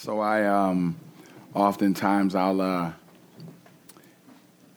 So 0.00 0.20
I 0.20 0.46
um, 0.46 0.96
oftentimes 1.54 2.36
I'll 2.36 2.60
uh, 2.60 2.92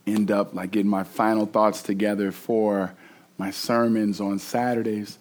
end 0.08 0.32
up 0.32 0.55
like 0.55 0.71
getting 0.71 0.90
my 0.90 1.04
final 1.04 1.46
thoughts 1.46 1.83
together 1.83 2.31
for 2.31 2.92
my 3.38 3.52
sermons 3.52 4.20
on 4.20 4.39
Saturdays. 4.39 5.20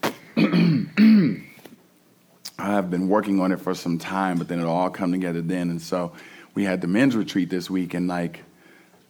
I 0.36 1.42
have 2.56 2.88
been 2.88 3.08
working 3.08 3.40
on 3.40 3.50
it 3.50 3.60
for 3.60 3.74
some 3.74 3.98
time, 3.98 4.38
but 4.38 4.46
then 4.46 4.60
it'll 4.60 4.72
all 4.72 4.90
come 4.90 5.10
together 5.10 5.42
then. 5.42 5.70
And 5.70 5.82
so 5.82 6.12
we 6.54 6.62
had 6.62 6.80
the 6.80 6.86
men's 6.86 7.16
retreat 7.16 7.50
this 7.50 7.68
week, 7.68 7.94
and 7.94 8.06
like 8.06 8.44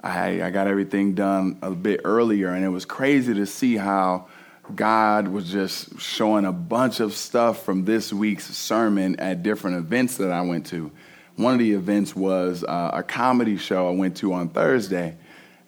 I, 0.01 0.45
I 0.45 0.49
got 0.49 0.67
everything 0.67 1.13
done 1.13 1.59
a 1.61 1.73
bit 1.73 2.01
earlier, 2.05 2.49
and 2.49 2.65
it 2.65 2.71
was 2.71 2.87
crazy 2.87 3.35
to 3.35 3.45
see 3.45 3.77
how 3.77 4.29
God 4.75 5.29
was 5.29 5.51
just 5.51 6.01
showing 6.01 6.45
a 6.45 6.53
bunch 6.53 7.01
of 7.01 7.13
stuff 7.15 7.65
from 7.65 7.85
this 7.85 8.13
week's 8.13 8.47
sermon 8.47 9.21
at 9.21 9.43
different 9.43 9.77
events 9.77 10.17
that 10.17 10.33
I 10.33 10.41
went 10.41 10.67
to. 10.67 10.91
One 11.37 11.53
of 11.53 11.59
the 11.61 11.73
events 11.73 12.17
was 12.17 12.65
uh, 12.65 12.91
a 12.95 13.03
comedy 13.03 13.59
show 13.59 13.89
I 13.89 13.93
went 13.93 14.17
to 14.19 14.33
on 14.33 14.49
Thursday, 14.49 15.17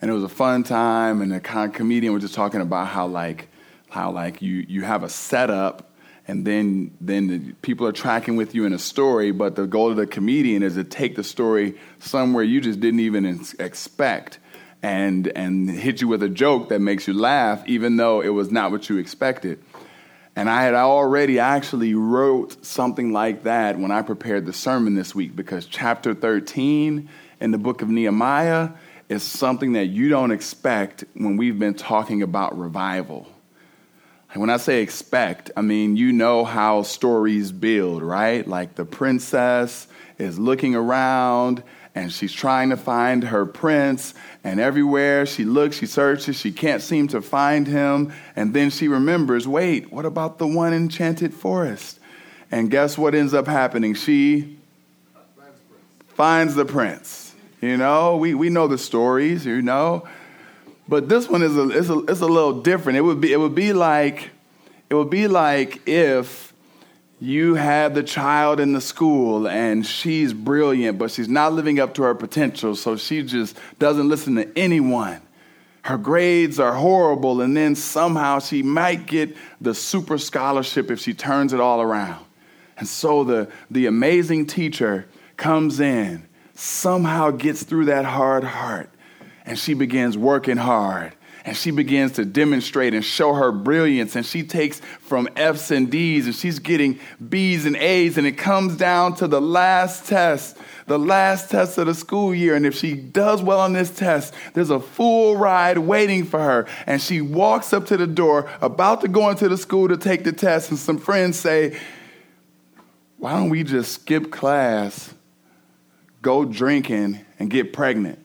and 0.01 0.11
it 0.11 0.15
was 0.15 0.25
a 0.25 0.29
fun 0.29 0.65
time. 0.65 1.23
And 1.23 1.31
the 1.31 1.41
comedian 1.41 2.13
was 2.13 2.23
just 2.23 2.35
talking 2.35 2.61
about 2.61 2.89
how 2.89 3.07
like 3.07 3.49
how 3.91 4.11
like 4.11 4.43
you 4.43 4.65
you 4.69 4.83
have 4.83 5.05
a 5.05 5.09
setup, 5.09 5.91
and 6.27 6.45
then 6.45 6.97
then 7.01 7.27
the 7.29 7.53
people 7.63 7.87
are 7.87 7.93
tracking 7.93 8.37
with 8.37 8.55
you 8.55 8.65
in 8.65 8.73
a 8.73 8.79
story. 8.79 9.31
But 9.31 9.55
the 9.55 9.67
goal 9.67 9.91
of 9.91 9.97
the 9.97 10.07
comedian 10.07 10.63
is 10.63 10.75
to 10.75 10.85
take 10.85 11.15
the 11.15 11.25
story 11.25 11.79
somewhere 12.01 12.43
you 12.43 12.61
just 12.61 12.81
didn't 12.81 13.01
even 13.01 13.45
expect 13.61 14.39
and 14.83 15.27
and 15.29 15.71
hit 15.71 16.01
you 16.01 16.09
with 16.09 16.23
a 16.23 16.29
joke 16.29 16.69
that 16.69 16.81
makes 16.81 17.09
you 17.09 17.15
laugh, 17.15 17.63
even 17.67 17.97
though 17.97 18.21
it 18.21 18.29
was 18.29 18.51
not 18.51 18.71
what 18.71 18.89
you 18.89 18.99
expected. 18.99 19.63
And 20.37 20.49
I 20.49 20.63
had 20.63 20.75
already 20.75 21.41
actually 21.41 21.95
wrote 21.95 22.65
something 22.65 23.13
like 23.13 23.43
that 23.43 23.77
when 23.77 23.91
I 23.91 24.03
prepared 24.03 24.47
the 24.47 24.53
sermon 24.53 24.95
this 24.95 25.13
week 25.13 25.35
because 25.35 25.67
chapter 25.67 26.15
13 26.15 27.09
in 27.41 27.51
the 27.51 27.59
book 27.59 27.83
of 27.83 27.89
Nehemiah 27.89 28.71
is 29.09 29.25
something 29.25 29.73
that 29.73 29.87
you 29.87 30.09
don't 30.09 30.31
expect 30.31 31.05
when 31.15 31.37
we've 31.37 31.59
been 31.59 31.75
talking 31.75 32.23
about 32.23 32.57
revival. 32.57 33.27
And 34.31 34.41
when 34.41 34.51
I 34.51 34.59
say 34.59 34.81
expect, 34.81 35.51
I 35.57 35.63
mean 35.63 35.97
you 35.97 36.13
know 36.13 36.45
how 36.45 36.83
stories 36.83 37.51
build, 37.51 38.05
right? 38.05 38.47
Like 38.47 38.77
the 38.77 38.85
princess 38.85 39.89
is 40.19 40.39
looking 40.39 40.77
around 40.77 41.65
and 41.99 42.13
she's 42.13 42.33
trying 42.33 42.71
to 42.71 42.77
find 42.77 43.25
her 43.25 43.45
prince. 43.45 44.15
And 44.45 44.61
everywhere 44.61 45.27
she 45.27 45.45
looks, 45.45 45.77
she 45.79 45.87
searches, 45.87 46.37
she 46.37 46.53
can't 46.53 46.81
seem 46.81 47.09
to 47.09 47.21
find 47.21 47.67
him. 47.67 48.13
And 48.37 48.55
then 48.55 48.71
she 48.71 48.89
remembers 48.89 49.49
wait, 49.49 49.93
what 49.93 50.07
about 50.07 50.39
the 50.39 50.47
one 50.47 50.73
enchanted 50.73 51.35
forest? 51.35 51.99
And 52.51 52.71
guess 52.71 52.97
what 52.97 53.15
ends 53.15 53.35
up 53.35 53.47
happening? 53.47 53.95
She 53.95 54.57
finds 56.15 56.55
the 56.55 56.65
prince. 56.65 57.35
You 57.61 57.77
know, 57.77 58.17
we, 58.17 58.35
we 58.35 58.49
know 58.49 58.69
the 58.69 58.79
stories, 58.79 59.45
you 59.45 59.61
know. 59.61 60.07
But 60.87 61.09
this 61.09 61.29
one 61.29 61.43
is 61.43 61.57
a, 61.57 61.71
is 61.71 61.91
a, 61.91 61.99
is 62.05 62.21
a 62.21 62.27
little 62.27 62.63
different. 62.63 62.97
It 62.97 63.03
would 63.03 63.21
be, 63.21 63.33
it 63.33 63.39
would 63.39 63.55
be 63.55 63.73
like, 63.73 64.31
it 64.89 64.95
would 64.95 65.11
be 65.11 65.27
like 65.27 65.83
if 65.87 66.48
you 67.21 67.55
have 67.55 67.95
the 67.95 68.03
child 68.03 68.61
in 68.61 68.73
the 68.73 68.81
school 68.81 69.49
and 69.49 69.85
she's 69.85 70.33
brilliant, 70.33 70.99
but 70.99 71.11
she's 71.11 71.29
not 71.29 71.53
living 71.53 71.81
up 71.81 71.95
to 71.95 72.03
her 72.03 72.15
potential, 72.15 72.77
so 72.77 72.97
she 72.97 73.23
just 73.23 73.59
doesn't 73.79 74.09
listen 74.09 74.37
to 74.37 74.59
anyone. 74.59 75.21
Her 75.83 75.97
grades 75.97 76.61
are 76.61 76.75
horrible, 76.75 77.41
and 77.41 77.57
then 77.57 77.75
somehow 77.75 78.41
she 78.41 78.63
might 78.63 79.07
get 79.07 79.37
the 79.61 79.75
super 79.75 80.19
scholarship 80.19 80.91
if 80.91 81.01
she 81.01 81.15
turns 81.15 81.53
it 81.53 81.61
all 81.61 81.81
around. 81.81 82.25
And 82.77 82.87
so 82.87 83.25
the, 83.25 83.51
the 83.71 83.87
amazing 83.87 84.47
teacher 84.47 85.07
comes 85.37 85.81
in, 85.81 86.29
somehow 86.55 87.31
gets 87.31 87.63
through 87.63 87.87
that 87.87 88.05
hard 88.05 88.45
heart, 88.45 88.91
and 89.47 89.59
she 89.59 89.73
begins 89.75 90.19
working 90.19 90.59
hard 90.59 91.15
and 91.49 91.57
she 91.57 91.71
begins 91.71 92.13
to 92.13 92.27
demonstrate 92.27 92.93
and 92.93 93.03
show 93.03 93.33
her 93.33 93.51
brilliance. 93.51 94.15
And 94.15 94.27
she 94.27 94.43
takes 94.43 94.81
from 95.01 95.31
F's 95.35 95.71
and 95.71 95.91
D's 95.91 96.27
and 96.27 96.35
she's 96.35 96.59
getting 96.59 97.01
B's 97.27 97.65
and 97.65 97.75
A's. 97.75 98.19
And 98.19 98.27
it 98.27 98.33
comes 98.33 98.77
down 98.77 99.17
to 99.17 99.27
the 99.27 99.41
last 99.41 100.07
test, 100.07 100.59
the 100.87 100.99
last 100.99 101.51
test 101.51 101.79
of 101.79 101.87
the 101.87 101.95
school 101.95 102.35
year. 102.35 102.55
And 102.55 102.67
if 102.67 102.75
she 102.75 102.93
does 102.93 103.43
well 103.43 103.61
on 103.61 103.73
this 103.73 103.89
test, 103.89 104.35
there's 104.53 104.69
a 104.69 104.79
full 104.79 105.39
ride 105.39 105.79
waiting 105.79 106.27
for 106.27 106.39
her. 106.39 106.67
And 106.87 107.01
she 107.01 107.23
walks 107.23 107.73
up 107.73 107.87
to 107.87 107.97
the 107.97 108.07
door 108.07 108.51
about 108.61 109.01
to 109.01 109.09
go 109.09 109.31
into 109.31 109.49
the 109.49 109.57
school 109.57 109.89
to 109.89 109.97
take 109.97 110.25
the 110.25 110.33
test. 110.33 110.69
And 110.69 110.79
some 110.79 110.99
friends 110.99 111.39
say, 111.39 111.79
"Why 113.17 113.33
don't 113.33 113.49
we 113.49 113.65
just 113.65 113.93
skip 113.93 114.31
class, 114.31 115.15
go 116.21 116.45
drinking 116.45 117.21
and 117.39 117.49
get 117.49 117.73
pregnant?" 117.73 118.19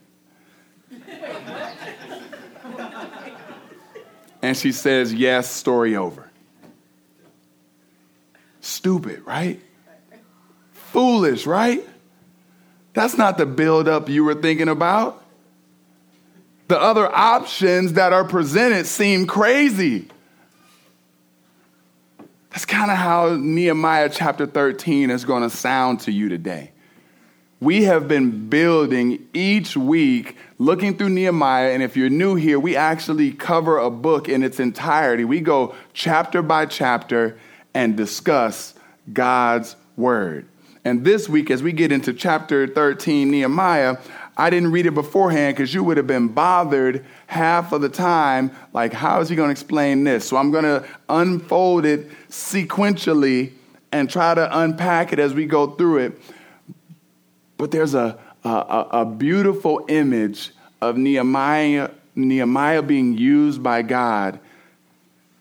And 4.43 4.57
she 4.57 4.73
says, 4.73 5.13
Yes, 5.13 5.49
story 5.49 5.95
over. 5.95 6.29
Stupid, 8.59 9.25
right? 9.25 9.59
Foolish, 10.73 11.47
right? 11.47 11.87
That's 12.93 13.17
not 13.17 13.37
the 13.37 13.45
buildup 13.45 14.09
you 14.09 14.23
were 14.23 14.35
thinking 14.35 14.67
about. 14.67 15.23
The 16.67 16.79
other 16.79 17.07
options 17.07 17.93
that 17.93 18.13
are 18.13 18.25
presented 18.25 18.85
seem 18.85 19.25
crazy. 19.25 20.07
That's 22.51 22.65
kind 22.65 22.91
of 22.91 22.97
how 22.97 23.35
Nehemiah 23.35 24.09
chapter 24.09 24.45
13 24.45 25.09
is 25.09 25.25
going 25.25 25.43
to 25.43 25.49
sound 25.49 26.01
to 26.01 26.11
you 26.11 26.29
today 26.29 26.73
we 27.63 27.83
have 27.83 28.07
been 28.07 28.49
building 28.49 29.25
each 29.33 29.77
week 29.77 30.35
looking 30.57 30.97
through 30.97 31.09
Nehemiah. 31.09 31.71
And 31.71 31.83
if 31.83 31.97
you're 31.97 32.09
new 32.09 32.35
here, 32.35 32.59
we 32.59 32.75
actually 32.75 33.31
cover 33.31 33.77
a 33.77 33.89
book 33.89 34.29
in 34.29 34.43
its 34.43 34.59
entirety. 34.59 35.25
We 35.25 35.41
go 35.41 35.75
chapter 35.93 36.41
by 36.41 36.65
chapter 36.65 37.37
and 37.73 37.97
discuss 37.97 38.73
God's 39.11 39.75
word. 39.97 40.47
And 40.85 41.05
this 41.05 41.29
week, 41.29 41.49
as 41.49 41.63
we 41.63 41.71
get 41.71 41.91
into 41.91 42.13
chapter 42.13 42.67
13, 42.67 43.31
Nehemiah, 43.31 43.97
I 44.35 44.49
didn't 44.49 44.71
read 44.71 44.85
it 44.85 44.91
beforehand 44.91 45.55
because 45.55 45.73
you 45.73 45.83
would 45.83 45.97
have 45.97 46.07
been 46.07 46.27
bothered 46.27 47.05
half 47.27 47.71
of 47.71 47.81
the 47.81 47.89
time. 47.89 48.51
Like, 48.73 48.91
how 48.91 49.21
is 49.21 49.29
he 49.29 49.35
going 49.35 49.47
to 49.47 49.51
explain 49.51 50.03
this? 50.03 50.27
So 50.27 50.37
I'm 50.37 50.51
going 50.51 50.63
to 50.63 50.85
unfold 51.07 51.85
it 51.85 52.09
sequentially 52.29 53.53
and 53.91 54.09
try 54.09 54.33
to 54.33 54.59
unpack 54.59 55.13
it 55.13 55.19
as 55.19 55.33
we 55.33 55.45
go 55.45 55.67
through 55.67 55.99
it. 55.99 56.21
But 57.57 57.71
there's 57.71 57.93
a, 57.93 58.19
a, 58.43 58.87
a 58.91 59.05
beautiful 59.05 59.85
image 59.87 60.51
of 60.81 60.97
Nehemiah, 60.97 61.91
Nehemiah 62.15 62.81
being 62.81 63.17
used 63.17 63.63
by 63.63 63.81
God 63.81 64.39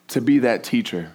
to 0.09 0.21
be 0.21 0.41
that 0.41 0.65
teacher, 0.65 1.13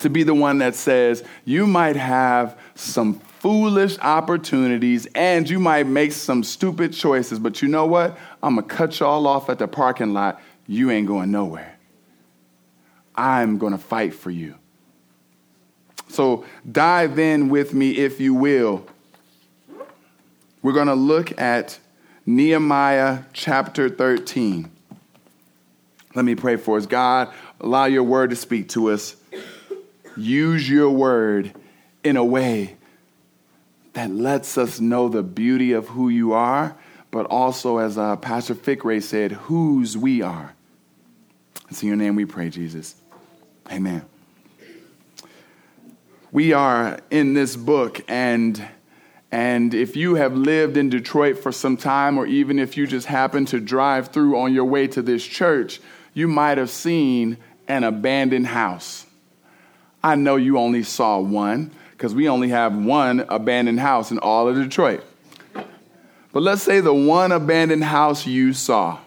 to 0.00 0.10
be 0.10 0.22
the 0.22 0.34
one 0.34 0.58
that 0.58 0.74
says, 0.74 1.22
You 1.44 1.66
might 1.66 1.96
have 1.96 2.58
some 2.74 3.14
foolish 3.14 3.98
opportunities 4.00 5.06
and 5.14 5.48
you 5.48 5.58
might 5.58 5.86
make 5.86 6.12
some 6.12 6.42
stupid 6.42 6.92
choices, 6.92 7.38
but 7.38 7.62
you 7.62 7.68
know 7.68 7.86
what? 7.86 8.18
I'm 8.42 8.56
gonna 8.56 8.66
cut 8.66 8.98
y'all 9.00 9.26
off 9.26 9.48
at 9.48 9.58
the 9.58 9.68
parking 9.68 10.12
lot. 10.12 10.40
You 10.66 10.90
ain't 10.90 11.06
going 11.06 11.30
nowhere. 11.30 11.78
I'm 13.14 13.58
gonna 13.58 13.78
fight 13.78 14.14
for 14.14 14.30
you. 14.30 14.56
So 16.08 16.44
dive 16.70 17.18
in 17.18 17.48
with 17.48 17.72
me, 17.72 17.92
if 17.96 18.20
you 18.20 18.34
will, 18.34 18.84
we're 20.62 20.72
going 20.72 20.88
to 20.88 20.94
look 20.94 21.38
at 21.40 21.78
Nehemiah 22.26 23.20
chapter 23.32 23.88
13. 23.88 24.70
Let 26.14 26.24
me 26.24 26.34
pray 26.34 26.56
for 26.56 26.76
us. 26.76 26.86
God, 26.86 27.32
allow 27.60 27.86
your 27.86 28.02
word 28.02 28.30
to 28.30 28.36
speak 28.36 28.68
to 28.70 28.90
us. 28.90 29.16
Use 30.16 30.68
your 30.68 30.90
word 30.90 31.52
in 32.04 32.16
a 32.16 32.24
way 32.24 32.76
that 33.92 34.10
lets 34.10 34.58
us 34.58 34.80
know 34.80 35.08
the 35.08 35.22
beauty 35.22 35.72
of 35.72 35.88
who 35.88 36.08
you 36.08 36.32
are, 36.32 36.76
but 37.10 37.26
also, 37.26 37.78
as 37.78 37.98
uh, 37.98 38.16
Pastor 38.16 38.54
Fickray 38.54 39.02
said, 39.02 39.32
whose 39.32 39.96
we 39.96 40.22
are. 40.22 40.54
It's 41.68 41.82
in 41.82 41.88
your 41.88 41.96
name 41.96 42.16
we 42.16 42.24
pray, 42.24 42.50
Jesus. 42.50 42.94
Amen. 43.70 44.04
We 46.32 46.52
are 46.52 47.00
in 47.10 47.34
this 47.34 47.56
book, 47.56 48.00
and 48.08 48.64
and 49.32 49.74
if 49.74 49.94
you 49.96 50.16
have 50.16 50.36
lived 50.36 50.76
in 50.76 50.90
Detroit 50.90 51.38
for 51.38 51.52
some 51.52 51.76
time, 51.76 52.18
or 52.18 52.26
even 52.26 52.58
if 52.58 52.76
you 52.76 52.86
just 52.86 53.06
happen 53.06 53.44
to 53.46 53.60
drive 53.60 54.08
through 54.08 54.38
on 54.38 54.52
your 54.52 54.64
way 54.64 54.88
to 54.88 55.02
this 55.02 55.24
church, 55.24 55.80
you 56.14 56.26
might 56.26 56.58
have 56.58 56.70
seen 56.70 57.36
an 57.68 57.84
abandoned 57.84 58.48
house. 58.48 59.06
I 60.02 60.16
know 60.16 60.36
you 60.36 60.58
only 60.58 60.82
saw 60.82 61.20
one 61.20 61.70
because 61.92 62.14
we 62.14 62.28
only 62.28 62.48
have 62.48 62.74
one 62.74 63.20
abandoned 63.28 63.78
house 63.78 64.10
in 64.10 64.18
all 64.18 64.48
of 64.48 64.56
Detroit. 64.56 65.04
But 66.32 66.42
let's 66.42 66.62
say 66.62 66.80
the 66.80 66.94
one 66.94 67.30
abandoned 67.30 67.84
house 67.84 68.26
you 68.26 68.52
saw 68.52 68.98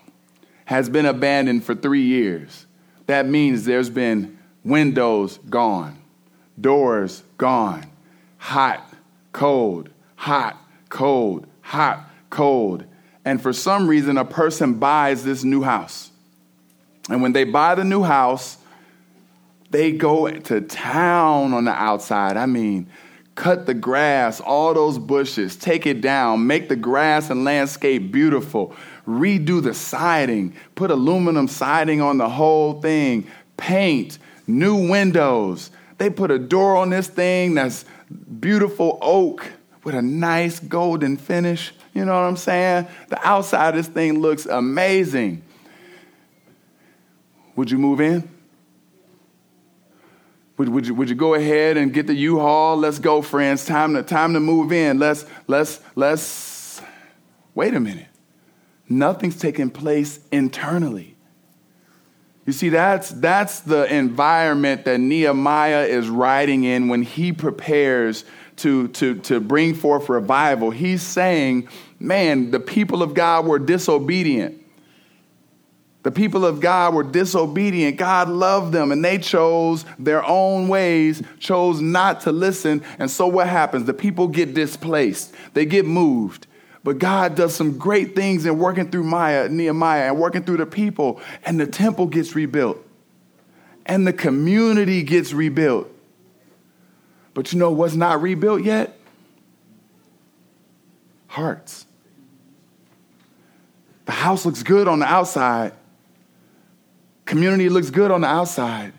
has 0.65 0.89
been 0.89 1.05
abandoned 1.05 1.65
for 1.65 1.75
three 1.75 2.03
years. 2.03 2.65
That 3.07 3.27
means 3.27 3.65
there's 3.65 3.89
been 3.89 4.37
windows 4.63 5.39
gone, 5.49 5.97
doors 6.59 7.23
gone, 7.37 7.85
hot 8.37 8.93
cold, 9.33 9.89
hot, 10.23 10.57
cold, 10.87 11.45
hot, 11.59 12.09
cold. 12.29 12.85
And 13.25 13.41
for 13.41 13.51
some 13.51 13.89
reason, 13.89 14.17
a 14.17 14.23
person 14.23 14.75
buys 14.75 15.25
this 15.25 15.43
new 15.43 15.61
house. 15.63 16.11
And 17.09 17.21
when 17.21 17.33
they 17.33 17.43
buy 17.43 17.75
the 17.75 17.83
new 17.83 18.03
house, 18.03 18.57
they 19.69 19.91
go 19.91 20.29
to 20.29 20.61
town 20.61 21.53
on 21.53 21.65
the 21.65 21.73
outside. 21.73 22.37
I 22.37 22.45
mean, 22.45 22.87
cut 23.35 23.65
the 23.65 23.73
grass, 23.73 24.39
all 24.39 24.73
those 24.73 24.97
bushes, 24.97 25.57
take 25.57 25.85
it 25.85 25.99
down, 25.99 26.47
make 26.47 26.69
the 26.69 26.77
grass 26.77 27.29
and 27.29 27.43
landscape 27.43 28.09
beautiful, 28.09 28.73
redo 29.05 29.61
the 29.61 29.73
siding, 29.73 30.55
put 30.75 30.89
aluminum 30.89 31.49
siding 31.49 31.99
on 31.99 32.17
the 32.17 32.29
whole 32.29 32.79
thing, 32.79 33.27
paint, 33.57 34.19
new 34.47 34.87
windows. 34.89 35.69
They 35.97 36.09
put 36.09 36.31
a 36.31 36.39
door 36.39 36.77
on 36.77 36.91
this 36.91 37.09
thing 37.09 37.55
that's 37.55 37.83
beautiful 38.39 38.97
oak 39.01 39.51
with 39.83 39.95
a 39.95 40.01
nice 40.01 40.59
golden 40.59 41.17
finish. 41.17 41.73
You 41.93 42.05
know 42.05 42.13
what 42.13 42.27
I'm 42.27 42.37
saying? 42.37 42.87
The 43.09 43.27
outside 43.27 43.69
of 43.69 43.75
this 43.75 43.87
thing 43.87 44.19
looks 44.19 44.45
amazing. 44.45 45.43
Would 47.55 47.69
you 47.69 47.77
move 47.77 48.01
in? 48.01 48.27
Would, 50.57 50.69
would, 50.69 50.87
you, 50.87 50.95
would 50.95 51.09
you 51.09 51.15
go 51.15 51.33
ahead 51.33 51.77
and 51.77 51.93
get 51.93 52.07
the 52.07 52.13
U-Haul? 52.13 52.77
Let's 52.77 52.99
go, 52.99 53.21
friends. 53.21 53.65
Time 53.65 53.95
to, 53.95 54.03
time 54.03 54.33
to 54.33 54.39
move 54.39 54.71
in. 54.71 54.99
Let's, 54.99 55.25
let's, 55.47 55.79
let's, 55.95 56.81
wait 57.55 57.73
a 57.73 57.79
minute. 57.79 58.07
Nothing's 58.87 59.37
taking 59.37 59.69
place 59.69 60.19
internally. 60.31 61.15
You 62.45 62.53
see, 62.53 62.69
that's, 62.69 63.09
that's 63.09 63.61
the 63.61 63.91
environment 63.93 64.85
that 64.85 64.99
Nehemiah 64.99 65.85
is 65.85 66.09
writing 66.09 66.65
in 66.65 66.89
when 66.89 67.01
he 67.01 67.31
prepares 67.31 68.25
to, 68.57 68.87
to, 68.89 69.15
to 69.21 69.39
bring 69.39 69.73
forth 69.73 70.09
revival. 70.09 70.71
He's 70.71 71.01
saying, 71.01 71.67
man, 71.99 72.51
the 72.51 72.59
people 72.59 73.01
of 73.01 73.13
God 73.13 73.45
were 73.45 73.59
disobedient. 73.59 74.63
The 76.03 76.11
people 76.11 76.45
of 76.45 76.59
God 76.59 76.93
were 76.93 77.03
disobedient. 77.03 77.97
God 77.97 78.27
loved 78.27 78.73
them 78.73 78.91
and 78.91 79.03
they 79.03 79.17
chose 79.17 79.85
their 79.97 80.23
own 80.23 80.67
ways, 80.67 81.23
chose 81.39 81.79
not 81.79 82.21
to 82.21 82.31
listen. 82.31 82.83
And 82.99 83.09
so 83.09 83.27
what 83.27 83.47
happens? 83.47 83.85
The 83.85 83.93
people 83.93 84.27
get 84.27 84.53
displaced, 84.53 85.33
they 85.53 85.65
get 85.65 85.85
moved. 85.85 86.47
But 86.83 86.99
God 86.99 87.35
does 87.35 87.55
some 87.55 87.77
great 87.77 88.13
things 88.13 88.45
in 88.45 88.59
working 88.59 88.91
through 88.91 89.05
Maya, 89.05 89.47
Nehemiah 89.47 90.09
and 90.09 90.19
working 90.19 90.43
through 90.43 90.57
the 90.57 90.65
people, 90.65 91.21
and 91.45 91.57
the 91.57 91.65
temple 91.65 92.07
gets 92.07 92.35
rebuilt. 92.35 92.77
And 93.85 94.05
the 94.05 94.11
community 94.11 95.01
gets 95.03 95.31
rebuilt. 95.31 95.92
But 97.33 97.51
you 97.51 97.59
know 97.59 97.71
what's 97.71 97.95
not 97.95 98.21
rebuilt 98.21 98.63
yet? 98.63 98.97
Hearts. 101.27 101.85
The 104.05 104.11
house 104.11 104.45
looks 104.45 104.63
good 104.63 104.87
on 104.87 104.99
the 104.99 105.05
outside, 105.05 105.73
Community 107.25 107.69
looks 107.69 107.89
good 107.89 108.11
on 108.11 108.21
the 108.21 108.27
outside. 108.27 108.93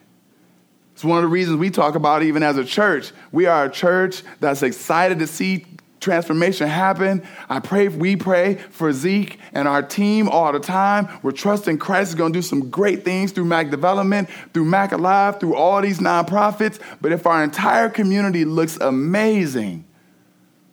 It's 0.95 1.05
one 1.05 1.19
of 1.19 1.23
the 1.23 1.29
reasons 1.29 1.59
we 1.59 1.71
talk 1.71 1.95
about 1.95 2.23
even 2.23 2.43
as 2.43 2.57
a 2.57 2.65
church. 2.65 3.13
We 3.33 3.47
are 3.47 3.67
a 3.67 3.71
church 3.71 4.23
that's 4.41 4.63
excited 4.63 5.19
to 5.19 5.27
see 5.27 5.67
transformation 6.05 6.69
happen. 6.69 7.23
I 7.49 7.59
pray, 7.59 7.89
we 7.89 8.15
pray 8.15 8.57
for 8.71 8.93
Zeke 8.93 9.39
and 9.53 9.67
our 9.67 9.83
team 9.83 10.29
all 10.29 10.53
the 10.53 10.61
time. 10.61 11.09
We're 11.23 11.33
trusting 11.33 11.79
Christ 11.79 12.11
is 12.11 12.15
going 12.15 12.33
to 12.33 12.39
do 12.39 12.43
some 12.43 12.71
great 12.71 13.05
things 13.05 13.33
through 13.33 13.47
Mac 13.47 13.71
Development, 13.71 14.29
through 14.53 14.67
Mac 14.67 14.93
Alive, 14.93 15.41
through 15.41 15.57
all 15.57 15.81
these 15.81 15.99
nonprofits. 15.99 16.79
But 17.01 17.13
if 17.13 17.27
our 17.27 17.43
entire 17.43 17.89
community 17.89 18.45
looks 18.45 18.77
amazing, 18.77 19.85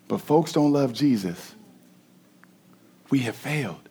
but 0.08 0.20
folks 0.20 0.52
don't 0.52 0.74
love 0.74 0.92
Jesus, 0.94 1.56
we 3.10 3.20
have 3.20 3.36
failed. 3.36 3.90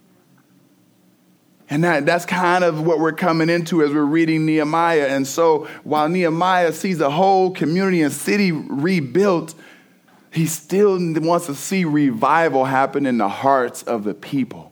And 1.73 1.85
that, 1.85 2.05
that's 2.05 2.27
kind 2.27 2.65
of 2.65 2.85
what 2.85 2.99
we're 2.99 3.13
coming 3.13 3.49
into 3.49 3.83
as 3.83 3.93
we're 3.93 4.03
reading 4.03 4.45
Nehemiah. 4.45 5.07
And 5.07 5.25
so 5.25 5.69
while 5.85 6.09
Nehemiah 6.09 6.73
sees 6.73 7.01
a 7.01 7.09
whole 7.09 7.53
community 7.53 8.03
and 8.03 8.13
city 8.13 8.51
rebuilt, 8.51 9.55
he 10.33 10.47
still 10.47 10.99
wants 11.21 11.47
to 11.47 11.55
see 11.55 11.85
revival 11.85 12.65
happen 12.65 13.07
in 13.07 13.19
the 13.19 13.29
hearts 13.29 13.83
of 13.83 14.05
the 14.05 14.15
people. 14.15 14.71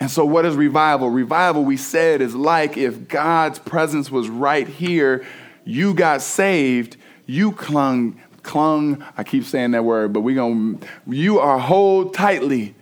And 0.00 0.10
so, 0.10 0.24
what 0.24 0.44
is 0.44 0.54
revival? 0.54 1.08
Revival, 1.08 1.64
we 1.64 1.76
said, 1.76 2.20
is 2.20 2.34
like 2.34 2.76
if 2.76 3.08
God's 3.08 3.58
presence 3.58 4.10
was 4.10 4.28
right 4.28 4.68
here, 4.68 5.24
you 5.64 5.94
got 5.94 6.20
saved, 6.20 6.96
you 7.26 7.52
clung, 7.52 8.20
clung, 8.42 9.04
I 9.16 9.24
keep 9.24 9.44
saying 9.44 9.72
that 9.72 9.84
word, 9.84 10.12
but 10.12 10.20
we're 10.20 10.34
going 10.34 10.78
to, 10.78 10.86
you 11.06 11.38
are 11.38 11.58
hold 11.58 12.14
tightly 12.14 12.74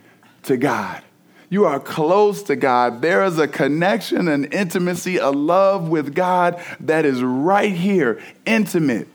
to 0.43 0.57
God. 0.57 1.01
You 1.49 1.65
are 1.65 1.79
close 1.79 2.43
to 2.43 2.55
God. 2.55 3.01
There 3.01 3.23
is 3.23 3.37
a 3.37 3.47
connection, 3.47 4.27
an 4.27 4.45
intimacy, 4.45 5.17
a 5.17 5.29
love 5.29 5.87
with 5.87 6.15
God 6.15 6.61
that 6.79 7.05
is 7.05 7.21
right 7.21 7.71
here, 7.71 8.21
intimate. 8.45 9.07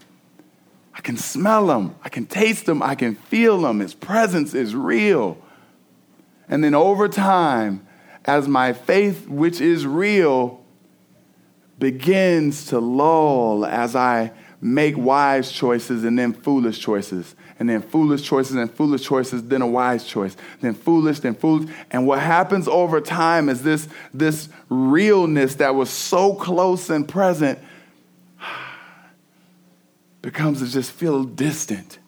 I 0.98 1.00
can 1.00 1.16
smell 1.16 1.70
Him, 1.70 1.94
I 2.02 2.08
can 2.08 2.26
taste 2.26 2.68
Him, 2.68 2.82
I 2.82 2.96
can 2.96 3.14
feel 3.14 3.64
Him. 3.64 3.78
His 3.78 3.94
presence 3.94 4.52
is 4.52 4.74
real. 4.74 5.38
And 6.48 6.62
then 6.64 6.74
over 6.74 7.08
time, 7.08 7.86
as 8.24 8.48
my 8.48 8.72
faith, 8.72 9.28
which 9.28 9.60
is 9.60 9.86
real, 9.86 10.64
begins 11.78 12.66
to 12.66 12.80
lull 12.80 13.64
as 13.64 13.94
I 13.94 14.32
make 14.60 14.98
wise 14.98 15.52
choices 15.52 16.02
and 16.02 16.18
then 16.18 16.32
foolish 16.32 16.80
choices 16.80 17.36
and 17.60 17.68
then 17.68 17.80
foolish 17.80 18.22
choices 18.22 18.56
and 18.56 18.70
foolish 18.70 19.04
choices, 19.04 19.42
then 19.44 19.62
a 19.62 19.66
wise 19.66 20.04
choice, 20.04 20.36
then 20.60 20.74
foolish, 20.74 21.20
then 21.20 21.34
foolish. 21.34 21.70
And 21.90 22.06
what 22.06 22.20
happens 22.20 22.66
over 22.66 23.00
time 23.00 23.48
is 23.48 23.62
this, 23.62 23.88
this 24.12 24.48
realness 24.68 25.56
that 25.56 25.74
was 25.74 25.90
so 25.90 26.34
close 26.34 26.90
and 26.90 27.08
present 27.08 27.58
becomes 30.22 30.60
to 30.60 30.66
just 30.66 30.90
feel 30.90 31.24
distant, 31.24 31.98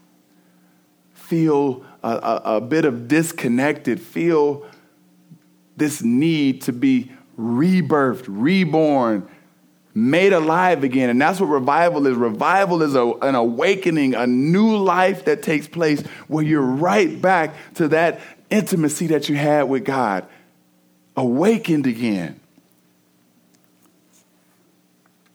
feel 1.13 1.85
a, 2.03 2.09
a, 2.09 2.43
a 2.57 2.61
bit 2.61 2.85
of 2.85 3.09
disconnected, 3.09 4.01
feel 4.01 4.67
this 5.77 6.03
need 6.03 6.63
to 6.63 6.73
be 6.73 7.11
rebirthed, 7.39 8.25
reborn, 8.27 9.29
made 9.95 10.33
alive 10.33 10.85
again. 10.85 11.11
And 11.11 11.21
that's 11.21 11.41
what 11.41 11.47
revival 11.47 12.07
is. 12.07 12.17
Revival 12.17 12.83
is 12.83 12.95
a, 12.95 13.07
an 13.23 13.35
awakening, 13.35 14.15
a 14.15 14.27
new 14.27 14.77
life 14.77 15.25
that 15.25 15.43
takes 15.43 15.67
place 15.67 16.03
where 16.29 16.45
you're 16.45 16.61
right 16.61 17.21
back 17.21 17.55
to 17.75 17.89
that 17.89 18.21
intimacy 18.51 19.09
that 19.09 19.29
you 19.29 19.37
had 19.37 19.65
with 19.65 19.85
God, 19.85 20.27
awakened 21.17 21.87
again. 21.87 22.41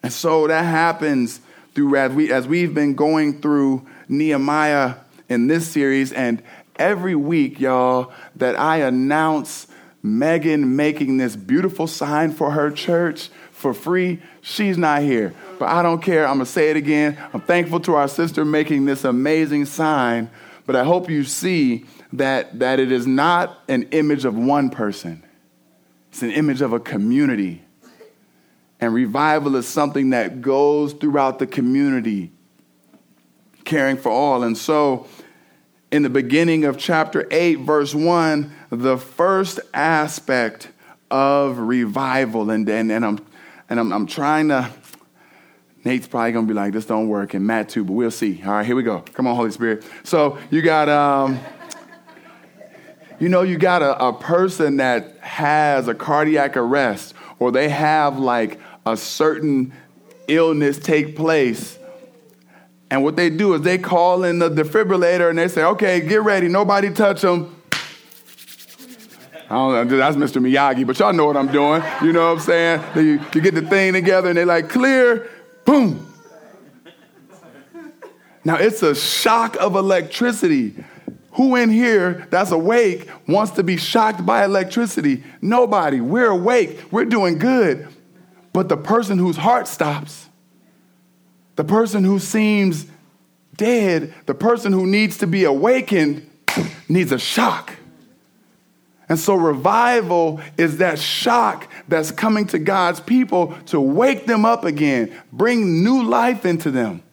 And 0.03 0.13
so 0.13 0.47
that 0.47 0.63
happens 0.63 1.39
through 1.75 1.95
as 1.97 2.11
we 2.13 2.31
as 2.31 2.47
we've 2.47 2.73
been 2.73 2.95
going 2.95 3.41
through 3.41 3.85
Nehemiah 4.07 4.95
in 5.29 5.47
this 5.47 5.67
series, 5.67 6.11
and 6.11 6.41
every 6.77 7.15
week, 7.15 7.59
y'all, 7.59 8.11
that 8.35 8.57
I 8.59 8.77
announce 8.77 9.67
Megan 10.01 10.75
making 10.75 11.17
this 11.17 11.35
beautiful 11.35 11.87
sign 11.87 12.31
for 12.31 12.51
her 12.51 12.71
church 12.71 13.29
for 13.51 13.73
free, 13.73 14.21
she's 14.41 14.77
not 14.77 15.01
here. 15.01 15.33
But 15.57 15.69
I 15.69 15.81
don't 15.81 16.01
care. 16.01 16.27
I'm 16.27 16.35
going 16.35 16.45
to 16.45 16.51
say 16.51 16.69
it 16.69 16.77
again. 16.77 17.17
I'm 17.33 17.41
thankful 17.41 17.79
to 17.81 17.95
our 17.95 18.07
sister 18.07 18.45
making 18.45 18.85
this 18.85 19.03
amazing 19.03 19.65
sign. 19.65 20.29
But 20.65 20.75
I 20.75 20.83
hope 20.83 21.09
you 21.09 21.23
see 21.23 21.85
that, 22.13 22.59
that 22.59 22.79
it 22.79 22.91
is 22.91 23.07
not 23.07 23.59
an 23.67 23.83
image 23.91 24.25
of 24.25 24.35
one 24.35 24.69
person, 24.69 25.23
it's 26.09 26.21
an 26.21 26.31
image 26.31 26.61
of 26.61 26.73
a 26.73 26.79
community. 26.79 27.64
And 28.79 28.93
revival 28.93 29.55
is 29.55 29.67
something 29.67 30.09
that 30.11 30.41
goes 30.41 30.93
throughout 30.93 31.39
the 31.39 31.47
community, 31.47 32.31
caring 33.63 33.97
for 33.97 34.11
all. 34.11 34.43
And 34.43 34.57
so, 34.57 35.07
in 35.91 36.03
the 36.03 36.09
beginning 36.09 36.65
of 36.65 36.77
chapter 36.77 37.27
8, 37.31 37.55
verse 37.59 37.95
1, 37.95 38.53
the 38.69 38.97
first 38.97 39.59
aspect 39.73 40.69
of 41.09 41.57
revival, 41.57 42.49
and, 42.49 42.67
and, 42.67 42.91
and 42.91 43.05
I'm 43.05 43.19
and 43.69 43.79
I'm, 43.79 43.91
I'm 43.91 44.07
trying 44.07 44.49
to. 44.49 44.69
Nate's 45.83 46.07
probably 46.07 46.31
gonna 46.31 46.47
be 46.47 46.53
like, 46.53 46.73
"This 46.73 46.85
don't 46.85 47.07
work," 47.07 47.33
and 47.33 47.45
Matt 47.45 47.69
too, 47.69 47.83
but 47.83 47.93
we'll 47.93 48.11
see. 48.11 48.41
All 48.43 48.53
right, 48.53 48.65
here 48.65 48.75
we 48.75 48.83
go. 48.83 49.01
Come 49.13 49.27
on, 49.27 49.35
Holy 49.35 49.51
Spirit. 49.51 49.85
So 50.03 50.37
you 50.49 50.61
got, 50.61 50.89
um, 50.89 51.39
you 53.19 53.29
know, 53.29 53.43
you 53.43 53.57
got 53.57 53.81
a, 53.81 54.07
a 54.07 54.13
person 54.13 54.77
that 54.77 55.17
has 55.19 55.87
a 55.87 55.93
cardiac 55.93 56.57
arrest, 56.57 57.13
or 57.37 57.51
they 57.51 57.69
have 57.69 58.17
like 58.17 58.59
a 58.85 58.95
certain 58.95 59.73
illness 60.27 60.77
take 60.77 61.15
place. 61.15 61.77
And 62.91 63.03
what 63.03 63.15
they 63.15 63.29
do 63.29 63.53
is 63.55 63.61
they 63.61 63.77
call 63.77 64.23
in 64.23 64.39
the 64.39 64.49
defibrillator 64.49 65.29
and 65.29 65.39
they 65.39 65.47
say, 65.47 65.63
okay, 65.63 66.01
get 66.01 66.21
ready, 66.21 66.47
nobody 66.47 66.91
touch 66.91 67.21
them. 67.21 67.51
I 69.49 69.55
don't 69.55 69.89
know, 69.89 69.97
that's 69.97 70.15
Mr. 70.15 70.41
Miyagi, 70.41 70.85
but 70.85 70.97
y'all 70.97 71.13
know 71.13 71.25
what 71.25 71.37
I'm 71.37 71.51
doing. 71.51 71.83
You 72.01 72.13
know 72.13 72.33
what 72.33 72.39
I'm 72.39 72.43
saying? 72.43 72.83
You, 72.95 73.19
you 73.33 73.41
get 73.41 73.53
the 73.53 73.61
thing 73.61 73.93
together 73.93 74.29
and 74.29 74.37
they're 74.37 74.45
like, 74.45 74.69
clear, 74.69 75.29
boom. 75.65 76.11
Now 78.43 78.57
it's 78.57 78.83
a 78.83 78.93
shock 78.93 79.55
of 79.59 79.75
electricity. 79.75 80.75
Who 81.33 81.55
in 81.55 81.69
here 81.69 82.27
that's 82.29 82.51
awake 82.51 83.09
wants 83.27 83.53
to 83.53 83.63
be 83.63 83.77
shocked 83.77 84.25
by 84.25 84.45
electricity? 84.45 85.23
Nobody. 85.41 85.99
We're 85.99 86.29
awake. 86.29 86.79
We're 86.91 87.05
doing 87.05 87.39
good. 87.39 87.87
But 88.55 88.69
the 88.69 88.77
person 88.77 89.17
whose 89.17 89.35
heart 89.35 89.67
stops, 89.67 90.29
the 91.57 91.65
person 91.65 92.05
who 92.05 92.19
seems 92.19 92.85
dead, 93.57 94.13
the 94.27 94.33
person 94.33 94.71
who 94.71 94.87
needs 94.87 95.17
to 95.17 95.27
be 95.27 95.43
awakened, 95.43 96.29
needs 96.87 97.11
a 97.11 97.19
shock. 97.19 97.73
And 99.09 99.19
so, 99.19 99.35
revival 99.35 100.39
is 100.57 100.77
that 100.77 100.99
shock 100.99 101.69
that's 101.89 102.11
coming 102.11 102.47
to 102.47 102.57
God's 102.57 103.01
people 103.01 103.53
to 103.65 103.81
wake 103.81 104.25
them 104.25 104.45
up 104.45 104.63
again, 104.63 105.13
bring 105.33 105.83
new 105.83 106.03
life 106.03 106.45
into 106.45 106.71
them. 106.71 107.03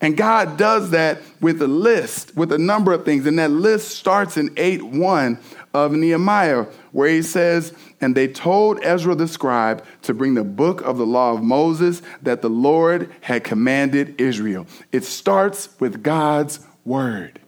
And 0.00 0.16
God 0.16 0.56
does 0.56 0.90
that 0.90 1.22
with 1.40 1.62
a 1.62 1.68
list, 1.68 2.36
with 2.36 2.50
a 2.50 2.58
number 2.58 2.92
of 2.92 3.04
things. 3.04 3.26
And 3.26 3.38
that 3.38 3.52
list 3.52 3.96
starts 3.96 4.36
in 4.36 4.50
8 4.56 4.82
1 4.82 5.38
of 5.74 5.92
Nehemiah, 5.92 6.66
where 6.92 7.08
he 7.08 7.22
says, 7.22 7.72
And 8.00 8.14
they 8.14 8.28
told 8.28 8.78
Ezra 8.82 9.14
the 9.14 9.28
scribe 9.28 9.84
to 10.02 10.14
bring 10.14 10.34
the 10.34 10.44
book 10.44 10.80
of 10.82 10.98
the 10.98 11.06
law 11.06 11.32
of 11.32 11.42
Moses 11.42 12.02
that 12.22 12.42
the 12.42 12.50
Lord 12.50 13.10
had 13.20 13.44
commanded 13.44 14.20
Israel. 14.20 14.66
It 14.92 15.04
starts 15.04 15.68
with 15.80 16.02
God's 16.02 16.60
word. 16.84 17.40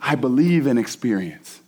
I 0.00 0.16
believe 0.16 0.66
in 0.66 0.78
experience. 0.78 1.60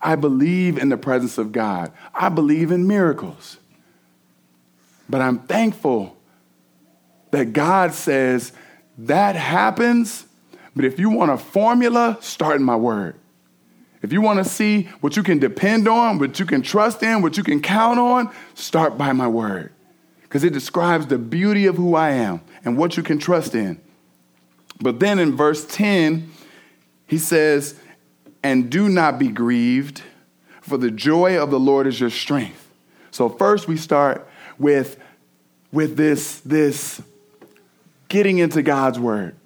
I 0.00 0.16
believe 0.16 0.78
in 0.78 0.88
the 0.88 0.96
presence 0.96 1.38
of 1.38 1.52
God. 1.52 1.92
I 2.12 2.28
believe 2.28 2.72
in 2.72 2.88
miracles. 2.88 3.58
But 5.08 5.20
I'm 5.20 5.38
thankful 5.40 6.16
that 7.30 7.52
God 7.52 7.92
says 7.92 8.52
that 8.98 9.36
happens, 9.36 10.26
but 10.74 10.84
if 10.84 10.98
you 10.98 11.10
want 11.10 11.30
a 11.30 11.36
formula, 11.36 12.18
start 12.20 12.56
in 12.56 12.62
my 12.62 12.76
word. 12.76 13.16
If 14.02 14.12
you 14.12 14.20
want 14.20 14.38
to 14.38 14.44
see 14.44 14.84
what 15.00 15.16
you 15.16 15.22
can 15.22 15.38
depend 15.38 15.86
on, 15.86 16.18
what 16.18 16.38
you 16.40 16.46
can 16.46 16.62
trust 16.62 17.02
in, 17.02 17.22
what 17.22 17.36
you 17.36 17.44
can 17.44 17.60
count 17.60 18.00
on, 18.00 18.34
start 18.54 18.98
by 18.98 19.12
my 19.12 19.28
word. 19.28 19.72
Because 20.22 20.42
it 20.42 20.52
describes 20.52 21.06
the 21.06 21.18
beauty 21.18 21.66
of 21.66 21.76
who 21.76 21.94
I 21.94 22.10
am 22.10 22.40
and 22.64 22.76
what 22.76 22.96
you 22.96 23.02
can 23.02 23.18
trust 23.18 23.54
in. 23.54 23.80
But 24.80 24.98
then 24.98 25.18
in 25.20 25.36
verse 25.36 25.64
10, 25.66 26.32
he 27.06 27.18
says, 27.18 27.78
And 28.42 28.70
do 28.70 28.88
not 28.88 29.18
be 29.18 29.28
grieved, 29.28 30.02
for 30.62 30.78
the 30.78 30.90
joy 30.90 31.40
of 31.40 31.50
the 31.50 31.60
Lord 31.60 31.86
is 31.86 32.00
your 32.00 32.10
strength. 32.10 32.70
So 33.12 33.28
first 33.28 33.68
we 33.68 33.76
start 33.76 34.26
with, 34.58 34.98
with 35.70 35.96
this, 35.96 36.40
this 36.40 37.00
getting 38.08 38.38
into 38.38 38.62
God's 38.62 38.98
word. 38.98 39.36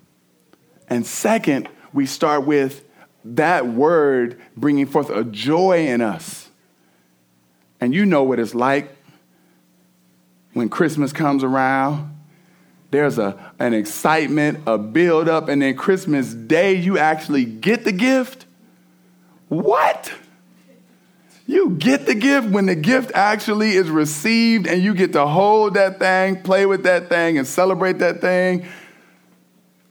And 0.89 1.07
second, 1.07 1.69
we 1.93 2.07
start 2.07 2.47
with 2.47 2.85
that 3.25 3.67
word 3.67 4.41
bringing 4.57 4.87
forth 4.87 5.11
a 5.11 5.25
joy 5.25 5.87
in 5.89 6.01
us. 6.01 6.49
And 7.81 7.95
you 7.95 8.07
know 8.07 8.23
what 8.23 8.39
it's 8.39 8.55
like 8.55 8.97
when 10.53 10.69
Christmas 10.69 11.13
comes 11.13 11.45
around. 11.45 12.15
There's 12.91 13.19
a, 13.19 13.53
an 13.59 13.75
excitement, 13.75 14.61
a 14.67 14.79
build 14.79 15.29
up, 15.29 15.49
and 15.49 15.61
then 15.61 15.77
Christmas 15.77 16.33
Day, 16.33 16.75
you 16.75 16.99
actually 16.99 17.45
get 17.45 17.85
the 17.85 17.93
gift. 17.93 18.47
What? 19.49 20.13
You 21.47 21.71
get 21.71 22.07
the 22.07 22.15
gift 22.15 22.49
when 22.49 22.67
the 22.67 22.75
gift 22.75 23.13
actually 23.15 23.73
is 23.73 23.89
received 23.89 24.67
and 24.67 24.83
you 24.83 24.95
get 24.95 25.13
to 25.13 25.27
hold 25.27 25.75
that 25.75 25.99
thing, 25.99 26.43
play 26.43 26.67
with 26.67 26.85
that 26.85 27.09
thing, 27.09 27.39
and 27.39 27.47
celebrate 27.47 27.99
that 28.01 28.21
thing. 28.21 28.67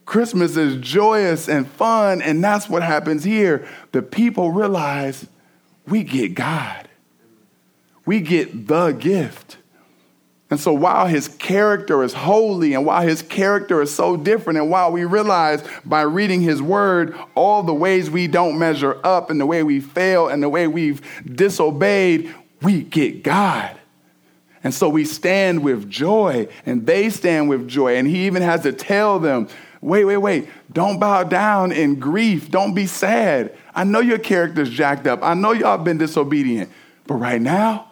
Christmas 0.06 0.56
is 0.56 0.76
joyous 0.76 1.48
and 1.48 1.68
fun, 1.68 2.22
and 2.22 2.42
that's 2.42 2.68
what 2.68 2.82
happens 2.82 3.24
here. 3.24 3.68
The 3.90 4.02
people 4.02 4.52
realize 4.52 5.26
we 5.86 6.04
get 6.04 6.34
God, 6.34 6.88
we 8.06 8.20
get 8.20 8.68
the 8.68 8.92
gift. 8.92 9.58
And 10.48 10.60
so 10.60 10.72
while 10.72 11.06
his 11.06 11.26
character 11.26 12.04
is 12.04 12.12
holy 12.12 12.74
and 12.74 12.86
while 12.86 13.02
his 13.02 13.20
character 13.20 13.82
is 13.82 13.92
so 13.92 14.16
different, 14.16 14.60
and 14.60 14.70
while 14.70 14.92
we 14.92 15.04
realize 15.04 15.64
by 15.84 16.02
reading 16.02 16.40
his 16.40 16.62
word 16.62 17.16
all 17.34 17.64
the 17.64 17.74
ways 17.74 18.08
we 18.08 18.28
don't 18.28 18.56
measure 18.56 19.00
up 19.02 19.28
and 19.28 19.40
the 19.40 19.46
way 19.46 19.64
we 19.64 19.80
fail 19.80 20.28
and 20.28 20.40
the 20.40 20.48
way 20.48 20.68
we've 20.68 21.02
disobeyed, 21.26 22.32
we 22.62 22.82
get 22.82 23.24
God. 23.24 23.76
And 24.62 24.72
so 24.72 24.88
we 24.88 25.04
stand 25.04 25.64
with 25.64 25.90
joy 25.90 26.46
and 26.64 26.86
they 26.86 27.10
stand 27.10 27.48
with 27.48 27.66
joy. 27.66 27.96
And 27.96 28.06
he 28.06 28.26
even 28.26 28.42
has 28.42 28.62
to 28.62 28.72
tell 28.72 29.18
them, 29.18 29.48
wait, 29.80 30.04
wait, 30.04 30.16
wait, 30.16 30.48
don't 30.72 30.98
bow 30.98 31.24
down 31.24 31.72
in 31.72 31.98
grief. 31.98 32.50
Don't 32.50 32.74
be 32.74 32.86
sad. 32.86 33.56
I 33.74 33.84
know 33.84 34.00
your 34.00 34.18
character's 34.18 34.70
jacked 34.70 35.06
up. 35.06 35.20
I 35.22 35.34
know 35.34 35.52
y'all 35.52 35.78
been 35.78 35.98
disobedient. 35.98 36.70
But 37.06 37.14
right 37.14 37.40
now, 37.40 37.90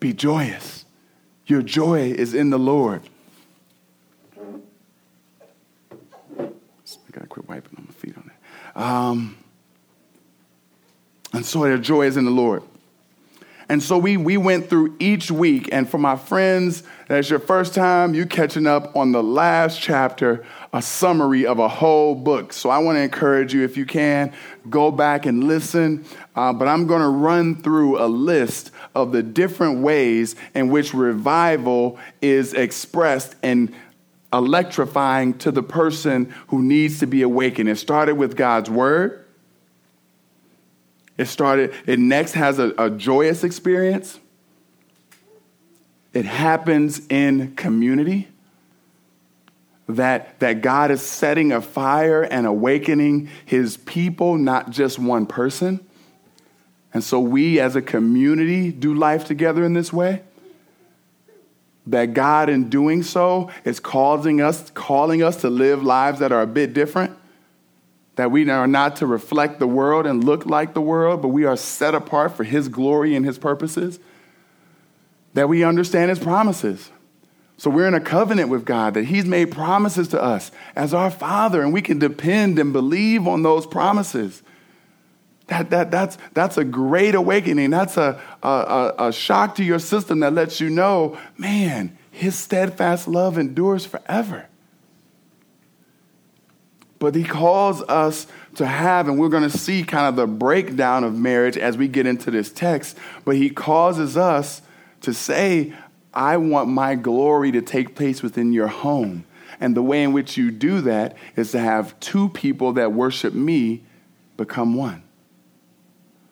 be 0.00 0.12
joyous 0.12 0.82
your 1.46 1.62
joy 1.62 2.10
is 2.10 2.34
in 2.34 2.50
the 2.50 2.58
Lord. 2.58 3.02
I 6.38 6.48
gotta 7.12 7.26
quit 7.26 7.46
wiping 7.46 7.76
on 7.76 7.84
my 7.86 7.92
feet 7.92 8.16
on 8.16 8.30
that. 8.74 8.82
Um, 8.82 9.36
and 11.34 11.44
so 11.44 11.62
their 11.62 11.78
joy 11.78 12.06
is 12.06 12.16
in 12.16 12.24
the 12.24 12.30
Lord. 12.30 12.62
And 13.72 13.82
so 13.82 13.96
we, 13.96 14.18
we 14.18 14.36
went 14.36 14.68
through 14.68 14.96
each 14.98 15.30
week. 15.30 15.70
And 15.72 15.88
for 15.88 15.96
my 15.96 16.14
friends, 16.14 16.82
that's 17.08 17.30
your 17.30 17.38
first 17.38 17.72
time, 17.72 18.12
you 18.12 18.26
catching 18.26 18.66
up 18.66 18.94
on 18.94 19.12
the 19.12 19.22
last 19.22 19.80
chapter, 19.80 20.44
a 20.74 20.82
summary 20.82 21.46
of 21.46 21.58
a 21.58 21.68
whole 21.68 22.14
book. 22.14 22.52
So 22.52 22.68
I 22.68 22.76
want 22.80 22.96
to 22.96 23.00
encourage 23.00 23.54
you, 23.54 23.64
if 23.64 23.78
you 23.78 23.86
can, 23.86 24.34
go 24.68 24.90
back 24.90 25.24
and 25.24 25.44
listen. 25.44 26.04
Uh, 26.36 26.52
but 26.52 26.68
I'm 26.68 26.86
going 26.86 27.00
to 27.00 27.08
run 27.08 27.62
through 27.62 27.98
a 27.98 28.04
list 28.04 28.72
of 28.94 29.10
the 29.10 29.22
different 29.22 29.80
ways 29.80 30.36
in 30.54 30.68
which 30.68 30.92
revival 30.92 31.98
is 32.20 32.52
expressed 32.52 33.36
and 33.42 33.74
electrifying 34.34 35.38
to 35.38 35.50
the 35.50 35.62
person 35.62 36.34
who 36.48 36.60
needs 36.60 36.98
to 36.98 37.06
be 37.06 37.22
awakened. 37.22 37.70
It 37.70 37.76
started 37.76 38.16
with 38.16 38.36
God's 38.36 38.68
word. 38.68 39.21
It 41.18 41.26
started, 41.26 41.74
it 41.86 41.98
next 41.98 42.32
has 42.32 42.58
a, 42.58 42.72
a 42.78 42.90
joyous 42.90 43.44
experience. 43.44 44.18
It 46.12 46.24
happens 46.24 47.06
in 47.08 47.54
community. 47.54 48.28
That, 49.88 50.38
that 50.40 50.62
God 50.62 50.90
is 50.90 51.02
setting 51.02 51.52
a 51.52 51.60
fire 51.60 52.22
and 52.22 52.46
awakening 52.46 53.28
his 53.44 53.76
people, 53.76 54.38
not 54.38 54.70
just 54.70 54.98
one 54.98 55.26
person. 55.26 55.86
And 56.94 57.02
so 57.02 57.20
we 57.20 57.60
as 57.60 57.76
a 57.76 57.82
community 57.82 58.70
do 58.70 58.94
life 58.94 59.26
together 59.26 59.64
in 59.64 59.74
this 59.74 59.92
way. 59.92 60.22
That 61.86 62.14
God, 62.14 62.48
in 62.48 62.70
doing 62.70 63.02
so, 63.02 63.50
is 63.64 63.80
causing 63.80 64.40
us, 64.40 64.70
calling 64.70 65.22
us 65.22 65.36
to 65.38 65.50
live 65.50 65.82
lives 65.82 66.20
that 66.20 66.32
are 66.32 66.42
a 66.42 66.46
bit 66.46 66.72
different 66.72 67.16
that 68.16 68.30
we 68.30 68.48
are 68.50 68.66
not 68.66 68.96
to 68.96 69.06
reflect 69.06 69.58
the 69.58 69.66
world 69.66 70.06
and 70.06 70.22
look 70.22 70.44
like 70.44 70.74
the 70.74 70.80
world, 70.80 71.22
but 71.22 71.28
we 71.28 71.44
are 71.44 71.56
set 71.56 71.94
apart 71.94 72.36
for 72.36 72.44
His 72.44 72.68
glory 72.68 73.14
and 73.14 73.24
His 73.24 73.38
purposes, 73.38 73.98
that 75.34 75.48
we 75.48 75.64
understand 75.64 76.10
His 76.10 76.18
promises. 76.18 76.90
So 77.56 77.70
we're 77.70 77.86
in 77.86 77.94
a 77.94 78.00
covenant 78.00 78.48
with 78.48 78.64
God 78.64 78.94
that 78.94 79.04
He's 79.04 79.24
made 79.24 79.52
promises 79.52 80.08
to 80.08 80.22
us 80.22 80.50
as 80.76 80.92
our 80.92 81.10
Father, 81.10 81.62
and 81.62 81.72
we 81.72 81.80
can 81.80 81.98
depend 81.98 82.58
and 82.58 82.72
believe 82.72 83.26
on 83.26 83.42
those 83.42 83.66
promises. 83.66 84.42
That, 85.46 85.70
that, 85.70 85.90
that's, 85.90 86.18
that's 86.34 86.58
a 86.58 86.64
great 86.64 87.14
awakening. 87.14 87.70
That's 87.70 87.96
a, 87.96 88.20
a, 88.42 88.94
a 88.98 89.12
shock 89.12 89.54
to 89.56 89.64
your 89.64 89.78
system 89.78 90.20
that 90.20 90.32
lets 90.34 90.60
you 90.60 90.70
know, 90.70 91.18
man, 91.38 91.96
His 92.10 92.34
steadfast 92.34 93.08
love 93.08 93.38
endures 93.38 93.86
forever. 93.86 94.46
But 97.02 97.16
he 97.16 97.24
calls 97.24 97.82
us 97.82 98.28
to 98.54 98.64
have, 98.64 99.08
and 99.08 99.18
we're 99.18 99.28
going 99.28 99.42
to 99.42 99.58
see 99.58 99.82
kind 99.82 100.06
of 100.06 100.14
the 100.14 100.28
breakdown 100.28 101.02
of 101.02 101.18
marriage 101.18 101.58
as 101.58 101.76
we 101.76 101.88
get 101.88 102.06
into 102.06 102.30
this 102.30 102.52
text, 102.52 102.96
but 103.24 103.34
he 103.34 103.50
causes 103.50 104.16
us 104.16 104.62
to 105.00 105.12
say, 105.12 105.72
I 106.14 106.36
want 106.36 106.68
my 106.68 106.94
glory 106.94 107.50
to 107.50 107.60
take 107.60 107.96
place 107.96 108.22
within 108.22 108.52
your 108.52 108.68
home. 108.68 109.24
And 109.58 109.76
the 109.76 109.82
way 109.82 110.04
in 110.04 110.12
which 110.12 110.36
you 110.36 110.52
do 110.52 110.80
that 110.82 111.16
is 111.34 111.50
to 111.50 111.58
have 111.58 111.98
two 111.98 112.28
people 112.28 112.74
that 112.74 112.92
worship 112.92 113.34
me 113.34 113.82
become 114.36 114.74
one. 114.74 115.02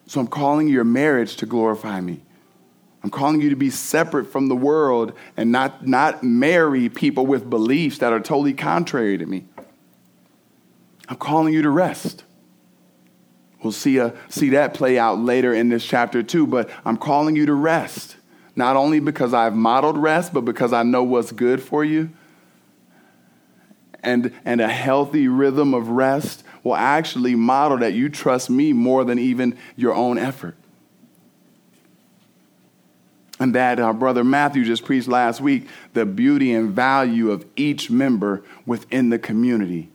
So 0.07 0.21
I'm 0.21 0.27
calling 0.27 0.69
your 0.69 0.85
marriage 0.85 1.35
to 1.35 1.45
glorify 1.45 1.99
me. 1.99 2.21
I'm 3.03 3.09
calling 3.09 3.41
you 3.41 3.49
to 3.49 3.57
be 3.57 3.71
separate 3.71 4.31
from 4.31 4.47
the 4.47 4.55
world 4.55 5.11
and 5.35 5.51
not, 5.51 5.85
not 5.85 6.23
marry 6.23 6.87
people 6.87 7.25
with 7.25 7.49
beliefs 7.49 7.97
that 7.97 8.13
are 8.13 8.21
totally 8.21 8.53
contrary 8.53 9.17
to 9.17 9.25
me. 9.25 9.47
I'm 11.11 11.17
calling 11.17 11.53
you 11.53 11.61
to 11.63 11.69
rest. 11.69 12.23
We'll 13.61 13.73
see, 13.73 13.97
a, 13.97 14.05
uh, 14.07 14.11
see 14.29 14.51
that 14.51 14.73
play 14.73 14.97
out 14.97 15.19
later 15.19 15.53
in 15.53 15.67
this 15.67 15.85
chapter 15.85 16.23
too, 16.23 16.47
but 16.47 16.69
I'm 16.85 16.95
calling 16.95 17.35
you 17.35 17.45
to 17.47 17.53
rest. 17.53 18.15
Not 18.55 18.77
only 18.77 19.01
because 19.01 19.33
I've 19.33 19.53
modeled 19.53 19.97
rest, 19.97 20.33
but 20.33 20.45
because 20.45 20.71
I 20.71 20.83
know 20.83 21.03
what's 21.03 21.33
good 21.33 21.61
for 21.61 21.83
you. 21.83 22.11
and, 24.01 24.33
and 24.45 24.61
a 24.61 24.69
healthy 24.69 25.27
rhythm 25.27 25.73
of 25.73 25.89
rest 25.89 26.45
will 26.63 26.77
actually 26.77 27.35
model 27.35 27.79
that 27.79 27.91
you 27.91 28.07
trust 28.07 28.49
me 28.49 28.71
more 28.71 29.03
than 29.03 29.19
even 29.19 29.57
your 29.75 29.93
own 29.93 30.17
effort. 30.17 30.55
And 33.37 33.53
that 33.53 33.81
our 33.81 33.93
brother 33.93 34.23
Matthew 34.23 34.63
just 34.63 34.85
preached 34.85 35.09
last 35.09 35.41
week 35.41 35.67
the 35.91 36.05
beauty 36.05 36.53
and 36.53 36.71
value 36.71 37.31
of 37.31 37.45
each 37.57 37.91
member 37.91 38.43
within 38.65 39.09
the 39.09 39.19
community 39.19 39.90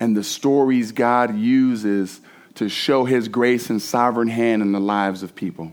and 0.00 0.16
the 0.16 0.24
stories 0.24 0.92
God 0.92 1.36
uses 1.36 2.20
to 2.54 2.68
show 2.68 3.04
his 3.04 3.28
grace 3.28 3.70
and 3.70 3.80
sovereign 3.80 4.28
hand 4.28 4.62
in 4.62 4.72
the 4.72 4.80
lives 4.80 5.22
of 5.22 5.34
people. 5.34 5.72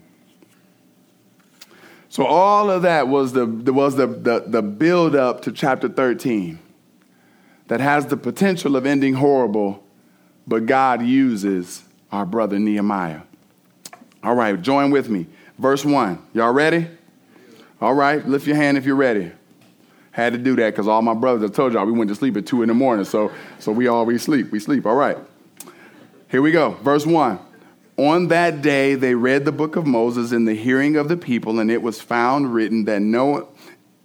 So 2.10 2.26
all 2.26 2.70
of 2.72 2.84
that 2.84 3.08
was 3.08 3.34
the, 3.34 3.46
was 3.46 3.96
the, 3.96 4.08
the, 4.08 4.44
the 4.48 4.62
build 4.62 5.16
up 5.16 5.42
to 5.42 5.52
chapter 5.52 5.90
13 5.90 6.60
that 7.68 7.80
has 7.80 8.06
the 8.06 8.18
potential 8.18 8.76
of 8.76 8.86
ending 8.86 9.16
horrible, 9.16 9.84
but 10.48 10.66
God 10.66 11.02
uses 11.02 11.84
our 12.12 12.26
brother 12.26 12.60
Nehemiah. 12.60 13.22
All 14.24 14.36
right, 14.36 14.60
join 14.62 14.92
with 14.92 15.10
me. 15.10 15.28
Verse 15.58 15.84
1. 15.84 16.26
Y'all 16.34 16.54
ready? 16.54 16.88
All 17.82 17.94
right, 17.94 18.26
lift 18.26 18.48
your 18.48 18.56
hand 18.56 18.78
if 18.78 18.86
you're 18.86 18.96
ready. 18.96 19.32
Had 20.16 20.32
to 20.32 20.40
do 20.40 20.56
that 20.56 20.70
because 20.70 20.88
all 20.88 21.02
my 21.02 21.14
brothers, 21.14 21.52
I 21.52 21.54
told 21.54 21.74
y'all, 21.74 21.86
we 21.86 21.92
went 21.92 22.08
to 22.08 22.16
sleep 22.16 22.38
at 22.38 22.46
2 22.46 22.62
in 22.62 22.70
the 22.70 22.74
morning, 22.74 23.04
so, 23.04 23.34
so 23.60 23.74
we 23.74 23.88
always 23.88 24.24
sleep. 24.24 24.50
We 24.50 24.62
sleep. 24.62 24.86
All 24.86 24.96
right. 24.96 25.18
Here 26.30 26.42
we 26.42 26.54
go. 26.54 26.72
Verse 26.84 27.06
1. 27.06 27.38
On 27.98 28.30
that 28.30 28.62
day, 28.62 28.96
they 28.96 29.14
read 29.14 29.44
the 29.44 29.52
book 29.52 29.76
of 29.76 29.86
Moses 29.86 30.32
in 30.32 30.46
the 30.46 30.54
hearing 30.54 30.96
of 30.96 31.10
the 31.10 31.18
people, 31.18 31.60
and 31.60 31.70
it 31.70 31.82
was 31.82 32.00
found 32.00 32.54
written 32.54 32.86
that 32.86 33.02
no 33.02 33.50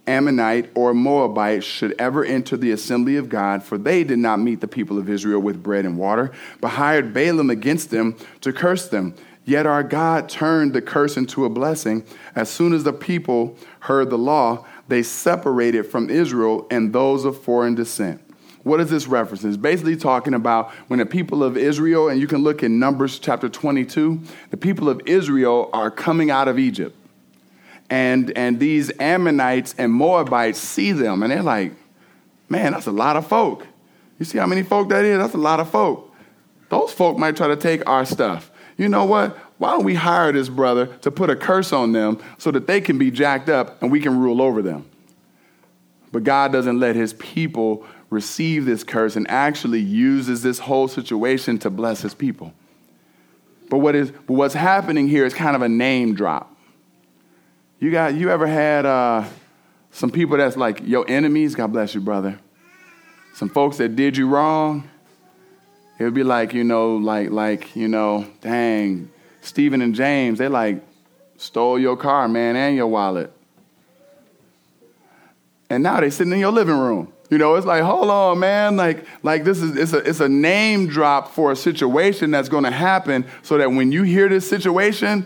Ammonite 0.05 0.69
or 0.75 0.93
Moabite 0.93 1.63
should 1.63 1.95
ever 1.97 2.25
enter 2.25 2.57
the 2.57 2.71
assembly 2.71 3.15
of 3.15 3.29
God, 3.29 3.63
for 3.63 3.77
they 3.77 4.03
did 4.03 4.19
not 4.19 4.41
meet 4.41 4.59
the 4.59 4.67
people 4.67 4.97
of 4.99 5.09
Israel 5.09 5.39
with 5.39 5.63
bread 5.63 5.85
and 5.85 5.97
water, 5.97 6.33
but 6.59 6.69
hired 6.71 7.13
Balaam 7.13 7.49
against 7.49 7.89
them 7.89 8.17
to 8.41 8.51
curse 8.51 8.89
them. 8.89 9.15
Yet 9.45 9.65
our 9.65 9.81
God 9.81 10.27
turned 10.27 10.73
the 10.73 10.81
curse 10.81 11.15
into 11.15 11.45
a 11.45 11.49
blessing. 11.49 12.03
As 12.35 12.49
soon 12.49 12.73
as 12.73 12.83
the 12.83 12.91
people 12.91 13.57
heard 13.79 14.09
the 14.09 14.17
law, 14.17 14.65
they 14.87 15.03
separated 15.03 15.83
from 15.83 16.09
Israel 16.09 16.67
and 16.71 16.93
those 16.93 17.25
of 17.25 17.41
foreign 17.41 17.75
descent. 17.75 18.21
What 18.63 18.79
is 18.79 18.89
this 18.89 19.07
reference? 19.07 19.43
It's 19.43 19.57
basically 19.57 19.95
talking 19.95 20.33
about 20.33 20.71
when 20.87 20.99
the 20.99 21.05
people 21.05 21.43
of 21.43 21.57
Israel, 21.57 22.09
and 22.09 22.19
you 22.19 22.27
can 22.27 22.43
look 22.43 22.61
in 22.61 22.77
Numbers 22.77 23.17
chapter 23.17 23.49
22, 23.49 24.21
the 24.51 24.57
people 24.57 24.87
of 24.87 25.01
Israel 25.05 25.69
are 25.73 25.89
coming 25.89 26.29
out 26.29 26.47
of 26.47 26.59
Egypt. 26.59 26.95
And, 27.89 28.31
and 28.37 28.59
these 28.59 28.91
Ammonites 28.99 29.73
and 29.77 29.91
Moabites 29.91 30.59
see 30.59 30.91
them, 30.91 31.23
and 31.23 31.31
they're 31.31 31.41
like, 31.41 31.73
man, 32.49 32.73
that's 32.73 32.87
a 32.87 32.91
lot 32.91 33.17
of 33.17 33.27
folk. 33.27 33.65
You 34.19 34.25
see 34.25 34.37
how 34.37 34.45
many 34.45 34.61
folk 34.61 34.89
that 34.89 35.03
is? 35.03 35.17
That's 35.17 35.33
a 35.33 35.37
lot 35.39 35.59
of 35.59 35.69
folk. 35.69 36.13
Those 36.69 36.93
folk 36.93 37.17
might 37.17 37.35
try 37.35 37.47
to 37.47 37.55
take 37.55 37.87
our 37.89 38.05
stuff. 38.05 38.51
You 38.77 38.87
know 38.87 39.05
what? 39.05 39.37
Why 39.61 39.73
don't 39.73 39.83
we 39.83 39.93
hire 39.93 40.31
this 40.31 40.49
brother 40.49 40.87
to 40.87 41.11
put 41.11 41.29
a 41.29 41.35
curse 41.35 41.71
on 41.71 41.91
them 41.91 42.17
so 42.39 42.49
that 42.49 42.65
they 42.65 42.81
can 42.81 42.97
be 42.97 43.11
jacked 43.11 43.47
up 43.47 43.79
and 43.83 43.91
we 43.91 43.99
can 43.99 44.19
rule 44.19 44.41
over 44.41 44.63
them? 44.63 44.89
But 46.11 46.23
God 46.23 46.51
doesn't 46.51 46.79
let 46.79 46.95
his 46.95 47.13
people 47.13 47.85
receive 48.09 48.65
this 48.65 48.83
curse 48.83 49.15
and 49.15 49.29
actually 49.29 49.79
uses 49.79 50.41
this 50.41 50.57
whole 50.57 50.87
situation 50.87 51.59
to 51.59 51.69
bless 51.69 52.01
his 52.01 52.15
people. 52.15 52.55
But 53.69 53.77
what 53.77 53.93
is 53.93 54.09
but 54.09 54.33
what's 54.33 54.55
happening 54.55 55.07
here 55.07 55.27
is 55.27 55.33
kind 55.35 55.55
of 55.55 55.61
a 55.61 55.69
name 55.69 56.15
drop. 56.15 56.57
You 57.79 57.91
got 57.91 58.15
you 58.15 58.31
ever 58.31 58.47
had 58.47 58.87
uh, 58.87 59.25
some 59.91 60.09
people 60.09 60.37
that's 60.37 60.57
like 60.57 60.81
your 60.83 61.07
enemies? 61.07 61.53
God 61.53 61.71
bless 61.71 61.93
you, 61.93 62.01
brother. 62.01 62.39
Some 63.35 63.49
folks 63.49 63.77
that 63.77 63.95
did 63.95 64.17
you 64.17 64.27
wrong. 64.27 64.89
It 65.99 66.03
would 66.03 66.15
be 66.15 66.23
like 66.23 66.55
you 66.55 66.63
know, 66.63 66.95
like 66.95 67.29
like 67.29 67.75
you 67.75 67.87
know, 67.87 68.25
dang, 68.41 69.10
Stephen 69.41 69.81
and 69.81 69.93
James. 69.93 70.39
They 70.39 70.47
like 70.47 70.83
stole 71.37 71.77
your 71.77 71.97
car, 71.97 72.27
man, 72.27 72.55
and 72.55 72.75
your 72.75 72.87
wallet. 72.87 73.33
And 75.69 75.83
now 75.83 75.99
they 75.99 76.09
sitting 76.09 76.33
in 76.33 76.39
your 76.39 76.51
living 76.51 76.77
room. 76.77 77.11
You 77.29 77.37
know, 77.37 77.55
it's 77.55 77.65
like, 77.65 77.81
hold 77.81 78.09
on, 78.09 78.39
man. 78.39 78.75
Like, 78.75 79.05
like 79.23 79.45
this 79.45 79.61
is 79.61 79.77
it's 79.77 79.93
a 79.93 79.97
it's 79.99 80.19
a 80.19 80.27
name 80.27 80.87
drop 80.87 81.33
for 81.33 81.51
a 81.53 81.55
situation 81.55 82.29
that's 82.29 82.49
going 82.49 82.65
to 82.65 82.71
happen, 82.71 83.25
so 83.41 83.57
that 83.57 83.71
when 83.71 83.91
you 83.91 84.03
hear 84.03 84.27
this 84.27 84.47
situation, 84.47 85.25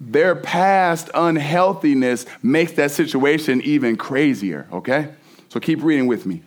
their 0.00 0.34
past 0.34 1.08
unhealthiness 1.14 2.26
makes 2.42 2.72
that 2.72 2.90
situation 2.90 3.62
even 3.62 3.96
crazier. 3.96 4.66
Okay, 4.72 5.14
so 5.48 5.60
keep 5.60 5.84
reading 5.84 6.08
with 6.08 6.26
me. 6.26 6.42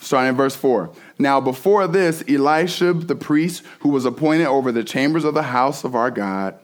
Starting 0.00 0.30
in 0.30 0.36
verse 0.36 0.56
4. 0.56 0.90
Now, 1.22 1.40
before 1.40 1.86
this, 1.86 2.24
Elisha 2.28 2.92
the 2.94 3.14
priest, 3.14 3.62
who 3.78 3.90
was 3.90 4.04
appointed 4.04 4.48
over 4.48 4.72
the 4.72 4.82
chambers 4.82 5.22
of 5.22 5.34
the 5.34 5.44
house 5.44 5.84
of 5.84 5.94
our 5.94 6.10
God, 6.10 6.56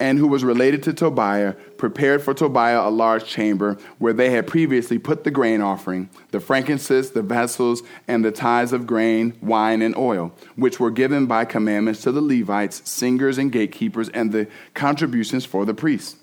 and 0.00 0.18
who 0.18 0.26
was 0.26 0.42
related 0.42 0.82
to 0.82 0.92
Tobiah, 0.92 1.52
prepared 1.78 2.20
for 2.20 2.34
Tobiah 2.34 2.80
a 2.80 2.90
large 2.90 3.24
chamber 3.24 3.78
where 3.98 4.12
they 4.12 4.30
had 4.30 4.48
previously 4.48 4.98
put 4.98 5.22
the 5.22 5.30
grain 5.30 5.60
offering, 5.60 6.10
the 6.32 6.40
frankincense, 6.40 7.10
the 7.10 7.22
vessels, 7.22 7.84
and 8.08 8.24
the 8.24 8.32
tithes 8.32 8.72
of 8.72 8.88
grain, 8.88 9.38
wine, 9.40 9.82
and 9.82 9.96
oil, 9.96 10.34
which 10.56 10.80
were 10.80 10.90
given 10.90 11.26
by 11.26 11.44
commandments 11.44 12.02
to 12.02 12.10
the 12.10 12.20
Levites, 12.20 12.82
singers, 12.90 13.38
and 13.38 13.52
gatekeepers, 13.52 14.08
and 14.08 14.32
the 14.32 14.48
contributions 14.74 15.44
for 15.44 15.64
the 15.64 15.74
priests. 15.74 16.16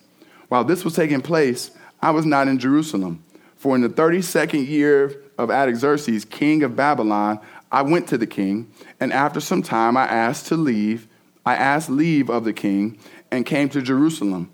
While 0.50 0.66
this 0.66 0.84
was 0.84 0.96
taking 0.96 1.22
place, 1.22 1.72
I 2.02 2.12
was 2.12 2.26
not 2.26 2.50
in 2.50 2.60
Jerusalem. 2.60 3.24
For 3.56 3.76
in 3.76 3.82
the 3.82 3.90
32nd 3.90 4.68
year 4.68 5.22
of 5.38 5.50
Artaxerxes, 5.50 6.26
king 6.26 6.64
of 6.64 6.76
Babylon, 6.76 7.40
I 7.72 7.84
went 7.84 8.08
to 8.10 8.18
the 8.18 8.28
king, 8.28 8.72
and 9.00 9.14
after 9.14 9.40
some 9.40 9.62
time 9.62 9.96
I 9.96 10.06
asked 10.06 10.48
to 10.48 10.56
leave. 10.56 11.08
I 11.46 11.56
asked 11.56 11.90
leave 11.90 12.30
of 12.30 12.44
the 12.44 12.54
king 12.54 13.00
and 13.32 13.46
came 13.46 13.70
to 13.70 13.82
Jerusalem. 13.82 14.52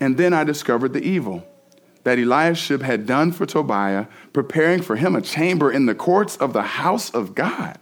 And 0.00 0.16
then 0.16 0.32
I 0.32 0.44
discovered 0.44 0.92
the 0.92 1.02
evil 1.02 1.44
that 2.04 2.18
Eliashib 2.18 2.82
had 2.82 3.06
done 3.06 3.32
for 3.32 3.44
Tobiah, 3.44 4.06
preparing 4.32 4.80
for 4.80 4.96
him 4.96 5.14
a 5.14 5.20
chamber 5.20 5.70
in 5.70 5.86
the 5.86 5.94
courts 5.94 6.36
of 6.36 6.52
the 6.52 6.62
house 6.62 7.10
of 7.10 7.34
God. 7.34 7.78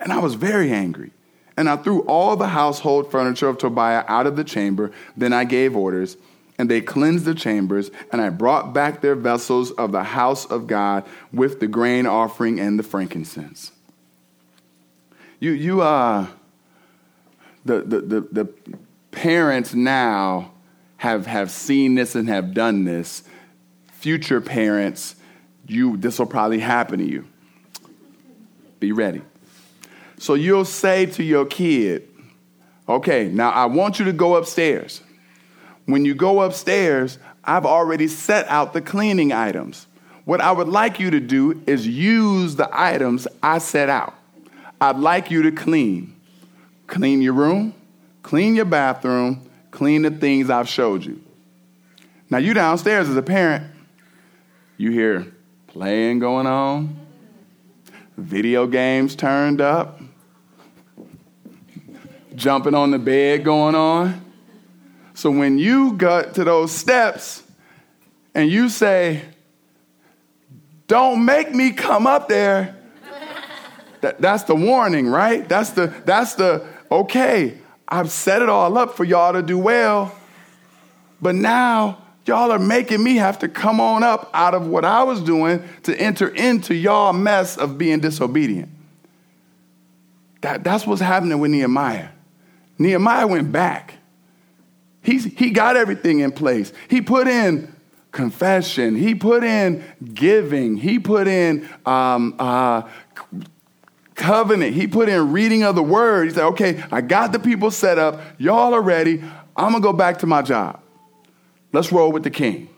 And 0.00 0.12
I 0.12 0.18
was 0.18 0.34
very 0.34 0.72
angry. 0.72 1.12
And 1.56 1.68
I 1.68 1.76
threw 1.76 2.00
all 2.02 2.36
the 2.36 2.48
household 2.48 3.10
furniture 3.10 3.48
of 3.48 3.58
Tobiah 3.58 4.04
out 4.08 4.26
of 4.26 4.36
the 4.36 4.44
chamber. 4.44 4.90
Then 5.16 5.32
I 5.32 5.44
gave 5.44 5.76
orders, 5.76 6.16
and 6.58 6.70
they 6.70 6.80
cleansed 6.80 7.26
the 7.26 7.34
chambers, 7.34 7.90
and 8.10 8.20
I 8.20 8.30
brought 8.30 8.72
back 8.72 9.02
their 9.02 9.14
vessels 9.14 9.70
of 9.72 9.92
the 9.92 10.04
house 10.04 10.46
of 10.46 10.66
God 10.66 11.04
with 11.32 11.60
the 11.60 11.68
grain 11.68 12.06
offering 12.06 12.58
and 12.58 12.78
the 12.78 12.82
frankincense. 12.82 13.72
You, 15.40 15.52
you, 15.52 15.80
uh, 15.80 16.26
the, 17.64 17.80
the, 17.80 18.00
the, 18.00 18.20
the 18.32 18.54
parents 19.10 19.74
now 19.74 20.52
have, 20.98 21.26
have 21.26 21.50
seen 21.50 21.94
this 21.94 22.14
and 22.14 22.28
have 22.28 22.52
done 22.52 22.84
this. 22.84 23.22
Future 23.92 24.40
parents, 24.40 25.16
you 25.66 25.96
this 25.96 26.18
will 26.18 26.26
probably 26.26 26.60
happen 26.60 26.98
to 26.98 27.06
you. 27.06 27.26
Be 28.80 28.92
ready. 28.92 29.22
So 30.18 30.34
you'll 30.34 30.66
say 30.66 31.06
to 31.06 31.22
your 31.22 31.46
kid, 31.46 32.06
okay, 32.86 33.28
now 33.28 33.50
I 33.50 33.64
want 33.64 33.98
you 33.98 34.04
to 34.06 34.12
go 34.12 34.36
upstairs. 34.36 35.00
When 35.86 36.04
you 36.04 36.14
go 36.14 36.42
upstairs, 36.42 37.18
I've 37.42 37.64
already 37.64 38.08
set 38.08 38.46
out 38.48 38.74
the 38.74 38.82
cleaning 38.82 39.32
items. 39.32 39.86
What 40.26 40.42
I 40.42 40.52
would 40.52 40.68
like 40.68 41.00
you 41.00 41.10
to 41.10 41.20
do 41.20 41.62
is 41.66 41.86
use 41.86 42.56
the 42.56 42.68
items 42.72 43.26
I 43.42 43.58
set 43.58 43.88
out. 43.88 44.14
I'd 44.80 44.96
like 44.98 45.30
you 45.30 45.42
to 45.42 45.52
clean. 45.52 46.16
Clean 46.90 47.22
your 47.22 47.34
room, 47.34 47.72
clean 48.24 48.56
your 48.56 48.64
bathroom, 48.64 49.48
clean 49.70 50.02
the 50.02 50.10
things 50.10 50.50
I've 50.50 50.68
showed 50.68 51.04
you. 51.04 51.22
Now, 52.28 52.38
you 52.38 52.52
downstairs 52.52 53.08
as 53.08 53.16
a 53.16 53.22
parent, 53.22 53.64
you 54.76 54.90
hear 54.90 55.32
playing 55.68 56.18
going 56.18 56.48
on, 56.48 56.96
video 58.16 58.66
games 58.66 59.14
turned 59.14 59.60
up, 59.60 60.00
jumping 62.34 62.74
on 62.74 62.90
the 62.90 62.98
bed 62.98 63.44
going 63.44 63.76
on. 63.76 64.24
So 65.14 65.30
when 65.30 65.58
you 65.58 65.92
got 65.92 66.34
to 66.34 66.44
those 66.44 66.72
steps 66.72 67.44
and 68.34 68.50
you 68.50 68.68
say, 68.68 69.22
Don't 70.88 71.24
make 71.24 71.54
me 71.54 71.70
come 71.70 72.08
up 72.08 72.28
there, 72.28 72.79
that, 74.00 74.20
that's 74.20 74.44
the 74.44 74.54
warning, 74.54 75.06
right? 75.06 75.48
That's 75.48 75.70
the, 75.70 75.88
that's 76.04 76.34
the, 76.34 76.66
okay, 76.90 77.58
I've 77.88 78.10
set 78.10 78.42
it 78.42 78.48
all 78.48 78.78
up 78.78 78.96
for 78.96 79.04
y'all 79.04 79.32
to 79.32 79.42
do 79.42 79.58
well, 79.58 80.14
but 81.20 81.34
now 81.34 82.02
y'all 82.24 82.52
are 82.52 82.58
making 82.58 83.02
me 83.02 83.16
have 83.16 83.38
to 83.40 83.48
come 83.48 83.80
on 83.80 84.02
up 84.02 84.30
out 84.32 84.54
of 84.54 84.66
what 84.66 84.84
I 84.84 85.02
was 85.02 85.20
doing 85.20 85.62
to 85.84 85.96
enter 85.96 86.28
into 86.28 86.74
y'all 86.74 87.12
mess 87.12 87.56
of 87.56 87.78
being 87.78 88.00
disobedient. 88.00 88.70
That, 90.42 90.64
that's 90.64 90.86
what's 90.86 91.02
happening 91.02 91.38
with 91.38 91.50
Nehemiah. 91.50 92.08
Nehemiah 92.78 93.26
went 93.26 93.52
back. 93.52 93.94
He's, 95.02 95.24
he 95.24 95.50
got 95.50 95.76
everything 95.76 96.20
in 96.20 96.32
place. 96.32 96.72
He 96.88 97.02
put 97.02 97.26
in 97.26 97.74
confession. 98.12 98.96
He 98.96 99.14
put 99.14 99.44
in 99.44 99.84
giving. 100.14 100.76
He 100.76 100.98
put 100.98 101.26
in 101.26 101.68
um, 101.84 102.34
uh, 102.38 102.88
covenant. 104.14 104.74
He 104.74 104.86
put 104.86 105.08
in 105.08 105.32
reading 105.32 105.62
of 105.62 105.74
the 105.74 105.82
word. 105.82 106.28
He 106.28 106.34
said, 106.34 106.44
okay, 106.48 106.82
I 106.90 107.00
got 107.00 107.32
the 107.32 107.38
people 107.38 107.70
set 107.70 107.98
up. 107.98 108.20
Y'all 108.38 108.74
are 108.74 108.82
ready. 108.82 109.22
I'm 109.56 109.72
going 109.72 109.82
to 109.82 109.86
go 109.86 109.92
back 109.92 110.18
to 110.18 110.26
my 110.26 110.42
job. 110.42 110.80
Let's 111.72 111.92
roll 111.92 112.12
with 112.12 112.22
the 112.22 112.30
king. 112.30 112.68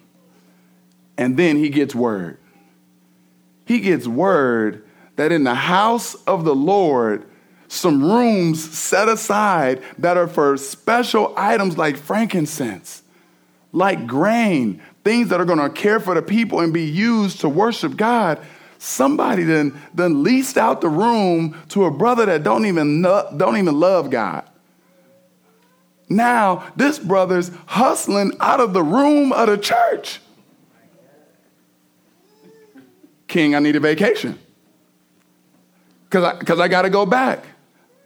And 1.17 1.37
then 1.37 1.57
he 1.57 1.69
gets 1.69 1.95
word. 1.95 2.39
He 3.65 3.81
gets 3.81 4.07
word 4.07 4.85
that 5.17 5.33
in 5.33 5.45
the 5.45 5.55
house 5.55 6.15
of 6.27 6.45
the 6.45 6.55
Lord, 6.55 7.27
some 7.69 8.03
rooms 8.03 8.63
set 8.77 9.09
aside 9.09 9.83
that 9.99 10.17
are 10.17 10.27
for 10.27 10.57
special 10.57 11.33
items 11.37 11.79
like 11.79 11.97
frankincense, 11.97 13.03
like 13.73 14.07
grain, 14.07 14.83
things 15.05 15.29
that 15.29 15.41
are 15.41 15.45
going 15.45 15.59
to 15.59 15.71
care 15.71 16.01
for 16.01 16.15
the 16.15 16.23
people 16.23 16.61
and 16.61 16.73
be 16.73 16.85
used 16.85 17.41
to 17.41 17.49
worship 17.49 17.97
God. 17.97 18.39
Somebody 18.85 19.45
then, 19.45 19.81
then 19.95 20.25
leased 20.25 20.59
out 20.59 20.81
the 20.81 20.89
room 20.89 21.57
to 21.69 21.85
a 21.85 21.91
brother 21.93 22.27
that 22.27 22.43
don't 22.43 22.67
even, 22.67 23.01
know, 23.01 23.33
don't 23.37 23.57
even 23.57 23.79
love 23.79 24.11
God. 24.11 24.43
Now, 26.09 26.69
this 26.75 26.99
brother's 26.99 27.53
hustling 27.67 28.33
out 28.41 28.59
of 28.59 28.73
the 28.73 28.83
room 28.83 29.33
of 29.33 29.47
the 29.47 29.57
church. 29.57 30.21
King, 33.29 33.55
I 33.55 33.61
need 33.61 33.77
a 33.77 33.81
vacation. 33.81 34.37
Because 36.07 36.25
I, 36.25 36.35
cause 36.43 36.59
I 36.59 36.67
got 36.67 36.83
to 36.83 36.91
go 36.91 37.07
back. 37.07 37.45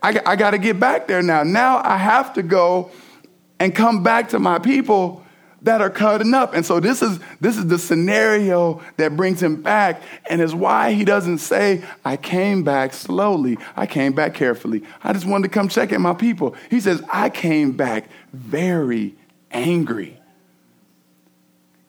I, 0.03 0.21
I 0.27 0.37
got 0.37 0.51
to 0.51 0.59
get 0.59 0.79
back 0.79 1.09
there 1.09 1.23
now. 1.23 1.43
Now 1.43 1.81
I 1.83 1.97
have 1.97 2.35
to 2.35 2.43
go 2.43 2.91
and 3.59 3.75
come 3.75 4.03
back 4.03 4.29
to 4.29 4.39
my 4.39 4.59
people 4.59 5.26
that 5.63 5.81
are 5.81 5.91
cutting 5.91 6.35
up. 6.35 6.55
And 6.55 6.65
so 6.65 6.81
this 6.81 7.03
is 7.03 7.19
this 7.41 7.57
is 7.57 7.67
the 7.67 7.79
scenario 7.79 8.83
that 8.97 9.17
brings 9.17 9.43
him 9.43 9.63
back 9.63 10.03
and 10.29 10.41
is 10.41 10.55
why 10.55 10.93
he 10.93 11.05
doesn't 11.05 11.39
say, 11.39 11.83
I 12.05 12.17
came 12.17 12.63
back 12.63 12.93
slowly. 12.93 13.59
I 13.75 13.87
came 13.87 14.13
back 14.13 14.35
carefully. 14.35 14.83
I 15.03 15.13
just 15.13 15.27
wanted 15.27 15.45
to 15.45 15.55
come 15.55 15.69
check 15.69 15.93
at 15.93 16.01
my 16.01 16.15
people. 16.15 16.55
He 16.71 16.81
says, 16.81 17.03
I 17.11 17.31
came 17.31 17.73
back 17.73 18.09
very 18.33 19.15
angry. 19.51 20.21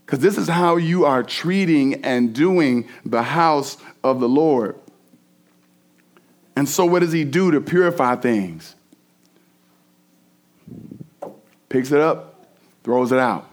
Because 0.06 0.20
this 0.20 0.38
is 0.38 0.48
how 0.48 0.78
you 0.78 1.04
are 1.04 1.22
treating 1.22 2.06
and 2.06 2.34
doing 2.34 2.88
the 3.06 3.24
house 3.24 3.78
of 4.06 4.22
the 4.22 4.30
Lord. 4.30 4.80
And 6.56 6.68
so, 6.68 6.86
what 6.86 7.00
does 7.00 7.12
he 7.12 7.26
do 7.26 7.52
to 7.52 7.62
purify 7.62 8.16
things? 8.16 8.74
Picks 11.68 11.92
it 11.92 12.00
up, 12.00 12.48
throws 12.84 13.12
it 13.12 13.20
out. 13.20 13.48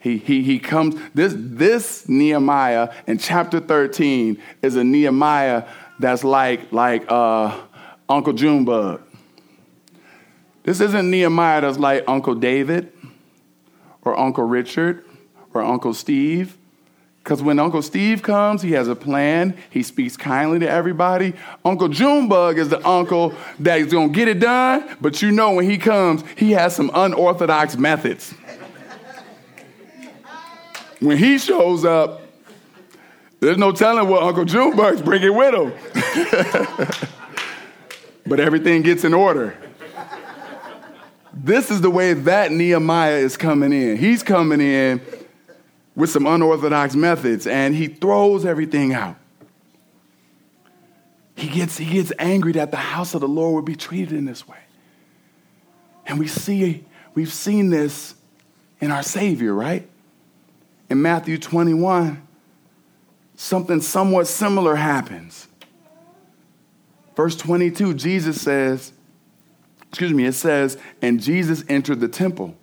He, 0.00 0.18
he, 0.18 0.42
he 0.42 0.58
comes, 0.58 0.94
this, 1.14 1.34
this 1.36 2.08
Nehemiah 2.08 2.94
in 3.06 3.18
chapter 3.18 3.60
13 3.60 4.40
is 4.62 4.76
a 4.76 4.84
Nehemiah 4.84 5.64
that's 5.98 6.22
like, 6.22 6.72
like 6.72 7.04
uh, 7.10 7.60
Uncle 8.08 8.32
Junebug. 8.32 9.02
This 10.62 10.80
isn't 10.80 11.10
Nehemiah 11.10 11.62
that's 11.62 11.78
like 11.78 12.04
Uncle 12.06 12.34
David 12.34 12.92
or 14.02 14.18
Uncle 14.18 14.44
Richard 14.44 15.04
or 15.52 15.62
Uncle 15.62 15.94
Steve. 15.94 16.56
Because 17.24 17.42
when 17.42 17.58
Uncle 17.58 17.82
Steve 17.82 18.22
comes, 18.22 18.62
he 18.62 18.72
has 18.72 18.88
a 18.88 18.94
plan. 18.94 19.54
He 19.68 19.82
speaks 19.82 20.16
kindly 20.16 20.60
to 20.60 20.70
everybody. 20.70 21.34
Uncle 21.62 21.88
Junebug 21.88 22.58
is 22.58 22.70
the 22.70 22.86
uncle 22.86 23.34
that 23.58 23.80
is 23.80 23.92
going 23.92 24.08
to 24.08 24.14
get 24.14 24.28
it 24.28 24.40
done, 24.40 24.96
but 25.00 25.20
you 25.20 25.30
know 25.30 25.52
when 25.52 25.68
he 25.68 25.76
comes, 25.76 26.24
he 26.36 26.52
has 26.52 26.74
some 26.74 26.90
unorthodox 26.94 27.76
methods. 27.76 28.32
When 31.00 31.16
he 31.16 31.38
shows 31.38 31.84
up, 31.84 32.22
there's 33.40 33.58
no 33.58 33.72
telling 33.72 34.08
what 34.08 34.22
Uncle 34.22 34.44
Junebug's 34.44 35.02
bringing 35.02 35.34
with 35.36 35.54
him. 35.54 35.72
but 38.26 38.40
everything 38.40 38.82
gets 38.82 39.04
in 39.04 39.14
order. 39.14 39.56
This 41.32 41.70
is 41.70 41.80
the 41.80 41.90
way 41.90 42.14
that 42.14 42.50
Nehemiah 42.50 43.18
is 43.18 43.36
coming 43.36 43.72
in. 43.72 43.96
He's 43.96 44.24
coming 44.24 44.60
in 44.60 45.00
with 45.94 46.10
some 46.10 46.26
unorthodox 46.26 46.96
methods 46.96 47.46
and 47.46 47.76
he 47.76 47.86
throws 47.86 48.44
everything 48.44 48.92
out. 48.92 49.16
He 51.36 51.48
gets, 51.48 51.78
he 51.78 51.86
gets 51.86 52.12
angry 52.18 52.52
that 52.52 52.72
the 52.72 52.76
house 52.76 53.14
of 53.14 53.20
the 53.20 53.28
Lord 53.28 53.54
would 53.54 53.64
be 53.64 53.76
treated 53.76 54.18
in 54.18 54.24
this 54.24 54.48
way. 54.48 54.58
And 56.06 56.18
we 56.18 56.26
see, 56.26 56.84
we've 57.14 57.32
seen 57.32 57.70
this 57.70 58.14
in 58.80 58.90
our 58.90 59.04
Savior, 59.04 59.54
right? 59.54 59.88
In 60.90 61.02
Matthew 61.02 61.38
21, 61.38 62.26
something 63.36 63.80
somewhat 63.80 64.26
similar 64.26 64.76
happens. 64.76 65.48
Verse 67.14 67.36
22, 67.36 67.94
Jesus 67.94 68.40
says, 68.40 68.92
excuse 69.88 70.12
me, 70.12 70.24
it 70.24 70.32
says, 70.32 70.78
and 71.02 71.20
Jesus 71.20 71.64
entered 71.68 72.00
the 72.00 72.08
temple 72.08 72.54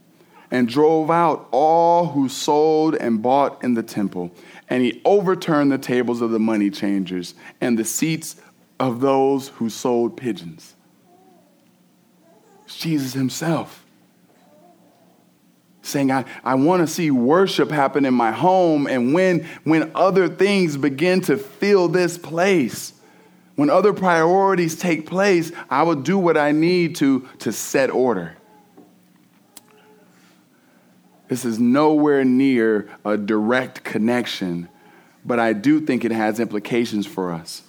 and 0.49 0.67
drove 0.67 1.11
out 1.11 1.47
all 1.51 2.07
who 2.07 2.29
sold 2.29 2.95
and 2.95 3.21
bought 3.21 3.63
in 3.63 3.73
the 3.73 3.83
temple. 3.83 4.31
And 4.69 4.83
he 4.83 5.01
overturned 5.05 5.71
the 5.71 5.77
tables 5.77 6.21
of 6.21 6.31
the 6.31 6.39
money 6.39 6.69
changers 6.69 7.35
and 7.59 7.77
the 7.77 7.85
seats 7.85 8.37
of 8.79 9.01
those 9.01 9.49
who 9.49 9.69
sold 9.69 10.17
pigeons. 10.17 10.75
It's 12.65 12.77
Jesus 12.77 13.13
himself 13.13 13.84
saying, 15.85 16.11
I, 16.11 16.25
I 16.43 16.55
want 16.55 16.81
to 16.81 16.87
see 16.87 17.11
worship 17.11 17.69
happen 17.69 18.05
in 18.05 18.13
my 18.13 18.31
home. 18.31 18.87
And 18.87 19.13
when, 19.13 19.45
when 19.63 19.91
other 19.95 20.27
things 20.27 20.77
begin 20.77 21.21
to 21.21 21.37
fill 21.37 21.87
this 21.87 22.17
place, 22.17 22.93
when 23.55 23.69
other 23.69 23.93
priorities 23.93 24.77
take 24.77 25.05
place, 25.05 25.51
I 25.69 25.83
will 25.83 25.95
do 25.95 26.17
what 26.17 26.37
I 26.37 26.51
need 26.51 26.95
to 26.97 27.27
to 27.39 27.51
set 27.51 27.89
order. 27.89 28.35
This 31.27 31.45
is 31.45 31.57
nowhere 31.57 32.23
near 32.23 32.89
a 33.03 33.17
direct 33.17 33.83
connection, 33.83 34.69
but 35.23 35.39
I 35.39 35.53
do 35.53 35.79
think 35.81 36.05
it 36.05 36.11
has 36.11 36.39
implications 36.39 37.07
for 37.07 37.31
us. 37.31 37.63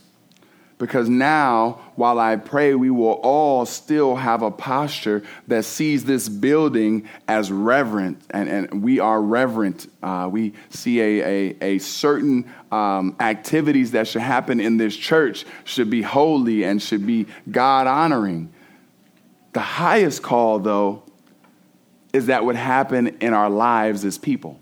Because 0.79 1.09
now, 1.09 1.81
while 1.95 2.19
I 2.19 2.37
pray, 2.37 2.75
we 2.75 2.91
will 2.91 3.19
all 3.23 3.65
still 3.65 4.15
have 4.15 4.43
a 4.43 4.51
posture 4.51 5.23
that 5.49 5.65
sees 5.65 6.05
this 6.05 6.29
building 6.29 7.09
as 7.27 7.51
reverent, 7.51 8.21
and, 8.29 8.49
and 8.49 8.83
we 8.83 9.01
are 9.01 9.23
reverent. 9.23 9.91
Uh, 10.03 10.29
we 10.31 10.53
see 10.69 11.01
a, 11.01 11.23
a, 11.25 11.57
a 11.62 11.79
certain 11.79 12.53
um, 12.71 13.17
activities 13.21 13.93
that 13.93 14.07
should 14.07 14.21
happen 14.21 14.61
in 14.61 14.77
this 14.77 14.95
church 14.95 15.47
should 15.65 15.89
be 15.89 16.03
holy 16.03 16.65
and 16.65 16.83
should 16.83 17.07
be 17.07 17.27
God 17.51 17.87
honoring. 17.87 18.53
The 19.55 19.61
highest 19.61 20.23
call, 20.23 20.59
though, 20.59 21.05
is 22.12 22.27
that 22.27 22.45
would 22.45 22.57
happen 22.57 23.17
in 23.21 23.33
our 23.33 23.49
lives 23.49 24.05
as 24.05 24.19
people. 24.19 24.61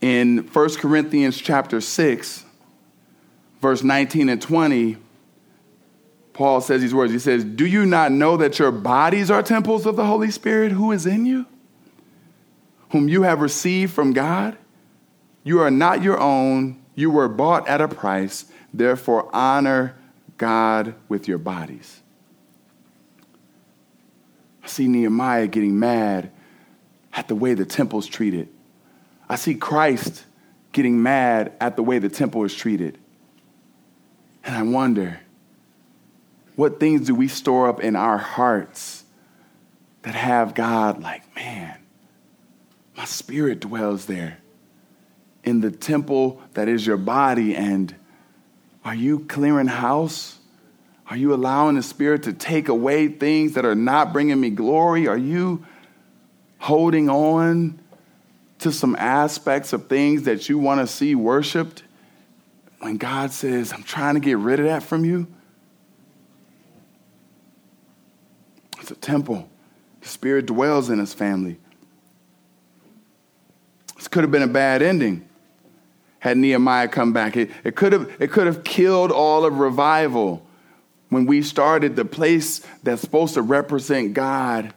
In 0.00 0.38
1 0.38 0.74
Corinthians 0.76 1.36
chapter 1.36 1.80
6, 1.80 2.44
verse 3.66 3.82
19 3.82 4.28
and 4.28 4.40
20, 4.40 4.96
Paul 6.34 6.60
says 6.60 6.80
these 6.80 6.94
words. 6.94 7.12
He 7.12 7.18
says, 7.18 7.42
Do 7.42 7.66
you 7.66 7.84
not 7.84 8.12
know 8.12 8.36
that 8.36 8.60
your 8.60 8.70
bodies 8.70 9.28
are 9.28 9.42
temples 9.42 9.86
of 9.86 9.96
the 9.96 10.04
Holy 10.04 10.30
Spirit 10.30 10.70
who 10.70 10.92
is 10.92 11.04
in 11.04 11.26
you, 11.26 11.46
whom 12.90 13.08
you 13.08 13.22
have 13.22 13.40
received 13.40 13.92
from 13.92 14.12
God? 14.12 14.56
You 15.42 15.60
are 15.62 15.70
not 15.72 16.00
your 16.00 16.16
own, 16.20 16.80
you 16.94 17.10
were 17.10 17.26
bought 17.26 17.66
at 17.66 17.80
a 17.80 17.88
price. 17.88 18.44
Therefore, 18.72 19.28
honor 19.34 19.96
God 20.38 20.94
with 21.08 21.26
your 21.26 21.38
bodies. 21.38 22.02
I 24.62 24.68
see 24.68 24.86
Nehemiah 24.86 25.48
getting 25.48 25.76
mad 25.76 26.30
at 27.12 27.26
the 27.26 27.34
way 27.34 27.54
the 27.54 27.66
temple's 27.66 28.06
treated. 28.06 28.48
I 29.28 29.34
see 29.34 29.56
Christ 29.56 30.24
getting 30.70 31.02
mad 31.02 31.52
at 31.60 31.74
the 31.74 31.82
way 31.82 31.98
the 31.98 32.08
temple 32.08 32.44
is 32.44 32.54
treated. 32.54 32.98
And 34.46 34.54
I 34.54 34.62
wonder, 34.62 35.20
what 36.54 36.80
things 36.80 37.08
do 37.08 37.14
we 37.14 37.28
store 37.28 37.68
up 37.68 37.80
in 37.80 37.96
our 37.96 38.16
hearts 38.16 39.04
that 40.02 40.14
have 40.14 40.54
God 40.54 41.02
like, 41.02 41.34
man, 41.34 41.76
my 42.96 43.04
spirit 43.04 43.60
dwells 43.60 44.06
there 44.06 44.38
in 45.42 45.60
the 45.60 45.70
temple 45.70 46.40
that 46.54 46.68
is 46.68 46.86
your 46.86 46.96
body? 46.96 47.54
And 47.56 47.94
are 48.84 48.94
you 48.94 49.26
clearing 49.26 49.66
house? 49.66 50.38
Are 51.08 51.16
you 51.16 51.34
allowing 51.34 51.76
the 51.76 51.82
Spirit 51.82 52.24
to 52.24 52.32
take 52.32 52.68
away 52.68 53.08
things 53.08 53.54
that 53.54 53.64
are 53.64 53.74
not 53.76 54.12
bringing 54.12 54.40
me 54.40 54.50
glory? 54.50 55.06
Are 55.06 55.16
you 55.16 55.64
holding 56.58 57.08
on 57.08 57.80
to 58.60 58.72
some 58.72 58.96
aspects 58.96 59.72
of 59.72 59.88
things 59.88 60.22
that 60.24 60.48
you 60.48 60.58
want 60.58 60.80
to 60.80 60.86
see 60.86 61.14
worshiped 61.14 61.82
when 62.86 62.98
God 62.98 63.32
says, 63.32 63.72
I'm 63.72 63.82
trying 63.82 64.14
to 64.14 64.20
get 64.20 64.38
rid 64.38 64.60
of 64.60 64.66
that 64.66 64.80
from 64.80 65.04
you? 65.04 65.26
It's 68.80 68.92
a 68.92 68.94
temple. 68.94 69.48
The 70.02 70.06
Spirit 70.06 70.46
dwells 70.46 70.88
in 70.88 71.00
His 71.00 71.12
family. 71.12 71.58
This 73.96 74.06
could 74.06 74.22
have 74.22 74.30
been 74.30 74.44
a 74.44 74.46
bad 74.46 74.82
ending 74.82 75.28
had 76.20 76.38
Nehemiah 76.38 76.86
come 76.86 77.12
back. 77.12 77.36
It, 77.36 77.50
it, 77.64 77.74
could 77.74 77.92
have, 77.92 78.16
it 78.20 78.30
could 78.30 78.46
have 78.46 78.62
killed 78.62 79.10
all 79.10 79.44
of 79.44 79.58
revival 79.58 80.46
when 81.08 81.26
we 81.26 81.42
started 81.42 81.96
the 81.96 82.04
place 82.04 82.64
that's 82.84 83.00
supposed 83.00 83.34
to 83.34 83.42
represent 83.42 84.14
God. 84.14 84.72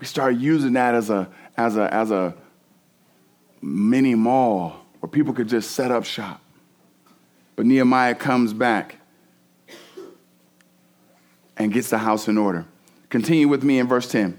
We 0.00 0.06
started 0.06 0.40
using 0.40 0.72
that 0.72 0.96
as 0.96 1.10
a, 1.10 1.28
as 1.56 1.76
a, 1.76 1.94
as 1.94 2.10
a 2.10 2.34
mini 3.62 4.16
mall 4.16 4.84
where 4.98 5.08
people 5.08 5.32
could 5.32 5.48
just 5.48 5.70
set 5.70 5.92
up 5.92 6.04
shop. 6.04 6.40
But 7.56 7.66
Nehemiah 7.66 8.14
comes 8.14 8.52
back 8.52 8.96
and 11.56 11.72
gets 11.72 11.90
the 11.90 11.98
house 11.98 12.28
in 12.28 12.36
order. 12.36 12.66
Continue 13.08 13.48
with 13.48 13.64
me 13.64 13.78
in 13.78 13.88
verse 13.88 14.10
10. 14.10 14.38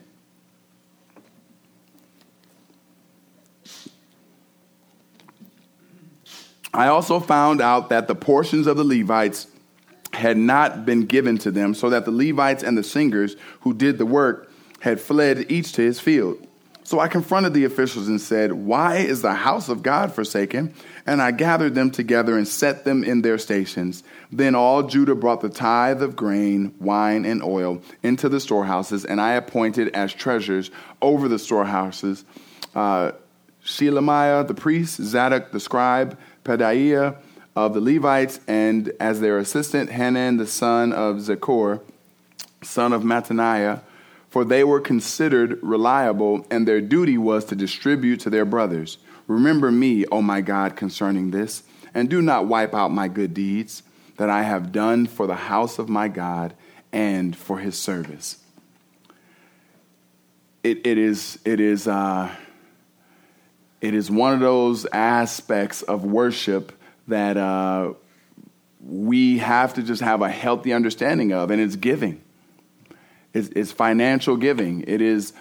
I 6.73 6.87
also 6.87 7.19
found 7.19 7.59
out 7.59 7.89
that 7.89 8.07
the 8.07 8.13
portions 8.13 8.67
of 8.67 8.77
the 8.77 8.83
Levites 8.83 9.47
had 10.13 10.37
not 10.37 10.85
been 10.85 11.05
given 11.05 11.37
to 11.39 11.49
them, 11.51 11.73
so 11.73 11.89
that 11.89 12.05
the 12.05 12.11
Levites 12.11 12.61
and 12.61 12.77
the 12.77 12.83
singers 12.83 13.35
who 13.61 13.73
did 13.73 13.97
the 13.97 14.05
work 14.05 14.51
had 14.79 15.01
fled 15.01 15.51
each 15.51 15.73
to 15.73 15.81
his 15.81 15.99
field. 15.99 16.46
So 16.87 17.01
I 17.01 17.09
confronted 17.09 17.53
the 17.53 17.65
officials 17.65 18.07
and 18.07 18.21
said, 18.21 18.53
Why 18.53 18.99
is 18.99 19.21
the 19.21 19.33
house 19.33 19.67
of 19.67 19.83
God 19.83 20.13
forsaken? 20.13 20.73
And 21.05 21.21
I 21.21 21.31
gathered 21.31 21.75
them 21.75 21.91
together 21.91 22.37
and 22.37 22.47
set 22.47 22.85
them 22.85 23.03
in 23.03 23.23
their 23.23 23.37
stations. 23.37 24.03
Then 24.31 24.55
all 24.55 24.83
Judah 24.83 25.13
brought 25.13 25.41
the 25.41 25.49
tithe 25.49 26.01
of 26.01 26.15
grain, 26.15 26.73
wine, 26.79 27.25
and 27.25 27.43
oil 27.43 27.81
into 28.03 28.29
the 28.29 28.39
storehouses, 28.39 29.03
and 29.03 29.19
I 29.19 29.33
appointed 29.33 29.89
as 29.89 30.13
treasurers 30.13 30.71
over 31.01 31.27
the 31.27 31.39
storehouses 31.39 32.23
uh, 32.73 33.11
Shelemiah 33.65 34.47
the 34.47 34.53
priest, 34.53 35.01
Zadok 35.01 35.51
the 35.51 35.59
scribe, 35.59 36.17
Pedaiah 36.45 37.17
of 37.53 37.73
the 37.73 37.81
Levites, 37.81 38.39
and 38.47 38.93
as 38.97 39.19
their 39.19 39.39
assistant, 39.39 39.91
Hanan 39.91 40.37
the 40.37 40.47
son 40.47 40.93
of 40.93 41.17
Zaccur, 41.17 41.81
son 42.61 42.93
of 42.93 43.01
Mattaniah, 43.01 43.81
for 44.29 44.43
they 44.43 44.63
were 44.63 44.81
considered 44.81 45.59
reliable, 45.61 46.45
and 46.51 46.67
their 46.67 46.81
duty 46.81 47.17
was 47.17 47.45
to 47.45 47.55
distribute 47.55 48.19
to 48.21 48.29
their 48.29 48.45
brothers. 48.45 48.97
Remember 49.27 49.71
me, 49.71 50.05
O 50.07 50.21
my 50.21 50.41
God, 50.41 50.75
concerning 50.75 51.31
this, 51.31 51.63
and 51.93 52.09
do 52.09 52.21
not 52.21 52.45
wipe 52.45 52.73
out 52.73 52.91
my 52.91 53.07
good 53.07 53.33
deeds 53.33 53.83
that 54.17 54.29
I 54.29 54.43
have 54.43 54.71
done 54.71 55.05
for 55.05 55.27
the 55.27 55.35
house 55.35 55.79
of 55.79 55.89
my 55.89 56.07
God 56.07 56.53
and 56.91 57.35
for 57.35 57.59
his 57.59 57.77
service. 57.77 58.37
It, 60.63 60.85
it 60.85 60.97
is, 60.97 61.39
it 61.45 61.59
is, 61.59 61.87
uh, 61.87 62.29
it 63.79 63.93
is 63.93 64.11
one 64.11 64.33
of 64.33 64.39
those 64.39 64.85
aspects 64.91 65.81
of 65.83 66.03
worship 66.03 66.73
that 67.07 67.37
uh, 67.37 67.93
we 68.81 69.37
have 69.37 69.75
to 69.75 69.83
just 69.83 70.01
have 70.01 70.21
a 70.21 70.29
healthy 70.29 70.73
understanding 70.73 71.31
of, 71.31 71.51
and 71.51 71.61
it's 71.61 71.75
giving. 71.75 72.21
It's, 73.37 73.71
financial 73.71 74.37
giving. 74.37 74.83
It 74.87 75.01
is 75.01 75.33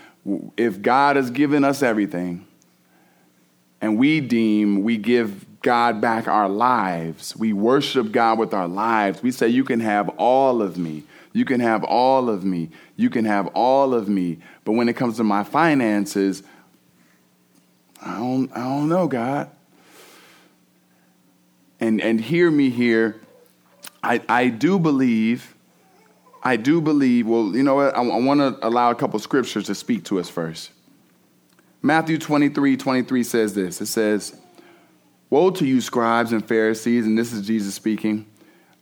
if 0.57 0.83
God 0.83 1.17
has 1.17 1.31
given 1.31 1.65
us 1.65 1.83
everything, 1.83 2.47
and 3.81 3.99
we 3.99 4.21
deem 4.21 4.83
we 4.83 4.97
give 4.97 5.47
God 5.67 6.01
back 6.01 6.29
our 6.29 6.49
lives. 6.49 7.37
We 7.37 7.53
worship 7.53 8.13
God 8.13 8.39
with 8.39 8.55
our 8.55 8.69
lives. 8.69 9.21
We 9.21 9.33
say, 9.33 9.49
You 9.49 9.65
can 9.65 9.81
have 9.81 10.09
all 10.11 10.63
of 10.63 10.79
me. 10.79 11.03
You 11.33 11.45
can 11.45 11.59
have 11.59 11.83
all 11.83 12.31
of 12.31 12.45
me. 12.45 12.71
You 12.95 13.11
can 13.11 13.25
have 13.25 13.49
all 13.49 13.93
of 13.93 14.09
me. 14.09 14.39
But 14.65 14.73
when 14.73 14.89
it 14.89 14.95
comes 14.95 15.17
to 15.17 15.25
my 15.25 15.43
finances, 15.43 16.45
I 18.01 18.19
don't, 18.19 18.51
I 18.53 18.61
don't 18.61 18.89
know, 18.89 19.09
God. 19.09 19.51
And, 21.81 22.01
and 22.01 22.21
hear 22.21 22.49
me 22.49 22.71
here. 22.71 23.21
I, 24.05 24.23
I 24.29 24.49
do 24.49 24.79
believe, 24.79 25.56
I 26.47 26.55
do 26.55 26.81
believe, 26.81 27.27
well, 27.27 27.57
you 27.57 27.65
know 27.65 27.75
what? 27.75 27.97
I, 27.97 28.03
I 28.03 28.21
want 28.21 28.39
to 28.39 28.65
allow 28.65 28.93
a 28.93 28.95
couple 28.95 29.19
scriptures 29.19 29.67
to 29.67 29.75
speak 29.75 30.05
to 30.05 30.21
us 30.21 30.29
first. 30.29 30.71
Matthew 31.83 32.19
23 32.19 32.77
23 32.77 33.23
says 33.25 33.55
this 33.55 33.81
it 33.81 33.87
says, 33.87 34.39
Woe 35.29 35.51
to 35.51 35.67
you, 35.67 35.81
scribes 35.81 36.31
and 36.31 36.47
Pharisees, 36.47 37.05
and 37.05 37.19
this 37.19 37.33
is 37.33 37.45
Jesus 37.45 37.75
speaking, 37.75 38.27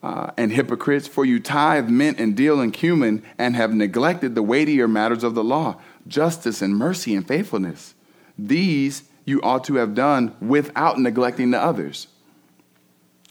uh, 0.02 0.32
and 0.36 0.52
hypocrites, 0.52 1.08
for 1.08 1.24
you 1.24 1.40
tithe 1.40 1.88
mint 1.88 2.20
and 2.20 2.36
dill 2.36 2.60
in 2.60 2.70
cumin 2.70 3.22
and 3.38 3.56
have 3.56 3.72
neglected 3.72 4.34
the 4.34 4.42
weightier 4.42 4.86
matters 4.86 5.24
of 5.24 5.34
the 5.34 5.42
law, 5.42 5.80
justice 6.06 6.60
and 6.60 6.76
mercy 6.76 7.14
and 7.14 7.26
faithfulness. 7.26 7.94
These 8.38 9.04
you 9.24 9.40
ought 9.40 9.64
to 9.64 9.76
have 9.76 9.94
done 9.94 10.36
without 10.38 11.00
neglecting 11.00 11.52
the 11.52 11.62
others. 11.62 12.08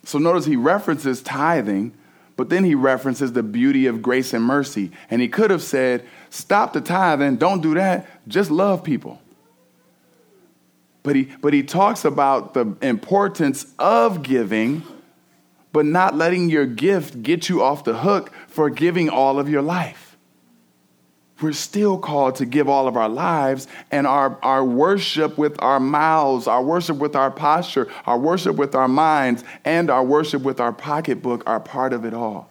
So 0.03 0.17
notice 0.17 0.45
he 0.45 0.55
references 0.55 1.21
tithing, 1.21 1.95
but 2.35 2.49
then 2.49 2.63
he 2.63 2.75
references 2.75 3.33
the 3.33 3.43
beauty 3.43 3.85
of 3.85 4.01
grace 4.01 4.33
and 4.33 4.43
mercy. 4.43 4.91
And 5.09 5.21
he 5.21 5.27
could 5.27 5.51
have 5.51 5.61
said, 5.61 6.05
Stop 6.29 6.73
the 6.73 6.81
tithing, 6.81 7.37
don't 7.37 7.61
do 7.61 7.75
that, 7.75 8.07
just 8.27 8.49
love 8.49 8.83
people. 8.83 9.21
But 11.03 11.15
he, 11.15 11.23
but 11.41 11.53
he 11.53 11.63
talks 11.63 12.05
about 12.05 12.53
the 12.53 12.75
importance 12.81 13.67
of 13.77 14.23
giving, 14.23 14.83
but 15.73 15.85
not 15.85 16.15
letting 16.15 16.49
your 16.49 16.65
gift 16.65 17.21
get 17.21 17.49
you 17.49 17.61
off 17.61 17.83
the 17.83 17.99
hook 17.99 18.31
for 18.47 18.69
giving 18.69 19.09
all 19.09 19.37
of 19.37 19.49
your 19.49 19.61
life. 19.61 20.12
We're 21.41 21.51
still 21.53 21.97
called 21.97 22.35
to 22.35 22.45
give 22.45 22.69
all 22.69 22.87
of 22.87 22.95
our 22.95 23.09
lives 23.09 23.67
and 23.91 24.07
our, 24.07 24.37
our 24.43 24.63
worship 24.63 25.37
with 25.37 25.61
our 25.61 25.79
mouths, 25.79 26.47
our 26.47 26.63
worship 26.63 26.97
with 26.97 27.15
our 27.15 27.31
posture, 27.31 27.89
our 28.05 28.17
worship 28.17 28.55
with 28.55 28.75
our 28.75 28.87
minds, 28.87 29.43
and 29.65 29.89
our 29.89 30.03
worship 30.03 30.43
with 30.43 30.59
our 30.59 30.71
pocketbook 30.71 31.43
are 31.45 31.59
part 31.59 31.91
of 31.91 32.05
it 32.05 32.13
all. 32.13 32.49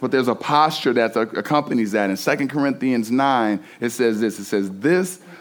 But 0.00 0.10
there's 0.10 0.28
a 0.28 0.34
posture 0.34 0.92
that 0.92 1.16
accompanies 1.16 1.92
that. 1.92 2.10
In 2.10 2.16
2 2.16 2.48
Corinthians 2.48 3.10
9, 3.10 3.64
it 3.80 3.90
says 3.90 4.20
this 4.20 4.38
it 4.38 4.44
says, 4.44 4.70
This 4.72 5.20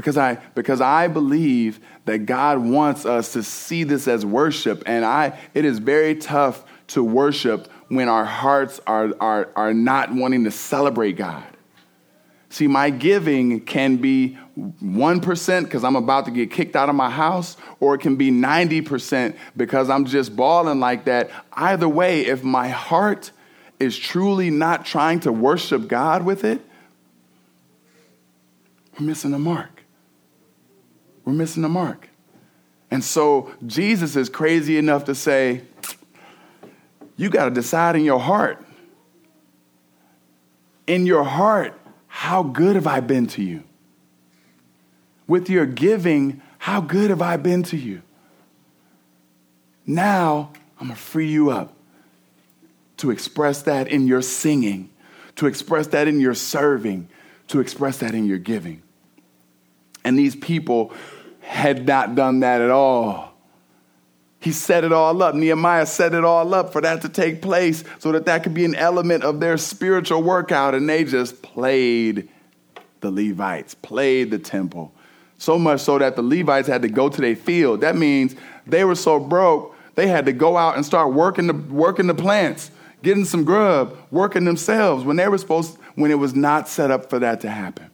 Because 0.00 0.16
I, 0.16 0.36
because 0.54 0.80
I 0.80 1.08
believe 1.08 1.78
that 2.06 2.20
God 2.24 2.58
wants 2.58 3.04
us 3.04 3.34
to 3.34 3.42
see 3.42 3.84
this 3.84 4.08
as 4.08 4.24
worship. 4.24 4.82
And 4.86 5.04
I, 5.04 5.38
it 5.52 5.66
is 5.66 5.78
very 5.78 6.14
tough 6.14 6.64
to 6.88 7.04
worship 7.04 7.68
when 7.88 8.08
our 8.08 8.24
hearts 8.24 8.80
are, 8.86 9.12
are, 9.20 9.50
are 9.54 9.74
not 9.74 10.10
wanting 10.10 10.44
to 10.44 10.50
celebrate 10.50 11.18
God. 11.18 11.44
See, 12.48 12.66
my 12.66 12.88
giving 12.88 13.60
can 13.60 13.98
be 13.98 14.38
1% 14.58 15.64
because 15.64 15.84
I'm 15.84 15.96
about 15.96 16.24
to 16.24 16.30
get 16.30 16.50
kicked 16.50 16.76
out 16.76 16.88
of 16.88 16.94
my 16.94 17.10
house, 17.10 17.58
or 17.78 17.94
it 17.94 17.98
can 17.98 18.16
be 18.16 18.30
90% 18.30 19.36
because 19.54 19.90
I'm 19.90 20.06
just 20.06 20.34
balling 20.34 20.80
like 20.80 21.04
that. 21.04 21.30
Either 21.52 21.88
way, 21.88 22.22
if 22.24 22.42
my 22.42 22.68
heart 22.68 23.32
is 23.78 23.98
truly 23.98 24.48
not 24.48 24.86
trying 24.86 25.20
to 25.20 25.30
worship 25.30 25.88
God 25.88 26.24
with 26.24 26.42
it, 26.42 26.62
we're 28.98 29.06
missing 29.06 29.30
the 29.30 29.38
mark. 29.38 29.69
We're 31.30 31.36
missing 31.36 31.62
the 31.62 31.68
mark. 31.68 32.08
And 32.90 33.04
so 33.04 33.54
Jesus 33.64 34.16
is 34.16 34.28
crazy 34.28 34.78
enough 34.78 35.04
to 35.04 35.14
say, 35.14 35.60
you 37.16 37.30
got 37.30 37.44
to 37.44 37.52
decide 37.52 37.94
in 37.94 38.04
your 38.04 38.18
heart. 38.18 38.60
In 40.88 41.06
your 41.06 41.22
heart, 41.22 41.78
how 42.08 42.42
good 42.42 42.74
have 42.74 42.88
I 42.88 42.98
been 42.98 43.28
to 43.28 43.44
you? 43.44 43.62
With 45.28 45.48
your 45.48 45.66
giving, 45.66 46.42
how 46.58 46.80
good 46.80 47.10
have 47.10 47.22
I 47.22 47.36
been 47.36 47.62
to 47.64 47.76
you? 47.76 48.02
Now, 49.86 50.50
I'm 50.80 50.88
going 50.88 50.96
to 50.96 51.00
free 51.00 51.28
you 51.28 51.50
up 51.50 51.74
to 52.96 53.12
express 53.12 53.62
that 53.62 53.86
in 53.86 54.08
your 54.08 54.20
singing, 54.20 54.90
to 55.36 55.46
express 55.46 55.86
that 55.88 56.08
in 56.08 56.18
your 56.18 56.34
serving, 56.34 57.08
to 57.46 57.60
express 57.60 57.98
that 57.98 58.16
in 58.16 58.26
your 58.26 58.38
giving. 58.38 58.82
And 60.02 60.18
these 60.18 60.34
people 60.34 60.92
had 61.50 61.84
not 61.84 62.14
done 62.14 62.40
that 62.40 62.60
at 62.60 62.70
all. 62.70 63.34
He 64.38 64.52
set 64.52 64.84
it 64.84 64.92
all 64.92 65.20
up. 65.22 65.34
Nehemiah 65.34 65.84
set 65.84 66.14
it 66.14 66.24
all 66.24 66.54
up 66.54 66.72
for 66.72 66.80
that 66.80 67.02
to 67.02 67.08
take 67.08 67.42
place 67.42 67.82
so 67.98 68.12
that 68.12 68.24
that 68.26 68.44
could 68.44 68.54
be 68.54 68.64
an 68.64 68.76
element 68.76 69.24
of 69.24 69.40
their 69.40 69.58
spiritual 69.58 70.22
workout. 70.22 70.74
And 70.74 70.88
they 70.88 71.04
just 71.04 71.42
played 71.42 72.28
the 73.00 73.10
Levites, 73.10 73.74
played 73.74 74.30
the 74.30 74.38
temple. 74.38 74.92
So 75.38 75.58
much 75.58 75.80
so 75.80 75.98
that 75.98 76.16
the 76.16 76.22
Levites 76.22 76.68
had 76.68 76.82
to 76.82 76.88
go 76.88 77.08
to 77.08 77.20
their 77.20 77.36
field. 77.36 77.80
That 77.80 77.96
means 77.96 78.36
they 78.66 78.84
were 78.84 78.94
so 78.94 79.18
broke 79.18 79.74
They 79.96 80.06
had 80.06 80.26
to 80.26 80.32
go 80.32 80.56
out 80.56 80.76
and 80.76 80.86
start 80.86 81.12
working 81.12 81.48
the, 81.48 81.54
working 81.54 82.06
the 82.06 82.14
plants, 82.14 82.70
getting 83.02 83.24
some 83.24 83.44
grub, 83.44 83.96
working 84.10 84.44
themselves 84.44 85.04
when 85.04 85.16
they 85.16 85.28
were 85.28 85.38
supposed, 85.38 85.76
when 85.96 86.10
it 86.10 86.18
was 86.18 86.34
not 86.34 86.68
set 86.68 86.90
up 86.90 87.10
for 87.10 87.18
that 87.18 87.40
to 87.40 87.50
happen. 87.50 87.89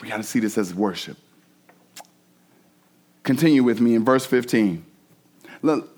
We 0.00 0.08
got 0.08 0.18
to 0.18 0.22
see 0.22 0.40
this 0.40 0.56
as 0.58 0.74
worship. 0.74 1.16
Continue 3.24 3.62
with 3.62 3.80
me 3.80 3.94
in 3.94 4.04
verse 4.04 4.24
15. 4.24 4.84
Look, 5.60 5.88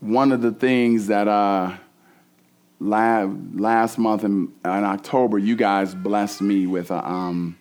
one 0.00 0.30
of 0.30 0.42
the 0.42 0.52
things 0.52 1.06
that 1.06 1.26
uh, 1.26 1.74
last 2.80 3.98
month 3.98 4.24
in, 4.24 4.52
in, 4.64 4.70
October, 4.70 5.38
you 5.38 5.56
guys 5.56 5.94
blessed 5.94 6.42
me 6.42 6.66
with 6.66 6.90
a, 6.90 7.08
um, 7.08 7.56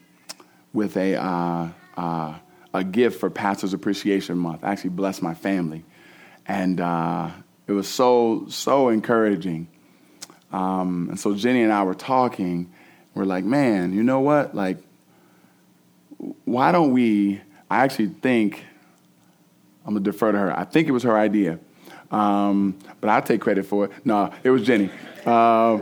with 0.74 0.98
a, 0.98 1.16
uh, 1.16 1.70
uh, 1.96 2.36
a 2.74 2.84
gift 2.84 3.20
for 3.20 3.30
Pastor's 3.30 3.74
Appreciation 3.74 4.38
Month. 4.38 4.64
I 4.64 4.72
actually 4.72 4.92
blessed 4.92 5.22
my 5.22 5.34
family. 5.34 5.86
And 6.46 6.82
uh, 6.82 7.30
it 7.68 7.72
was 7.72 7.88
so, 7.88 8.46
so 8.50 8.90
encouraging. 8.90 9.68
Um, 10.52 11.08
and 11.10 11.20
so 11.20 11.36
Jenny 11.36 11.64
and 11.64 11.72
I 11.72 11.84
were 11.84 11.94
talking. 11.94 12.72
We're 13.14 13.26
like, 13.26 13.44
man, 13.44 13.94
you 13.94 14.04
know 14.04 14.20
what? 14.20 14.56
Like, 14.56 14.78
why 16.46 16.72
don't 16.72 16.92
we? 16.92 17.42
I 17.70 17.84
actually 17.84 18.08
think, 18.08 18.66
I'm 19.86 19.94
to 19.94 20.00
defer 20.00 20.32
to 20.32 20.38
her. 20.38 20.58
I 20.58 20.66
think 20.66 20.88
it 20.88 20.92
was 20.92 21.04
her 21.04 21.18
idea 21.18 21.60
um, 22.12 22.78
but 23.00 23.10
I 23.10 23.22
take 23.22 23.42
credit 23.42 23.66
for 23.66 23.86
it. 23.86 23.92
No, 24.06 24.32
it 24.44 24.50
was 24.50 24.64
Jenny. 24.64 24.90
Uh, 25.26 25.80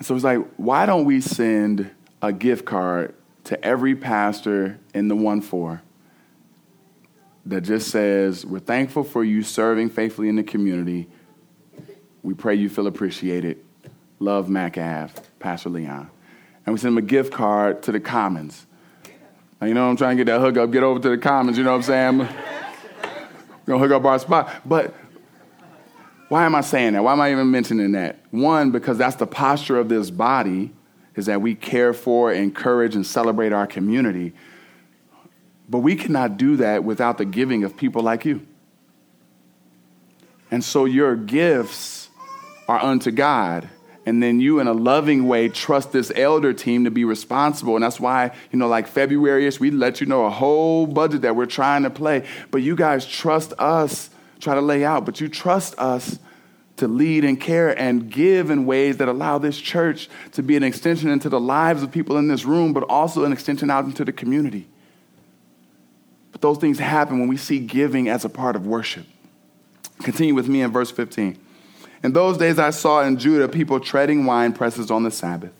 so 0.00 0.14
it's 0.14 0.24
like, 0.24 0.38
why 0.56 0.86
don't 0.86 1.04
we 1.04 1.20
send 1.20 1.90
a 2.22 2.32
gift 2.32 2.64
card 2.64 3.14
to 3.44 3.62
every 3.64 3.96
pastor 3.96 4.78
in 4.94 5.08
the 5.08 5.16
1 5.16 5.40
4 5.40 5.82
that 7.46 7.62
just 7.62 7.90
says, 7.90 8.46
We're 8.46 8.60
thankful 8.60 9.02
for 9.02 9.24
you 9.24 9.42
serving 9.42 9.90
faithfully 9.90 10.28
in 10.28 10.36
the 10.36 10.44
community. 10.44 11.08
We 12.22 12.34
pray 12.34 12.54
you 12.54 12.68
feel 12.68 12.86
appreciated. 12.86 13.58
Love 14.20 14.50
Mac 14.50 14.76
Ave, 14.76 15.14
Pastor 15.38 15.70
Leon. 15.70 16.10
And 16.66 16.74
we 16.74 16.78
send 16.78 16.92
him 16.92 16.98
a 16.98 17.06
gift 17.06 17.32
card 17.32 17.82
to 17.84 17.92
the 17.92 17.98
Commons. 17.98 18.66
Now, 19.60 19.66
you 19.66 19.74
know, 19.74 19.88
I'm 19.88 19.96
trying 19.96 20.16
to 20.18 20.24
get 20.24 20.30
that 20.30 20.40
hookup, 20.40 20.70
get 20.70 20.82
over 20.82 21.00
to 21.00 21.08
the 21.08 21.18
Commons, 21.18 21.56
you 21.56 21.64
know 21.64 21.70
what 21.70 21.76
I'm 21.76 21.82
saying? 21.82 22.18
We're 22.18 22.28
going 23.66 23.80
to 23.80 23.88
hook 23.88 23.92
up 23.92 24.04
our 24.04 24.18
spot. 24.18 24.50
But 24.66 24.94
why 26.28 26.44
am 26.44 26.54
I 26.54 26.60
saying 26.60 26.92
that? 26.92 27.02
Why 27.02 27.12
am 27.12 27.20
I 27.20 27.32
even 27.32 27.50
mentioning 27.50 27.92
that? 27.92 28.18
One, 28.30 28.70
because 28.70 28.98
that's 28.98 29.16
the 29.16 29.26
posture 29.26 29.78
of 29.78 29.88
this 29.88 30.10
body, 30.10 30.72
is 31.16 31.26
that 31.26 31.40
we 31.40 31.54
care 31.54 31.92
for, 31.92 32.30
encourage, 32.30 32.94
and 32.94 33.06
celebrate 33.06 33.52
our 33.52 33.66
community. 33.66 34.34
But 35.68 35.78
we 35.78 35.96
cannot 35.96 36.36
do 36.36 36.56
that 36.56 36.84
without 36.84 37.16
the 37.16 37.24
giving 37.24 37.64
of 37.64 37.76
people 37.76 38.02
like 38.02 38.26
you. 38.26 38.46
And 40.50 40.62
so 40.62 40.84
your 40.84 41.16
gifts 41.16 42.10
are 42.68 42.80
unto 42.80 43.10
God. 43.10 43.68
And 44.06 44.22
then 44.22 44.40
you, 44.40 44.60
in 44.60 44.66
a 44.66 44.72
loving 44.72 45.28
way, 45.28 45.48
trust 45.48 45.92
this 45.92 46.10
elder 46.14 46.52
team 46.52 46.84
to 46.84 46.90
be 46.90 47.04
responsible. 47.04 47.76
And 47.76 47.84
that's 47.84 48.00
why, 48.00 48.34
you 48.50 48.58
know, 48.58 48.66
like 48.66 48.86
February 48.86 49.46
ish, 49.46 49.60
we 49.60 49.70
let 49.70 50.00
you 50.00 50.06
know 50.06 50.24
a 50.24 50.30
whole 50.30 50.86
budget 50.86 51.22
that 51.22 51.36
we're 51.36 51.46
trying 51.46 51.82
to 51.82 51.90
play. 51.90 52.26
But 52.50 52.62
you 52.62 52.74
guys 52.74 53.04
trust 53.06 53.52
us 53.58 54.10
try 54.40 54.54
to 54.54 54.60
lay 54.60 54.84
out, 54.84 55.04
but 55.04 55.20
you 55.20 55.28
trust 55.28 55.78
us 55.78 56.18
to 56.76 56.88
lead 56.88 57.24
and 57.24 57.38
care 57.40 57.78
and 57.78 58.10
give 58.10 58.50
in 58.50 58.64
ways 58.64 58.96
that 58.96 59.08
allow 59.08 59.38
this 59.38 59.58
church 59.58 60.08
to 60.32 60.42
be 60.42 60.56
an 60.56 60.62
extension 60.62 61.10
into 61.10 61.28
the 61.28 61.40
lives 61.40 61.82
of 61.82 61.92
people 61.92 62.16
in 62.16 62.26
this 62.28 62.44
room, 62.44 62.72
but 62.72 62.82
also 62.84 63.24
an 63.24 63.32
extension 63.32 63.70
out 63.70 63.84
into 63.84 64.04
the 64.04 64.12
community. 64.12 64.66
But 66.32 66.40
those 66.40 66.58
things 66.58 66.78
happen 66.78 67.20
when 67.20 67.28
we 67.28 67.36
see 67.36 67.58
giving 67.58 68.08
as 68.08 68.24
a 68.24 68.28
part 68.28 68.56
of 68.56 68.66
worship. 68.66 69.06
Continue 70.02 70.34
with 70.34 70.48
me 70.48 70.62
in 70.62 70.70
verse 70.70 70.90
15. 70.90 71.38
In 72.02 72.12
those 72.12 72.38
days 72.38 72.58
I 72.58 72.70
saw 72.70 73.02
in 73.02 73.18
Judah 73.18 73.48
people 73.48 73.78
treading 73.78 74.24
wine 74.24 74.52
presses 74.52 74.90
on 74.90 75.02
the 75.02 75.10
Sabbath 75.10 75.52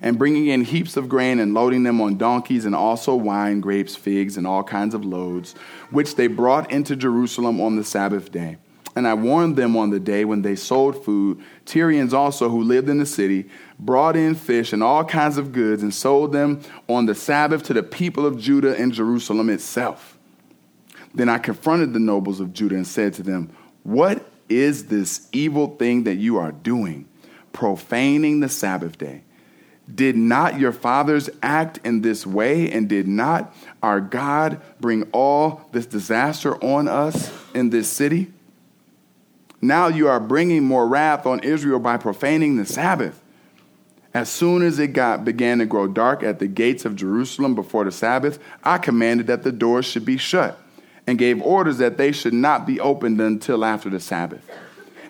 and 0.00 0.18
bringing 0.18 0.48
in 0.48 0.64
heaps 0.64 0.96
of 0.96 1.08
grain 1.08 1.38
and 1.38 1.54
loading 1.54 1.82
them 1.82 2.00
on 2.00 2.18
donkeys, 2.18 2.66
and 2.66 2.74
also 2.74 3.14
wine, 3.14 3.60
grapes, 3.60 3.96
figs, 3.96 4.36
and 4.36 4.46
all 4.46 4.62
kinds 4.62 4.94
of 4.94 5.04
loads, 5.04 5.54
which 5.90 6.16
they 6.16 6.26
brought 6.26 6.70
into 6.70 6.94
Jerusalem 6.94 7.60
on 7.60 7.76
the 7.76 7.84
Sabbath 7.84 8.30
day. 8.30 8.58
And 8.94 9.06
I 9.06 9.14
warned 9.14 9.56
them 9.56 9.76
on 9.76 9.90
the 9.90 10.00
day 10.00 10.24
when 10.24 10.42
they 10.42 10.56
sold 10.56 11.04
food. 11.04 11.42
Tyrians 11.66 12.14
also, 12.14 12.48
who 12.48 12.62
lived 12.62 12.88
in 12.88 12.98
the 12.98 13.06
city, 13.06 13.46
brought 13.78 14.16
in 14.16 14.34
fish 14.34 14.72
and 14.72 14.82
all 14.82 15.04
kinds 15.04 15.36
of 15.36 15.52
goods 15.52 15.82
and 15.82 15.92
sold 15.92 16.32
them 16.32 16.62
on 16.88 17.06
the 17.06 17.14
Sabbath 17.14 17.62
to 17.64 17.74
the 17.74 17.82
people 17.82 18.24
of 18.24 18.38
Judah 18.38 18.78
and 18.78 18.92
Jerusalem 18.92 19.50
itself. 19.50 20.16
Then 21.14 21.28
I 21.28 21.38
confronted 21.38 21.92
the 21.92 22.00
nobles 22.00 22.40
of 22.40 22.52
Judah 22.52 22.76
and 22.76 22.86
said 22.86 23.14
to 23.14 23.22
them, 23.22 23.50
What 23.82 24.26
is 24.48 24.86
this 24.86 25.28
evil 25.32 25.76
thing 25.76 26.04
that 26.04 26.16
you 26.16 26.38
are 26.38 26.52
doing, 26.52 27.08
profaning 27.52 28.40
the 28.40 28.48
Sabbath 28.48 28.98
day? 28.98 29.22
Did 29.92 30.16
not 30.16 30.58
your 30.58 30.72
fathers 30.72 31.30
act 31.42 31.78
in 31.84 32.02
this 32.02 32.26
way? 32.26 32.70
And 32.70 32.88
did 32.88 33.06
not 33.06 33.54
our 33.82 34.00
God 34.00 34.60
bring 34.80 35.04
all 35.12 35.68
this 35.72 35.86
disaster 35.86 36.56
on 36.56 36.88
us 36.88 37.32
in 37.54 37.70
this 37.70 37.88
city? 37.88 38.32
Now 39.60 39.86
you 39.86 40.08
are 40.08 40.20
bringing 40.20 40.64
more 40.64 40.86
wrath 40.86 41.24
on 41.24 41.40
Israel 41.40 41.78
by 41.78 41.96
profaning 41.98 42.56
the 42.56 42.66
Sabbath. 42.66 43.22
As 44.12 44.28
soon 44.28 44.62
as 44.62 44.78
it 44.78 44.88
got 44.88 45.24
began 45.24 45.58
to 45.58 45.66
grow 45.66 45.86
dark 45.86 46.22
at 46.22 46.38
the 46.38 46.46
gates 46.46 46.84
of 46.84 46.96
Jerusalem 46.96 47.54
before 47.54 47.84
the 47.84 47.92
Sabbath, 47.92 48.38
I 48.64 48.78
commanded 48.78 49.26
that 49.28 49.42
the 49.44 49.52
doors 49.52 49.86
should 49.86 50.04
be 50.04 50.16
shut 50.16 50.58
and 51.06 51.18
gave 51.18 51.40
orders 51.42 51.78
that 51.78 51.96
they 51.96 52.12
should 52.12 52.34
not 52.34 52.66
be 52.66 52.80
opened 52.80 53.20
until 53.20 53.64
after 53.64 53.88
the 53.88 54.00
Sabbath. 54.00 54.48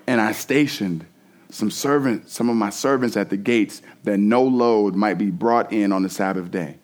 And 0.06 0.20
I 0.20 0.32
stationed 0.32 1.06
some 1.50 1.70
servants, 1.70 2.32
some 2.32 2.48
of 2.48 2.56
my 2.56 2.70
servants 2.70 3.16
at 3.16 3.30
the 3.30 3.36
gates, 3.36 3.82
that 4.04 4.18
no 4.18 4.42
load 4.42 4.94
might 4.94 5.18
be 5.18 5.30
brought 5.30 5.72
in 5.72 5.92
on 5.92 6.02
the 6.02 6.10
Sabbath 6.10 6.50
day. 6.50 6.76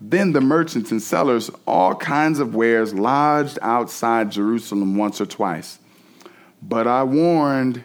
Then 0.00 0.32
the 0.32 0.40
merchants 0.40 0.90
and 0.90 1.00
sellers, 1.00 1.50
all 1.66 1.94
kinds 1.94 2.40
of 2.40 2.54
wares, 2.54 2.92
lodged 2.92 3.58
outside 3.62 4.32
Jerusalem 4.32 4.96
once 4.96 5.20
or 5.20 5.26
twice. 5.26 5.78
But 6.60 6.86
I 6.86 7.04
warned, 7.04 7.84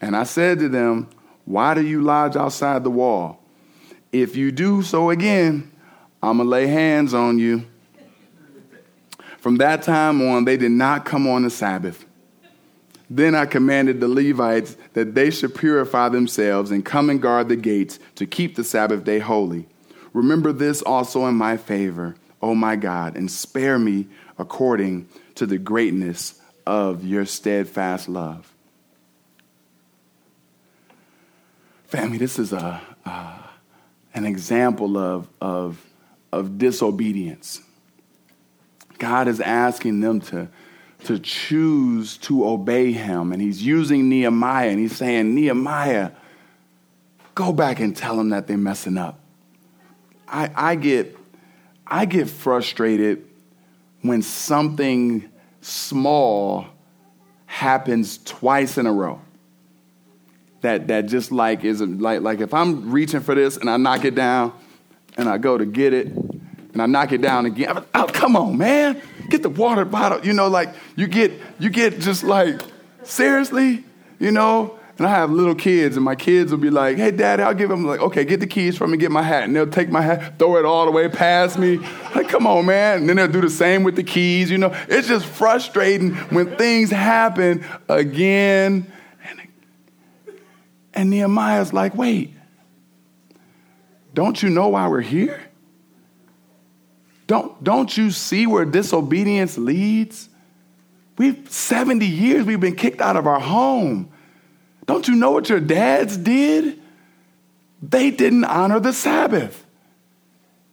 and 0.00 0.16
I 0.16 0.24
said 0.24 0.60
to 0.60 0.68
them, 0.68 1.08
Why 1.44 1.74
do 1.74 1.84
you 1.84 2.02
lodge 2.02 2.36
outside 2.36 2.84
the 2.84 2.90
wall? 2.90 3.42
If 4.12 4.36
you 4.36 4.52
do 4.52 4.82
so 4.82 5.10
again, 5.10 5.72
I'm 6.22 6.36
going 6.36 6.46
to 6.46 6.50
lay 6.50 6.66
hands 6.66 7.14
on 7.14 7.38
you. 7.38 7.66
From 9.46 9.58
that 9.58 9.82
time 9.84 10.20
on, 10.22 10.44
they 10.44 10.56
did 10.56 10.72
not 10.72 11.04
come 11.04 11.28
on 11.28 11.44
the 11.44 11.50
Sabbath. 11.50 12.04
Then 13.08 13.36
I 13.36 13.46
commanded 13.46 14.00
the 14.00 14.08
Levites 14.08 14.76
that 14.94 15.14
they 15.14 15.30
should 15.30 15.54
purify 15.54 16.08
themselves 16.08 16.72
and 16.72 16.84
come 16.84 17.10
and 17.10 17.22
guard 17.22 17.48
the 17.48 17.54
gates 17.54 18.00
to 18.16 18.26
keep 18.26 18.56
the 18.56 18.64
Sabbath 18.64 19.04
day 19.04 19.20
holy. 19.20 19.68
Remember 20.12 20.52
this 20.52 20.82
also 20.82 21.26
in 21.26 21.36
my 21.36 21.56
favor, 21.56 22.16
O 22.42 22.56
my 22.56 22.74
God, 22.74 23.16
and 23.16 23.30
spare 23.30 23.78
me 23.78 24.08
according 24.36 25.06
to 25.36 25.46
the 25.46 25.58
greatness 25.58 26.40
of 26.66 27.04
your 27.04 27.24
steadfast 27.24 28.08
love. 28.08 28.52
Family, 31.84 32.18
this 32.18 32.40
is 32.40 32.52
a, 32.52 32.82
uh, 33.04 33.38
an 34.12 34.26
example 34.26 34.98
of, 34.98 35.28
of, 35.40 35.80
of 36.32 36.58
disobedience. 36.58 37.60
God 38.98 39.28
is 39.28 39.40
asking 39.40 40.00
them 40.00 40.20
to 40.22 40.48
to 41.04 41.18
choose 41.18 42.16
to 42.18 42.46
obey 42.46 42.92
him. 42.92 43.32
And 43.32 43.40
he's 43.40 43.62
using 43.62 44.08
Nehemiah 44.08 44.70
and 44.70 44.78
he's 44.78 44.96
saying, 44.96 45.34
Nehemiah, 45.34 46.10
go 47.34 47.52
back 47.52 47.80
and 47.80 47.96
tell 47.96 48.16
them 48.16 48.30
that 48.30 48.46
they're 48.46 48.56
messing 48.56 48.96
up. 48.96 49.20
I, 50.26 50.50
I, 50.54 50.74
get, 50.74 51.16
I 51.86 52.06
get 52.06 52.28
frustrated 52.28 53.24
when 54.02 54.22
something 54.22 55.30
small 55.60 56.66
happens 57.46 58.18
twice 58.24 58.78
in 58.78 58.86
a 58.86 58.92
row. 58.92 59.20
That, 60.62 60.88
that 60.88 61.06
just 61.06 61.30
like 61.30 61.62
is 61.64 61.80
like, 61.80 62.22
like 62.22 62.40
if 62.40 62.52
I'm 62.52 62.90
reaching 62.90 63.20
for 63.20 63.34
this 63.34 63.56
and 63.56 63.70
I 63.70 63.76
knock 63.76 64.04
it 64.04 64.16
down 64.16 64.52
and 65.16 65.28
I 65.28 65.38
go 65.38 65.56
to 65.56 65.64
get 65.64 65.92
it 65.92 66.08
and 66.76 66.82
I 66.82 66.84
knock 66.84 67.12
it 67.12 67.22
down 67.22 67.46
again. 67.46 67.74
I'm, 67.74 67.86
Oh, 67.94 68.06
come 68.06 68.36
on, 68.36 68.58
man. 68.58 69.00
Get 69.30 69.42
the 69.42 69.48
water 69.48 69.86
bottle. 69.86 70.24
You 70.26 70.34
know, 70.34 70.48
like 70.48 70.74
you 70.94 71.06
get 71.06 71.32
you 71.58 71.70
get 71.70 72.00
just 72.00 72.22
like, 72.22 72.60
seriously, 73.02 73.82
you 74.18 74.30
know? 74.30 74.78
And 74.98 75.06
I 75.06 75.10
have 75.10 75.30
little 75.30 75.54
kids, 75.54 75.96
and 75.96 76.04
my 76.04 76.14
kids 76.14 76.50
will 76.50 76.58
be 76.58 76.68
like, 76.68 76.98
hey, 76.98 77.10
daddy, 77.10 77.42
I'll 77.42 77.54
give 77.54 77.68
them, 77.68 77.84
like, 77.84 78.00
okay, 78.00 78.24
get 78.24 78.40
the 78.40 78.46
keys 78.46 78.78
from 78.78 78.90
me, 78.90 78.96
get 78.96 79.10
my 79.10 79.22
hat. 79.22 79.44
And 79.44 79.54
they'll 79.54 79.66
take 79.66 79.90
my 79.90 80.00
hat, 80.00 80.38
throw 80.38 80.56
it 80.56 80.64
all 80.64 80.86
the 80.86 80.90
way 80.90 81.08
past 81.08 81.58
me. 81.58 81.78
Like, 82.14 82.28
come 82.28 82.46
on, 82.46 82.64
man. 82.64 83.00
And 83.00 83.08
then 83.08 83.16
they'll 83.16 83.28
do 83.28 83.42
the 83.42 83.50
same 83.50 83.82
with 83.82 83.96
the 83.96 84.02
keys, 84.02 84.50
you 84.50 84.56
know? 84.56 84.74
It's 84.88 85.08
just 85.08 85.26
frustrating 85.26 86.14
when 86.30 86.56
things 86.56 86.90
happen 86.90 87.64
again. 87.90 88.90
And, 89.22 89.48
and 90.94 91.10
Nehemiah's 91.10 91.74
like, 91.74 91.94
wait, 91.94 92.34
don't 94.14 94.42
you 94.42 94.48
know 94.48 94.68
why 94.68 94.88
we're 94.88 95.00
here? 95.02 95.42
Don't, 97.26 97.62
don't 97.62 97.96
you 97.96 98.10
see 98.10 98.46
where 98.46 98.64
disobedience 98.64 99.58
leads? 99.58 100.28
We've 101.18 101.50
70 101.50 102.06
years 102.06 102.44
we've 102.44 102.60
been 102.60 102.76
kicked 102.76 103.00
out 103.00 103.16
of 103.16 103.26
our 103.26 103.40
home. 103.40 104.10
Don't 104.86 105.08
you 105.08 105.14
know 105.16 105.32
what 105.32 105.48
your 105.48 105.60
dads 105.60 106.16
did? 106.16 106.80
They 107.82 108.10
didn't 108.10 108.44
honor 108.44 108.80
the 108.80 108.92
Sabbath. 108.92 109.64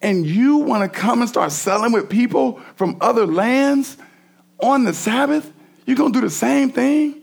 And 0.02 0.26
you 0.26 0.58
want 0.58 0.84
to 0.84 1.00
come 1.00 1.22
and 1.22 1.30
start 1.30 1.52
selling 1.52 1.92
with 1.92 2.10
people 2.10 2.60
from 2.76 2.98
other 3.02 3.26
lands 3.26 3.98
on 4.60 4.84
the 4.84 4.94
Sabbath? 4.94 5.52
You're 5.86 5.98
going 5.98 6.14
to 6.14 6.20
do 6.20 6.26
the 6.26 6.32
same 6.32 6.72
thing? 6.72 7.22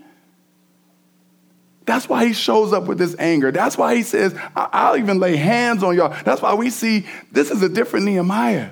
That's 1.85 2.09
why 2.09 2.27
he 2.27 2.33
shows 2.33 2.73
up 2.73 2.85
with 2.85 2.99
this 2.99 3.17
anger. 3.19 3.51
That's 3.51 3.77
why 3.77 3.97
he 3.97 4.03
says, 4.03 4.35
I'll 4.55 4.97
even 4.97 5.19
lay 5.19 5.37
hands 5.37 5.83
on 5.83 5.97
y'all. 5.97 6.15
That's 6.25 6.41
why 6.41 6.55
we 6.55 6.71
see 6.71 7.07
this 7.33 7.51
is 7.51 7.63
a 7.63 7.69
different 7.69 8.07
Nehemiah. 8.07 8.71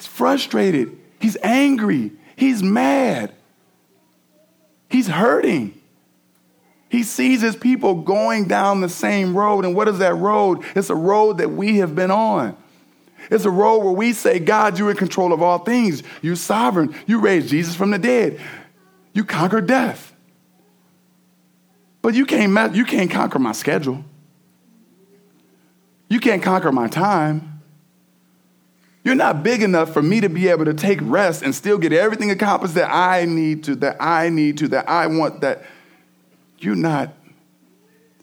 He's 0.00 0.06
frustrated. 0.06 0.98
He's 1.20 1.36
angry. 1.42 2.12
He's 2.34 2.62
mad. 2.62 3.34
He's 4.88 5.06
hurting. 5.06 5.78
He 6.88 7.02
sees 7.02 7.42
his 7.42 7.54
people 7.54 7.96
going 7.96 8.48
down 8.48 8.80
the 8.80 8.88
same 8.88 9.36
road. 9.36 9.66
And 9.66 9.76
what 9.76 9.88
is 9.88 9.98
that 9.98 10.14
road? 10.14 10.64
It's 10.74 10.88
a 10.88 10.94
road 10.94 11.36
that 11.36 11.50
we 11.50 11.76
have 11.78 11.94
been 11.94 12.10
on. 12.10 12.56
It's 13.30 13.44
a 13.44 13.50
road 13.50 13.80
where 13.84 13.92
we 13.92 14.14
say, 14.14 14.38
God, 14.38 14.78
you're 14.78 14.90
in 14.90 14.96
control 14.96 15.34
of 15.34 15.42
all 15.42 15.58
things. 15.58 16.02
You're 16.22 16.34
sovereign. 16.34 16.94
You 17.06 17.20
raised 17.20 17.50
Jesus 17.50 17.76
from 17.76 17.90
the 17.90 17.98
dead. 17.98 18.40
You 19.12 19.22
conquered 19.24 19.66
death. 19.66 20.14
But 22.00 22.14
you 22.14 22.24
can't, 22.24 22.74
you 22.74 22.86
can't 22.86 23.10
conquer 23.10 23.38
my 23.38 23.52
schedule. 23.52 24.02
You 26.08 26.20
can't 26.20 26.42
conquer 26.42 26.72
my 26.72 26.88
time. 26.88 27.49
You're 29.02 29.14
not 29.14 29.42
big 29.42 29.62
enough 29.62 29.92
for 29.92 30.02
me 30.02 30.20
to 30.20 30.28
be 30.28 30.48
able 30.48 30.66
to 30.66 30.74
take 30.74 30.98
rest 31.02 31.42
and 31.42 31.54
still 31.54 31.78
get 31.78 31.92
everything 31.92 32.30
accomplished 32.30 32.74
that 32.74 32.92
I 32.92 33.24
need 33.24 33.64
to, 33.64 33.74
that 33.76 33.96
I 33.98 34.28
need 34.28 34.58
to, 34.58 34.68
that 34.68 34.88
I 34.88 35.06
want, 35.06 35.40
that 35.40 35.64
you're 36.58 36.76
not, 36.76 37.14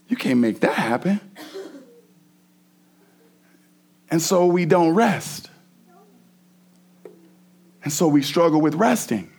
you 0.08 0.16
can't 0.16 0.40
make 0.40 0.60
that 0.60 0.76
happen. 0.76 1.20
And 4.10 4.22
so 4.22 4.46
we 4.46 4.66
don't 4.66 4.94
rest. 4.94 5.50
And 7.84 7.92
so 7.92 8.08
we 8.08 8.22
struggle 8.22 8.62
with 8.62 8.76
resting. 8.76 9.32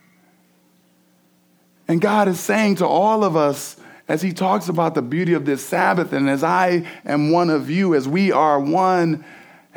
And 1.87 2.01
God 2.01 2.29
is 2.29 2.41
saying 2.41 2.77
to 2.77 2.87
all 2.87 3.25
of 3.25 3.37
us, 3.37 3.77
as 4.09 4.23
He 4.23 4.33
talks 4.33 4.69
about 4.69 4.95
the 4.95 5.03
beauty 5.03 5.35
of 5.35 5.45
this 5.45 5.65
Sabbath, 5.65 6.13
and 6.13 6.29
as 6.29 6.43
I 6.43 6.87
am 7.05 7.31
one 7.31 7.51
of 7.51 7.71
you, 7.71 7.95
as 7.95 8.09
we 8.09 8.33
are 8.33 8.59
one, 8.59 9.25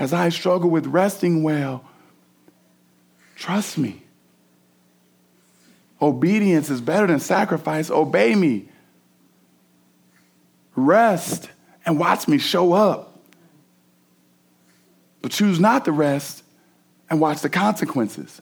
as 0.02 0.14
I 0.14 0.30
struggle 0.30 0.72
with 0.72 0.88
resting 0.88 1.44
well, 1.44 1.86
trust 3.36 3.78
me. 3.78 4.02
Obedience 6.02 6.72
is 6.72 6.82
better 6.82 7.06
than 7.06 7.20
sacrifice. 7.20 7.92
Obey 7.92 8.34
me. 8.34 8.68
Rest 10.76 11.52
and 11.86 12.00
watch 12.00 12.28
me 12.28 12.40
show 12.40 12.74
up. 12.74 13.16
But 15.22 15.34
choose 15.34 15.60
not 15.60 15.86
to 15.86 15.92
rest 15.92 16.44
and 17.08 17.22
watch 17.22 17.42
the 17.42 17.50
consequences. 17.50 18.42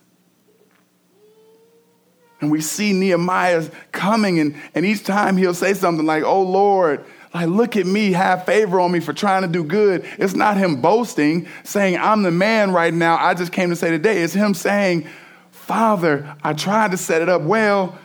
And 2.40 2.50
we 2.50 2.62
see 2.62 2.94
Nehemiah 2.94 3.68
coming, 3.92 4.40
and, 4.40 4.56
and 4.74 4.86
each 4.86 5.04
time 5.04 5.36
he'll 5.36 5.52
say 5.52 5.74
something 5.74 6.06
like, 6.06 6.22
Oh 6.22 6.40
Lord, 6.40 7.04
like, 7.32 7.48
look 7.48 7.76
at 7.76 7.86
me, 7.86 8.12
have 8.12 8.44
favor 8.44 8.80
on 8.80 8.90
me 8.90 8.98
for 9.00 9.12
trying 9.12 9.42
to 9.42 9.48
do 9.48 9.62
good. 9.62 10.04
It's 10.18 10.34
not 10.34 10.56
him 10.56 10.80
boasting, 10.80 11.46
saying, 11.62 11.96
I'm 11.96 12.22
the 12.22 12.32
man 12.32 12.72
right 12.72 12.92
now. 12.92 13.16
I 13.18 13.34
just 13.34 13.52
came 13.52 13.70
to 13.70 13.76
say 13.76 13.90
today. 13.90 14.22
It's 14.22 14.32
him 14.32 14.52
saying, 14.52 15.06
Father, 15.50 16.36
I 16.42 16.54
tried 16.54 16.90
to 16.90 16.96
set 16.96 17.22
it 17.22 17.28
up 17.28 17.42
well. 17.42 17.96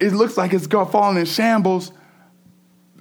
It 0.00 0.12
looks 0.12 0.36
like 0.36 0.52
it's 0.52 0.66
falling 0.66 1.18
in 1.18 1.24
shambles. 1.24 1.92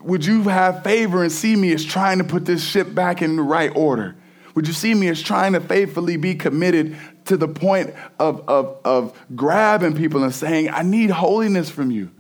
Would 0.04 0.24
you 0.24 0.44
have 0.44 0.84
favor 0.84 1.24
and 1.24 1.32
see 1.32 1.56
me 1.56 1.74
as 1.74 1.84
trying 1.84 2.20
to 2.20 2.24
put 2.24 2.46
this 2.46 2.64
ship 2.64 2.94
back 2.94 3.24
in 3.24 3.36
the 3.36 3.42
right 3.42 3.76
order? 3.76 4.16
Would 4.54 4.68
you 4.68 4.74
see 4.74 4.94
me 4.94 5.08
as 5.08 5.22
trying 5.22 5.54
to 5.54 5.60
faithfully 5.60 6.18
be 6.18 6.36
committed 6.36 6.96
to 7.26 7.36
the 7.36 7.48
point 7.48 7.96
of, 8.20 8.48
of, 8.48 8.78
of 8.86 9.20
grabbing 9.36 9.96
people 9.96 10.24
and 10.24 10.34
saying, 10.34 10.70
I 10.70 10.84
need 10.84 11.10
holiness 11.10 11.70
from 11.70 11.90
you. 11.90 12.12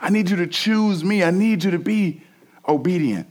I 0.00 0.10
need 0.10 0.28
you 0.28 0.36
to 0.36 0.48
choose 0.48 1.04
me. 1.04 1.22
I 1.22 1.30
need 1.30 1.62
you 1.62 1.70
to 1.70 1.78
be 1.78 2.22
obedient. 2.68 3.30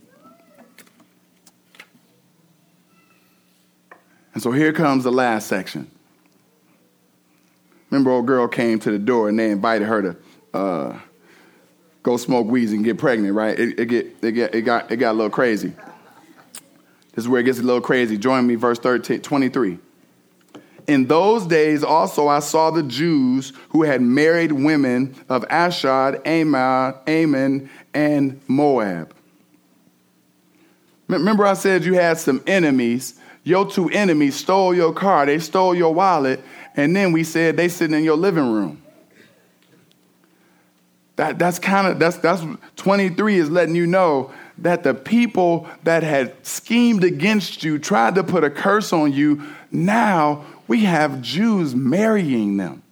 And 4.34 4.44
so 4.44 4.52
here 4.52 4.74
comes 4.74 5.04
the 5.04 5.12
last 5.12 5.48
section. 5.48 5.90
Remember, 7.90 8.12
old 8.12 8.28
girl 8.28 8.48
came 8.48 8.80
to 8.80 8.92
the 8.92 9.00
door 9.00 9.30
and 9.30 9.40
they 9.40 9.50
invited 9.50 9.88
her 9.88 10.02
to 10.02 10.18
uh, 10.54 11.00
go 12.04 12.18
smoke 12.18 12.48
weeds 12.48 12.72
and 12.72 12.84
get 12.84 12.98
pregnant, 12.98 13.34
right? 13.34 13.58
It, 13.58 13.80
it, 13.80 13.86
get, 13.86 14.06
it, 14.22 14.32
get, 14.34 14.56
it, 14.56 14.62
got, 14.62 14.92
it 14.92 14.98
got 14.98 15.12
a 15.12 15.14
little 15.14 15.30
crazy. 15.30 15.74
This 17.14 17.26
is 17.26 17.28
where 17.28 17.42
it 17.42 17.46
gets 17.46 17.60
a 17.60 17.64
little 17.64 17.82
crazy. 17.82 18.18
Join 18.18 18.46
me, 18.46 18.56
verse 18.56 18.78
13, 18.78 19.22
23. 19.22 19.80
In 20.88 21.08
those 21.08 21.46
days 21.46 21.84
also 21.84 22.28
I 22.28 22.40
saw 22.40 22.72
the 22.72 22.84
Jews 22.84 23.54
who 23.70 23.84
had 23.84 24.02
married 24.02 24.52
women 24.52 25.16
of 25.28 25.44
Ashdod, 25.50 26.22
Ammon, 26.26 26.94
Ammon, 27.08 27.70
and 27.94 28.40
Moab. 28.48 29.14
Remember, 31.08 31.46
I 31.46 31.54
said 31.54 31.86
you 31.86 31.94
had 31.94 32.18
some 32.18 32.44
enemies. 32.46 33.20
Your 33.44 33.70
two 33.70 33.90
enemies 33.90 34.36
stole 34.36 34.76
your 34.76 34.92
car, 34.92 35.26
they 35.26 35.40
stole 35.40 35.74
your 35.74 35.94
wallet, 35.94 36.42
and 36.76 36.94
then 36.94 37.14
we 37.14 37.24
said 37.24 37.56
they 37.56 37.70
sitting 37.70 37.96
in 37.96 38.04
your 38.04 38.18
living 38.18 38.52
room. 38.52 38.82
That, 41.16 41.40
that's 41.40 41.58
kind 41.58 41.88
of 41.88 41.98
that's 41.98 42.18
that's 42.18 42.44
23 42.76 43.38
is 43.38 43.50
letting 43.50 43.74
you 43.74 43.88
know 43.88 44.32
that 44.60 44.84
the 44.84 44.94
people 44.94 45.68
that 45.84 46.04
had 46.04 46.46
schemed 46.46 47.04
against 47.04 47.64
you, 47.64 47.80
tried 47.80 48.16
to 48.16 48.24
put 48.24 48.44
a 48.44 48.50
curse 48.50 48.92
on 48.92 49.14
you, 49.14 49.44
now 49.72 50.46
we 50.68 50.84
have 50.84 51.22
Jews 51.22 51.76
marrying 51.76 52.58
them. 52.58 52.84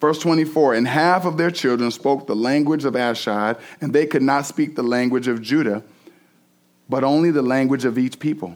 Verse 0.00 0.18
24, 0.18 0.74
and 0.74 0.86
half 0.86 1.24
of 1.24 1.36
their 1.36 1.50
children 1.50 1.90
spoke 1.90 2.26
the 2.26 2.36
language 2.36 2.84
of 2.84 2.96
Ashdod, 2.96 3.56
and 3.80 3.92
they 3.92 4.04
could 4.04 4.22
not 4.22 4.46
speak 4.46 4.74
the 4.74 4.82
language 4.82 5.28
of 5.28 5.40
Judah, 5.40 5.82
but 6.92 7.04
only 7.04 7.30
the 7.30 7.40
language 7.40 7.86
of 7.86 7.96
each 7.96 8.18
people. 8.18 8.54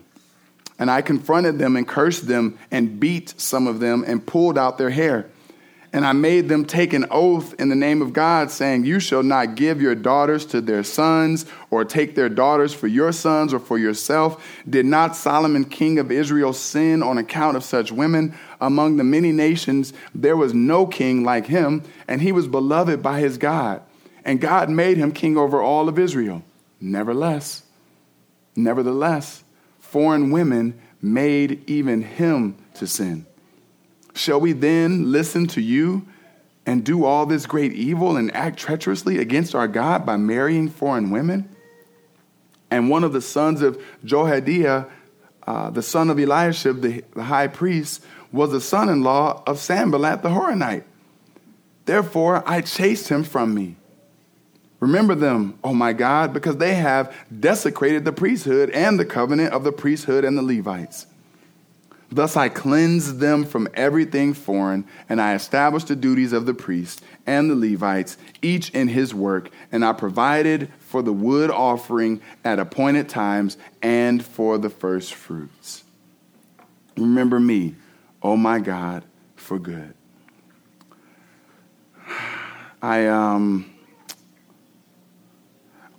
And 0.79 0.91
I 0.91 1.01
confronted 1.01 1.59
them 1.59 1.75
and 1.75 1.89
cursed 1.89 2.29
them 2.29 2.59
and 2.71 3.01
beat 3.01 3.33
some 3.41 3.67
of 3.67 3.81
them 3.81 4.05
and 4.07 4.27
pulled 4.27 4.59
out 4.59 4.77
their 4.77 4.91
hair. 4.91 5.25
And 5.91 6.05
I 6.05 6.13
made 6.13 6.51
them 6.51 6.67
take 6.67 6.93
an 6.93 7.07
oath 7.11 7.59
in 7.59 7.71
the 7.71 7.75
name 7.75 8.03
of 8.03 8.13
God, 8.13 8.51
saying, 8.51 8.85
You 8.85 9.01
shall 9.01 9.23
not 9.23 9.55
give 9.55 9.81
your 9.81 9.95
daughters 9.95 10.45
to 10.47 10.61
their 10.61 10.85
sons, 10.85 11.47
or 11.71 11.83
take 11.83 12.15
their 12.15 12.29
daughters 12.29 12.75
for 12.75 12.89
your 12.89 13.11
sons 13.11 13.55
or 13.55 13.59
for 13.59 13.79
yourself. 13.79 14.47
Did 14.69 14.85
not 14.85 15.17
Solomon, 15.17 15.65
king 15.65 15.99
of 15.99 16.13
Israel, 16.13 16.53
sin 16.53 17.03
on 17.03 17.17
account 17.17 17.57
of 17.57 17.65
such 17.65 17.91
women? 17.91 18.35
Among 18.61 18.99
the 18.99 19.05
many 19.05 19.33
nations, 19.33 19.95
there 20.15 20.37
was 20.37 20.53
no 20.53 20.87
king 20.87 21.25
like 21.25 21.47
him, 21.47 21.85
and 22.07 22.21
he 22.21 22.33
was 22.33 22.47
beloved 22.47 23.03
by 23.03 23.21
his 23.21 23.39
God. 23.39 23.81
And 24.27 24.43
God 24.43 24.69
made 24.69 24.99
him 24.99 25.13
king 25.13 25.39
over 25.39 25.63
all 25.63 25.89
of 25.89 25.99
Israel. 25.99 26.43
Nevertheless, 26.79 27.63
nevertheless, 28.57 29.45
foreign 29.79 30.31
women 30.31 30.81
made 31.01 31.63
even 31.69 32.03
him 32.03 32.57
to 32.75 32.87
sin. 32.87 33.27
Shall 34.15 34.41
we 34.41 34.53
then 34.53 35.13
listen 35.13 35.47
to 35.49 35.61
you 35.61 36.07
and 36.65 36.85
do 36.85 37.05
all 37.05 37.27
this 37.27 37.47
great 37.47 37.73
evil 37.73 38.17
and 38.17 38.35
act 38.35 38.59
treacherously 38.59 39.19
against 39.19 39.55
our 39.55 39.69
God 39.69 40.05
by 40.07 40.17
marrying 40.17 40.69
foreign 40.69 41.11
women? 41.11 41.49
And 42.71 42.91
one 42.91 43.05
of 43.05 43.13
the 43.13 43.21
sons 43.21 43.63
of 43.63 43.81
Jehoiada, 44.05 44.89
uh, 45.47 45.71
the 45.71 45.83
son 45.83 46.11
of 46.11 46.19
Eliashib, 46.19 46.81
the, 46.81 47.05
the 47.15 47.25
high 47.25 47.47
priest, 47.47 48.03
was 48.33 48.51
the 48.51 48.61
son 48.61 48.89
in 48.89 49.03
law 49.03 49.43
of 49.47 49.59
Sanballat 49.59 50.23
the 50.23 50.31
Horonite. 50.31 50.85
Therefore, 51.85 52.43
I 52.47 52.63
chased 52.63 53.09
him 53.09 53.23
from 53.23 53.55
me. 53.55 53.77
Remember 54.79 55.15
them, 55.15 55.59
oh 55.65 55.73
my 55.73 55.93
God, 55.93 56.35
because 56.35 56.59
they 56.59 56.75
have 56.75 57.15
desecrated 57.41 58.05
the 58.05 58.13
priesthood 58.13 58.71
and 58.71 58.99
the 58.99 59.07
covenant 59.07 59.53
of 59.53 59.65
the 59.65 59.73
priesthood 59.73 60.25
and 60.25 60.37
the 60.37 60.43
Levites. 60.43 61.07
Thus 62.11 62.37
I 62.37 62.49
cleansed 62.49 63.19
them 63.19 63.45
from 63.45 63.69
everything 63.75 64.33
foreign, 64.33 64.85
and 65.09 65.21
I 65.21 65.35
established 65.35 65.89
the 65.89 65.97
duties 65.97 66.33
of 66.33 66.47
the 66.47 66.55
priests 66.55 67.03
and 67.27 67.51
the 67.51 67.57
Levites, 67.57 68.17
each 68.43 68.71
in 68.71 68.89
his 68.89 69.13
work, 69.13 69.51
and 69.73 69.85
I 69.85 69.93
provided 69.93 70.71
for 70.79 71.03
the 71.03 71.13
wood 71.13 71.51
offering 71.51 72.21
at 72.45 72.61
appointed 72.61 73.09
times 73.09 73.57
and 73.83 74.25
for 74.25 74.57
the 74.57 74.71
first 74.71 75.15
fruits. 75.15 75.83
Remember 76.97 77.41
me, 77.41 77.75
oh 78.23 78.37
my 78.37 78.61
God, 78.61 79.05
for 79.35 79.59
good. 79.59 79.95
I 82.83 83.07
um 83.07 83.76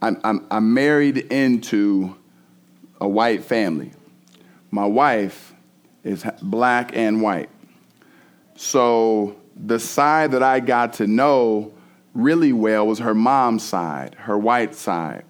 I'm, 0.01 0.19
I'm, 0.23 0.47
I'm 0.51 0.73
married 0.73 1.17
into 1.17 2.15
a 3.01 3.07
white 3.07 3.43
family. 3.43 3.91
My 4.71 4.85
wife 4.85 5.53
is 6.03 6.25
black 6.41 6.95
and 6.95 7.21
white. 7.21 7.49
So 8.55 9.35
the 9.55 9.79
side 9.79 10.31
that 10.31 10.43
I 10.43 10.59
got 10.59 10.93
to 10.93 11.07
know 11.07 11.73
really 12.13 12.53
well 12.53 12.87
was 12.87 12.99
her 12.99 13.13
mom's 13.13 13.63
side, 13.63 14.15
her 14.15 14.37
white 14.37 14.75
side. 14.75 15.23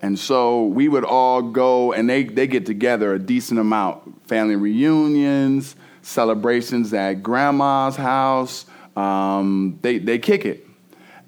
And 0.00 0.18
so 0.18 0.64
we 0.64 0.88
would 0.88 1.04
all 1.04 1.42
go 1.42 1.92
and 1.92 2.08
they, 2.08 2.24
they 2.24 2.46
get 2.46 2.66
together 2.66 3.14
a 3.14 3.18
decent 3.18 3.58
amount 3.58 4.28
family 4.28 4.56
reunions, 4.56 5.74
celebrations 6.02 6.92
at 6.92 7.14
grandma's 7.22 7.96
house. 7.96 8.66
Um, 8.96 9.78
they, 9.82 9.98
they 9.98 10.18
kick 10.18 10.44
it. 10.44 10.66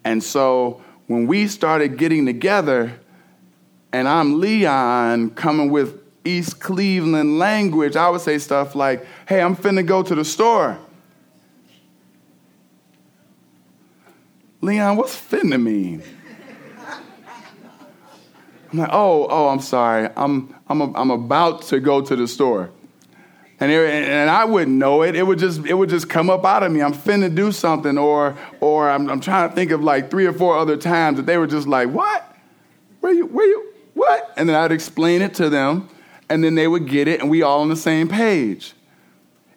And 0.04 0.22
so 0.22 0.82
when 1.10 1.26
we 1.26 1.48
started 1.48 1.98
getting 1.98 2.24
together, 2.24 2.92
and 3.92 4.06
I'm 4.06 4.38
Leon 4.38 5.30
coming 5.30 5.72
with 5.72 6.00
East 6.24 6.60
Cleveland 6.60 7.36
language, 7.36 7.96
I 7.96 8.08
would 8.10 8.20
say 8.20 8.38
stuff 8.38 8.76
like, 8.76 9.04
hey, 9.26 9.42
I'm 9.42 9.56
finna 9.56 9.84
go 9.84 10.04
to 10.04 10.14
the 10.14 10.24
store. 10.24 10.78
Leon, 14.60 14.96
what's 14.98 15.16
finna 15.16 15.60
mean? 15.60 16.04
I'm 18.70 18.78
like, 18.78 18.90
oh, 18.92 19.26
oh, 19.28 19.48
I'm 19.48 19.58
sorry. 19.58 20.10
I'm, 20.14 20.54
I'm, 20.68 20.80
a, 20.80 20.92
I'm 20.96 21.10
about 21.10 21.62
to 21.62 21.80
go 21.80 22.02
to 22.02 22.14
the 22.14 22.28
store. 22.28 22.70
And, 23.60 23.70
it, 23.70 24.08
and 24.08 24.30
I 24.30 24.46
wouldn't 24.46 24.76
know 24.76 25.02
it. 25.02 25.14
It 25.14 25.22
would 25.22 25.38
just 25.38 25.66
it 25.66 25.74
would 25.74 25.90
just 25.90 26.08
come 26.08 26.30
up 26.30 26.46
out 26.46 26.62
of 26.62 26.72
me. 26.72 26.80
I'm 26.80 26.94
finna 26.94 27.32
do 27.34 27.52
something, 27.52 27.98
or 27.98 28.36
or 28.60 28.88
I'm, 28.88 29.10
I'm 29.10 29.20
trying 29.20 29.50
to 29.50 29.54
think 29.54 29.70
of 29.70 29.82
like 29.82 30.10
three 30.10 30.26
or 30.26 30.32
four 30.32 30.56
other 30.56 30.78
times 30.78 31.18
that 31.18 31.26
they 31.26 31.36
were 31.36 31.46
just 31.46 31.68
like, 31.68 31.90
"What? 31.90 32.36
Where 33.00 33.12
you? 33.12 33.26
Where 33.26 33.46
you? 33.46 33.72
What?" 33.92 34.32
And 34.38 34.48
then 34.48 34.56
I'd 34.56 34.72
explain 34.72 35.20
it 35.20 35.34
to 35.34 35.50
them, 35.50 35.90
and 36.30 36.42
then 36.42 36.54
they 36.54 36.66
would 36.66 36.86
get 36.86 37.06
it, 37.06 37.20
and 37.20 37.28
we 37.28 37.42
all 37.42 37.60
on 37.60 37.68
the 37.68 37.76
same 37.76 38.08
page. 38.08 38.72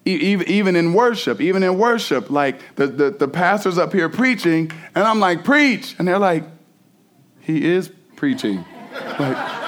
Even, 0.06 0.50
even 0.50 0.76
in 0.76 0.94
worship, 0.94 1.40
even 1.40 1.64
in 1.64 1.78
worship, 1.78 2.30
like 2.30 2.60
the, 2.76 2.88
the, 2.88 3.10
the 3.12 3.28
pastor's 3.28 3.78
up 3.78 3.94
here 3.94 4.10
preaching, 4.10 4.70
and 4.96 5.06
I'm 5.06 5.22
like, 5.22 5.46
preach. 5.46 5.96
And 5.98 6.06
they're 6.06 6.20
like, 6.20 6.44
he 7.40 7.64
is 7.64 7.90
preaching. 8.18 8.66
Like, 9.18 9.63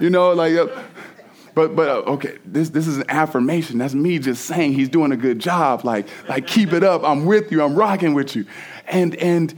you 0.00 0.10
know, 0.10 0.32
like, 0.32 0.54
uh, 0.54 0.66
but 1.54 1.76
but 1.76 1.88
uh, 1.88 2.10
okay, 2.12 2.38
this 2.44 2.70
this 2.70 2.86
is 2.86 2.98
an 2.98 3.04
affirmation. 3.08 3.78
That's 3.78 3.94
me 3.94 4.18
just 4.18 4.44
saying 4.46 4.72
he's 4.72 4.88
doing 4.88 5.12
a 5.12 5.16
good 5.16 5.38
job. 5.38 5.84
Like 5.84 6.08
like 6.28 6.46
keep 6.46 6.72
it 6.72 6.82
up. 6.82 7.02
I'm 7.04 7.26
with 7.26 7.52
you. 7.52 7.62
I'm 7.62 7.74
rocking 7.74 8.14
with 8.14 8.34
you. 8.34 8.46
And 8.88 9.14
and 9.16 9.54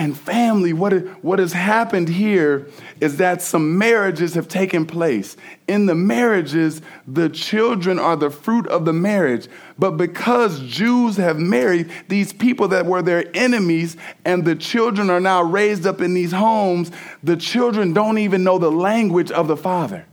and 0.00 0.16
family, 0.16 0.72
what, 0.72 0.94
what 1.22 1.38
has 1.38 1.52
happened 1.52 2.08
here 2.08 2.66
is 3.02 3.18
that 3.18 3.42
some 3.42 3.76
marriages 3.76 4.32
have 4.32 4.48
taken 4.48 4.86
place. 4.86 5.36
In 5.68 5.84
the 5.84 5.94
marriages, 5.94 6.80
the 7.06 7.28
children 7.28 7.98
are 7.98 8.16
the 8.16 8.30
fruit 8.30 8.66
of 8.68 8.86
the 8.86 8.94
marriage. 8.94 9.46
But 9.78 9.98
because 9.98 10.58
Jews 10.60 11.18
have 11.18 11.38
married 11.38 11.92
these 12.08 12.32
people 12.32 12.68
that 12.68 12.86
were 12.86 13.02
their 13.02 13.26
enemies, 13.36 13.98
and 14.24 14.46
the 14.46 14.56
children 14.56 15.10
are 15.10 15.20
now 15.20 15.42
raised 15.42 15.86
up 15.86 16.00
in 16.00 16.14
these 16.14 16.32
homes, 16.32 16.90
the 17.22 17.36
children 17.36 17.92
don't 17.92 18.16
even 18.16 18.42
know 18.42 18.56
the 18.56 18.72
language 18.72 19.30
of 19.30 19.48
the 19.48 19.56
father. 19.56 20.06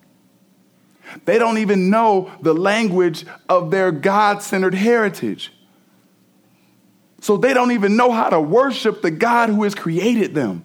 They 1.23 1.39
don't 1.39 1.59
even 1.59 1.89
know 1.89 2.29
the 2.41 2.53
language 2.53 3.25
of 3.47 3.71
their 3.71 3.93
God 3.93 4.43
centered 4.43 4.73
heritage. 4.73 5.53
So 7.21 7.37
they 7.37 7.53
don't 7.53 7.71
even 7.71 7.95
know 7.95 8.11
how 8.11 8.29
to 8.29 8.39
worship 8.39 9.01
the 9.01 9.11
God 9.11 9.49
who 9.49 9.63
has 9.63 9.73
created 9.73 10.35
them. 10.35 10.63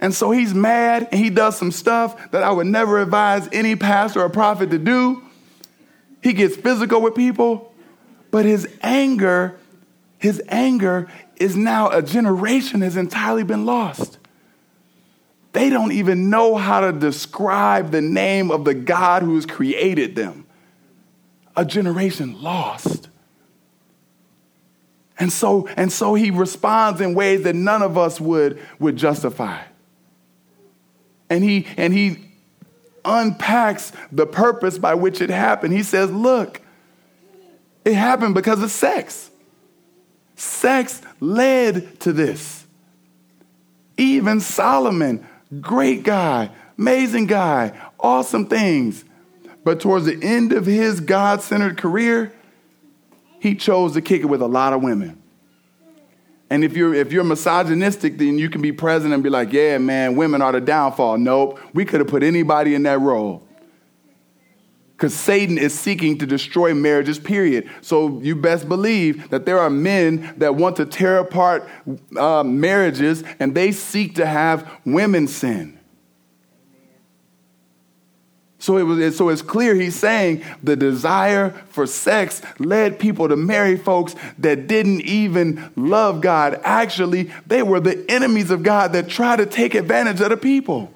And 0.00 0.14
so 0.14 0.30
he's 0.30 0.54
mad 0.54 1.08
and 1.10 1.20
he 1.20 1.30
does 1.30 1.56
some 1.56 1.72
stuff 1.72 2.30
that 2.30 2.42
I 2.42 2.50
would 2.50 2.66
never 2.66 3.00
advise 3.00 3.48
any 3.52 3.76
pastor 3.76 4.22
or 4.22 4.28
prophet 4.28 4.70
to 4.70 4.78
do. 4.78 5.22
He 6.22 6.32
gets 6.32 6.56
physical 6.56 7.00
with 7.00 7.14
people, 7.14 7.72
but 8.30 8.44
his 8.44 8.68
anger, 8.82 9.58
his 10.18 10.42
anger 10.48 11.08
is 11.36 11.56
now 11.56 11.90
a 11.90 12.02
generation 12.02 12.80
has 12.82 12.96
entirely 12.96 13.44
been 13.44 13.66
lost. 13.66 14.18
They 15.52 15.70
don't 15.70 15.92
even 15.92 16.30
know 16.30 16.56
how 16.56 16.80
to 16.80 16.92
describe 16.92 17.90
the 17.90 18.02
name 18.02 18.50
of 18.50 18.64
the 18.64 18.74
God 18.74 19.22
who 19.22 19.34
has 19.36 19.46
created 19.46 20.14
them. 20.14 20.46
A 21.56 21.64
generation 21.64 22.40
lost. 22.42 23.08
And 25.18 25.32
so, 25.32 25.68
and 25.76 25.92
so 25.92 26.14
he 26.14 26.30
responds 26.30 27.00
in 27.00 27.14
ways 27.14 27.42
that 27.42 27.54
none 27.54 27.82
of 27.82 27.98
us 27.98 28.20
would, 28.20 28.62
would 28.78 28.96
justify. 28.96 29.60
And 31.28 31.42
he, 31.42 31.66
and 31.76 31.92
he 31.92 32.18
unpacks 33.04 33.92
the 34.12 34.26
purpose 34.26 34.78
by 34.78 34.94
which 34.94 35.20
it 35.20 35.30
happened. 35.30 35.74
He 35.74 35.82
says, 35.82 36.10
Look, 36.10 36.62
it 37.84 37.94
happened 37.94 38.34
because 38.34 38.62
of 38.62 38.70
sex. 38.70 39.30
Sex 40.36 41.02
led 41.20 41.98
to 42.00 42.12
this. 42.12 42.64
Even 43.96 44.40
Solomon, 44.40 45.26
great 45.60 46.04
guy, 46.04 46.50
amazing 46.78 47.26
guy, 47.26 47.72
awesome 47.98 48.46
things. 48.46 49.04
But 49.64 49.80
towards 49.80 50.04
the 50.04 50.22
end 50.22 50.52
of 50.52 50.66
his 50.66 51.00
God 51.00 51.42
centered 51.42 51.76
career, 51.76 52.32
he 53.40 53.54
chose 53.54 53.92
to 53.94 54.00
kick 54.00 54.22
it 54.22 54.26
with 54.26 54.42
a 54.42 54.46
lot 54.46 54.72
of 54.72 54.82
women. 54.82 55.22
And 56.50 56.64
if 56.64 56.76
you're 56.76 56.94
if 56.94 57.12
you're 57.12 57.24
misogynistic, 57.24 58.18
then 58.18 58.38
you 58.38 58.48
can 58.48 58.62
be 58.62 58.72
present 58.72 59.12
and 59.12 59.22
be 59.22 59.28
like, 59.28 59.52
yeah, 59.52 59.78
man, 59.78 60.16
women 60.16 60.40
are 60.40 60.52
the 60.52 60.60
downfall. 60.60 61.18
Nope. 61.18 61.60
We 61.74 61.84
could 61.84 62.00
have 62.00 62.08
put 62.08 62.22
anybody 62.22 62.74
in 62.74 62.84
that 62.84 63.00
role. 63.00 63.46
Because 64.96 65.14
Satan 65.14 65.58
is 65.58 65.78
seeking 65.78 66.18
to 66.18 66.26
destroy 66.26 66.74
marriages, 66.74 67.20
period. 67.20 67.70
So 67.82 68.18
you 68.20 68.34
best 68.34 68.68
believe 68.68 69.30
that 69.30 69.46
there 69.46 69.60
are 69.60 69.70
men 69.70 70.34
that 70.38 70.56
want 70.56 70.74
to 70.76 70.86
tear 70.86 71.18
apart 71.18 71.68
uh, 72.16 72.42
marriages 72.42 73.22
and 73.38 73.54
they 73.54 73.70
seek 73.70 74.16
to 74.16 74.26
have 74.26 74.68
women 74.84 75.28
sin. 75.28 75.77
So, 78.68 78.76
it 78.76 78.82
was, 78.82 79.16
so 79.16 79.30
it's 79.30 79.40
clear 79.40 79.74
he's 79.74 79.96
saying 79.96 80.44
the 80.62 80.76
desire 80.76 81.52
for 81.70 81.86
sex 81.86 82.42
led 82.58 82.98
people 82.98 83.26
to 83.26 83.34
marry 83.34 83.78
folks 83.78 84.14
that 84.36 84.66
didn't 84.66 85.00
even 85.06 85.72
love 85.74 86.20
God. 86.20 86.60
Actually, 86.64 87.30
they 87.46 87.62
were 87.62 87.80
the 87.80 88.04
enemies 88.10 88.50
of 88.50 88.62
God 88.62 88.92
that 88.92 89.08
tried 89.08 89.36
to 89.36 89.46
take 89.46 89.74
advantage 89.74 90.20
of 90.20 90.28
the 90.28 90.36
people. 90.36 90.92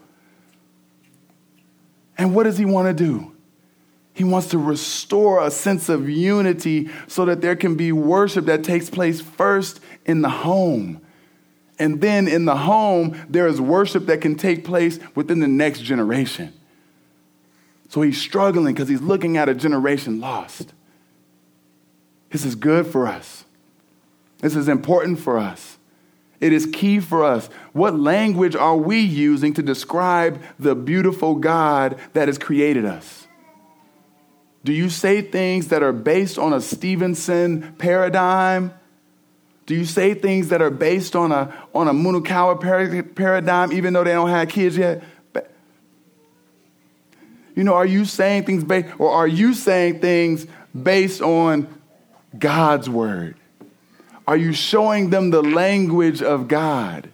And 2.18 2.34
what 2.34 2.42
does 2.42 2.58
he 2.58 2.66
want 2.66 2.88
to 2.88 3.04
do? 3.04 3.34
He 4.12 4.22
wants 4.22 4.48
to 4.48 4.58
restore 4.58 5.42
a 5.42 5.50
sense 5.50 5.88
of 5.88 6.10
unity 6.10 6.90
so 7.06 7.24
that 7.24 7.40
there 7.40 7.56
can 7.56 7.74
be 7.76 7.90
worship 7.90 8.44
that 8.44 8.64
takes 8.64 8.90
place 8.90 9.22
first 9.22 9.80
in 10.04 10.20
the 10.20 10.28
home. 10.28 11.00
And 11.78 12.02
then 12.02 12.28
in 12.28 12.44
the 12.44 12.56
home, 12.56 13.18
there 13.30 13.46
is 13.46 13.62
worship 13.62 14.04
that 14.08 14.20
can 14.20 14.34
take 14.34 14.62
place 14.62 14.98
within 15.14 15.40
the 15.40 15.48
next 15.48 15.80
generation. 15.80 16.52
So 17.93 18.01
he's 18.01 18.18
struggling 18.18 18.72
because 18.72 18.88
he's 18.88 19.03
looking 19.03 19.36
at 19.36 19.51
a 19.51 19.55
generation 19.55 20.18
lost. 20.18 20.72
This 22.30 22.47
is 22.47 22.55
good 22.55 22.86
for 22.86 23.07
us. 23.07 23.45
This 24.38 24.57
is 24.57 24.66
important 24.66 25.18
for 25.18 25.36
us. 25.36 25.76
It 26.40 26.55
is 26.55 26.64
key 26.64 27.01
for 27.01 27.22
us. 27.22 27.51
What 27.74 27.99
language 27.99 28.57
are 28.57 28.78
we 28.78 29.01
using 29.01 29.53
to 29.53 29.62
describe 29.62 30.40
the 30.59 30.74
beautiful 30.74 31.34
God 31.34 31.99
that 32.14 32.28
has 32.28 32.38
created 32.38 32.86
us? 32.86 33.26
Do 34.64 34.72
you 34.72 34.88
say 34.88 35.20
things 35.20 35.68
that 35.68 35.82
are 35.82 35.93
based 35.93 36.38
on 36.38 36.55
a 36.55 36.62
Stevenson 36.62 37.74
paradigm? 37.76 38.72
Do 39.66 39.74
you 39.74 39.84
say 39.84 40.14
things 40.14 40.49
that 40.49 40.62
are 40.62 40.70
based 40.70 41.14
on 41.14 41.30
a, 41.30 41.53
on 41.74 41.88
a 41.88 41.93
Munakawa 41.93 43.14
paradigm, 43.14 43.70
even 43.70 43.93
though 43.93 44.03
they 44.03 44.12
don't 44.12 44.30
have 44.30 44.49
kids 44.49 44.78
yet? 44.78 45.05
You 47.55 47.64
know, 47.64 47.74
are 47.74 47.86
you 47.86 48.05
saying 48.05 48.44
things 48.44 48.64
based, 48.64 48.88
or 48.98 49.11
are 49.11 49.28
you 49.28 49.55
saying 49.55 50.00
things 50.00 50.46
based 50.80 51.20
on 51.20 51.68
God's 52.38 52.88
word? 52.88 53.36
Are 54.26 54.36
you 54.36 54.53
showing 54.53 55.11
them 55.11 55.30
the 55.30 55.42
language 55.42 56.22
of 56.22 56.48
God? 56.48 57.11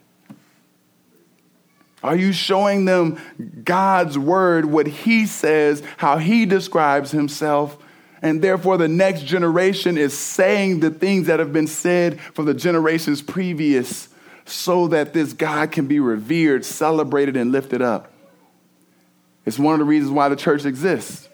Are 2.03 2.17
you 2.17 2.33
showing 2.33 2.85
them 2.85 3.19
God's 3.65 4.17
word, 4.17 4.67
what 4.67 4.87
He 4.87 5.27
says, 5.27 5.83
how 5.97 6.19
He 6.19 6.47
describes 6.47 7.11
Himself? 7.11 7.77
And 8.23 8.43
therefore, 8.43 8.77
the 8.79 8.89
next 8.89 9.25
generation 9.25 9.99
is 9.99 10.17
saying 10.17 10.81
the 10.81 10.91
things 10.91 11.27
that 11.27 11.39
have 11.41 11.53
been 11.53 11.67
said 11.67 12.21
from 12.21 12.47
the 12.47 12.55
generations 12.55 13.23
previous 13.23 14.09
so 14.45 14.89
that 14.89 15.13
this 15.13 15.33
God 15.33 15.73
can 15.73 15.87
be 15.87 16.01
revered, 16.01 16.65
celebrated, 16.65 17.37
and 17.37 17.53
lifted 17.53 17.83
up. 17.83 18.13
It's 19.45 19.59
one 19.59 19.75
of 19.75 19.79
the 19.79 19.85
reasons 19.85 20.13
why 20.13 20.29
the 20.29 20.37
church 20.37 20.65
exists. 20.65 21.29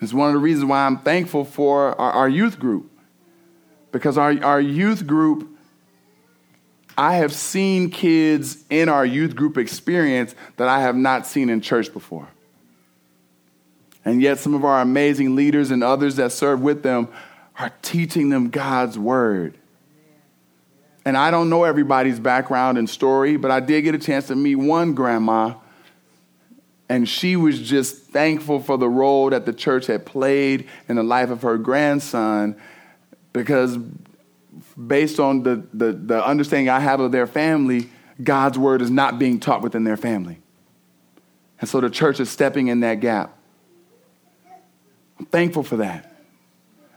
It's 0.00 0.12
one 0.12 0.28
of 0.28 0.34
the 0.34 0.40
reasons 0.40 0.66
why 0.66 0.86
I'm 0.86 0.98
thankful 0.98 1.44
for 1.44 1.98
our, 2.00 2.12
our 2.12 2.28
youth 2.28 2.58
group. 2.58 2.90
Because 3.90 4.18
our, 4.18 4.42
our 4.44 4.60
youth 4.60 5.06
group 5.06 5.54
I 6.96 7.16
have 7.16 7.32
seen 7.32 7.90
kids 7.90 8.64
in 8.70 8.88
our 8.88 9.04
youth 9.04 9.34
group 9.34 9.58
experience 9.58 10.34
that 10.56 10.68
I 10.68 10.80
have 10.80 10.94
not 10.94 11.26
seen 11.26 11.50
in 11.50 11.60
church 11.60 11.92
before. 11.92 12.28
And 14.04 14.22
yet, 14.22 14.38
some 14.38 14.54
of 14.54 14.64
our 14.64 14.80
amazing 14.80 15.34
leaders 15.34 15.70
and 15.70 15.82
others 15.82 16.16
that 16.16 16.30
serve 16.30 16.60
with 16.60 16.82
them 16.82 17.08
are 17.58 17.72
teaching 17.82 18.28
them 18.28 18.50
God's 18.50 18.98
word. 18.98 19.58
And 21.04 21.16
I 21.16 21.30
don't 21.30 21.50
know 21.50 21.64
everybody's 21.64 22.20
background 22.20 22.78
and 22.78 22.88
story, 22.88 23.36
but 23.36 23.50
I 23.50 23.60
did 23.60 23.82
get 23.82 23.94
a 23.94 23.98
chance 23.98 24.28
to 24.28 24.36
meet 24.36 24.56
one 24.56 24.94
grandma, 24.94 25.54
and 26.88 27.08
she 27.08 27.36
was 27.36 27.60
just 27.60 27.96
thankful 27.96 28.60
for 28.60 28.76
the 28.76 28.88
role 28.88 29.30
that 29.30 29.46
the 29.46 29.52
church 29.52 29.86
had 29.86 30.04
played 30.04 30.68
in 30.88 30.96
the 30.96 31.02
life 31.02 31.30
of 31.30 31.42
her 31.42 31.56
grandson 31.56 32.56
because 33.32 33.78
based 34.76 35.18
on 35.18 35.42
the, 35.42 35.66
the, 35.72 35.92
the 35.92 36.24
understanding 36.24 36.68
I 36.68 36.80
have 36.80 37.00
of 37.00 37.10
their 37.10 37.26
family, 37.26 37.88
God's 38.22 38.58
word 38.58 38.82
is 38.82 38.90
not 38.90 39.18
being 39.18 39.40
taught 39.40 39.62
within 39.62 39.84
their 39.84 39.96
family. 39.96 40.40
And 41.60 41.68
so 41.68 41.80
the 41.80 41.90
church 41.90 42.20
is 42.20 42.30
stepping 42.30 42.68
in 42.68 42.80
that 42.80 43.00
gap. 43.00 43.36
I'm 45.18 45.26
thankful 45.26 45.62
for 45.62 45.78
that. 45.78 46.10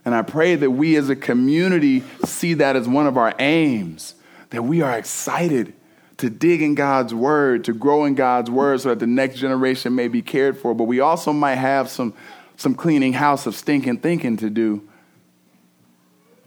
And 0.04 0.14
I 0.14 0.22
pray 0.22 0.56
that 0.56 0.72
we 0.72 0.96
as 0.96 1.10
a 1.10 1.16
community 1.16 2.04
see 2.24 2.56
that 2.56 2.76
as 2.76 2.88
one 2.88 3.08
of 3.08 3.18
our 3.18 3.34
aims, 3.40 4.16
that 4.50 4.64
we 4.64 4.82
are 4.82 4.98
excited 4.98 5.74
to 6.18 6.30
dig 6.30 6.62
in 6.62 6.76
God's 6.76 7.14
word, 7.14 7.66
to 7.66 7.74
grow 7.74 8.06
in 8.06 8.16
God's 8.16 8.50
word 8.50 8.82
so 8.82 8.90
that 8.90 9.00
the 9.00 9.08
next 9.08 9.38
generation 9.38 9.96
may 9.96 10.08
be 10.08 10.22
cared 10.22 10.58
for. 10.58 10.74
But 10.74 10.86
we 10.86 11.00
also 11.00 11.32
might 11.32 11.56
have 11.56 11.90
some, 11.90 12.14
some 12.56 12.74
cleaning 12.74 13.14
house 13.14 13.46
of 13.46 13.56
stinking 13.56 14.00
thinking 14.00 14.38
to 14.38 14.50
do 14.50 14.88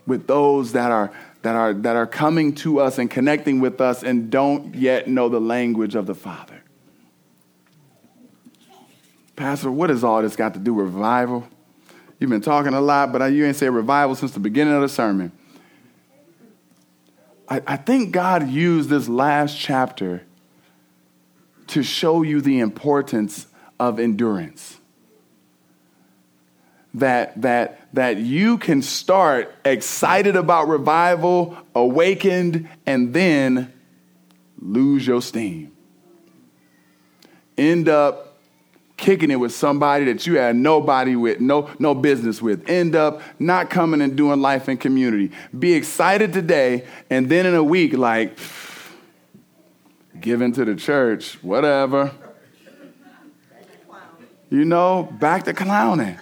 with 0.06 0.26
those 0.26 0.72
that 0.72 0.90
are 0.90 1.12
that 1.42 1.54
are 1.54 1.72
that 1.72 1.96
are 1.96 2.06
coming 2.06 2.54
to 2.54 2.80
us 2.80 2.98
and 2.98 3.10
connecting 3.10 3.60
with 3.60 3.80
us 3.80 4.02
and 4.02 4.30
don't 4.30 4.74
yet 4.74 5.08
know 5.08 5.28
the 5.28 5.40
language 5.40 5.94
of 5.94 6.06
the 6.06 6.14
Father. 6.14 6.60
Pastor, 9.36 9.70
what 9.70 9.88
has 9.88 10.04
all 10.04 10.20
this 10.20 10.36
got 10.36 10.52
to 10.54 10.60
do 10.60 10.74
with 10.74 10.86
revival? 10.86 11.48
You've 12.18 12.28
been 12.28 12.42
talking 12.42 12.74
a 12.74 12.80
lot, 12.80 13.12
but 13.12 13.32
you 13.32 13.46
ain't 13.46 13.56
said 13.56 13.70
revival 13.70 14.14
since 14.14 14.32
the 14.32 14.40
beginning 14.40 14.74
of 14.74 14.82
the 14.82 14.88
sermon. 14.88 15.32
I, 17.50 17.62
I 17.66 17.76
think 17.76 18.12
God 18.12 18.48
used 18.48 18.88
this 18.88 19.08
last 19.08 19.58
chapter 19.58 20.22
to 21.66 21.82
show 21.82 22.22
you 22.22 22.40
the 22.40 22.60
importance 22.60 23.46
of 23.78 23.98
endurance 23.98 24.80
that, 26.94 27.40
that, 27.42 27.80
that 27.92 28.18
you 28.18 28.58
can 28.58 28.82
start 28.82 29.54
excited 29.64 30.36
about 30.36 30.68
revival, 30.68 31.56
awakened, 31.74 32.68
and 32.86 33.12
then 33.12 33.72
lose 34.58 35.06
your 35.06 35.22
steam. 35.22 35.72
End 37.56 37.88
up 37.88 38.29
kicking 39.00 39.30
it 39.30 39.36
with 39.36 39.52
somebody 39.52 40.04
that 40.04 40.26
you 40.26 40.36
had 40.36 40.54
nobody 40.54 41.16
with, 41.16 41.40
no, 41.40 41.70
no 41.78 41.94
business 41.94 42.40
with. 42.40 42.68
End 42.68 42.94
up 42.94 43.22
not 43.38 43.70
coming 43.70 44.02
and 44.02 44.14
doing 44.14 44.40
life 44.40 44.68
in 44.68 44.76
community. 44.76 45.32
Be 45.58 45.72
excited 45.72 46.32
today, 46.32 46.86
and 47.08 47.28
then 47.28 47.46
in 47.46 47.54
a 47.54 47.64
week, 47.64 47.94
like, 47.94 48.38
give 50.20 50.42
into 50.42 50.64
the 50.64 50.76
church, 50.76 51.42
whatever. 51.42 52.12
You 54.50 54.64
know, 54.64 55.08
back 55.18 55.44
to 55.44 55.54
clowning. 55.54 56.18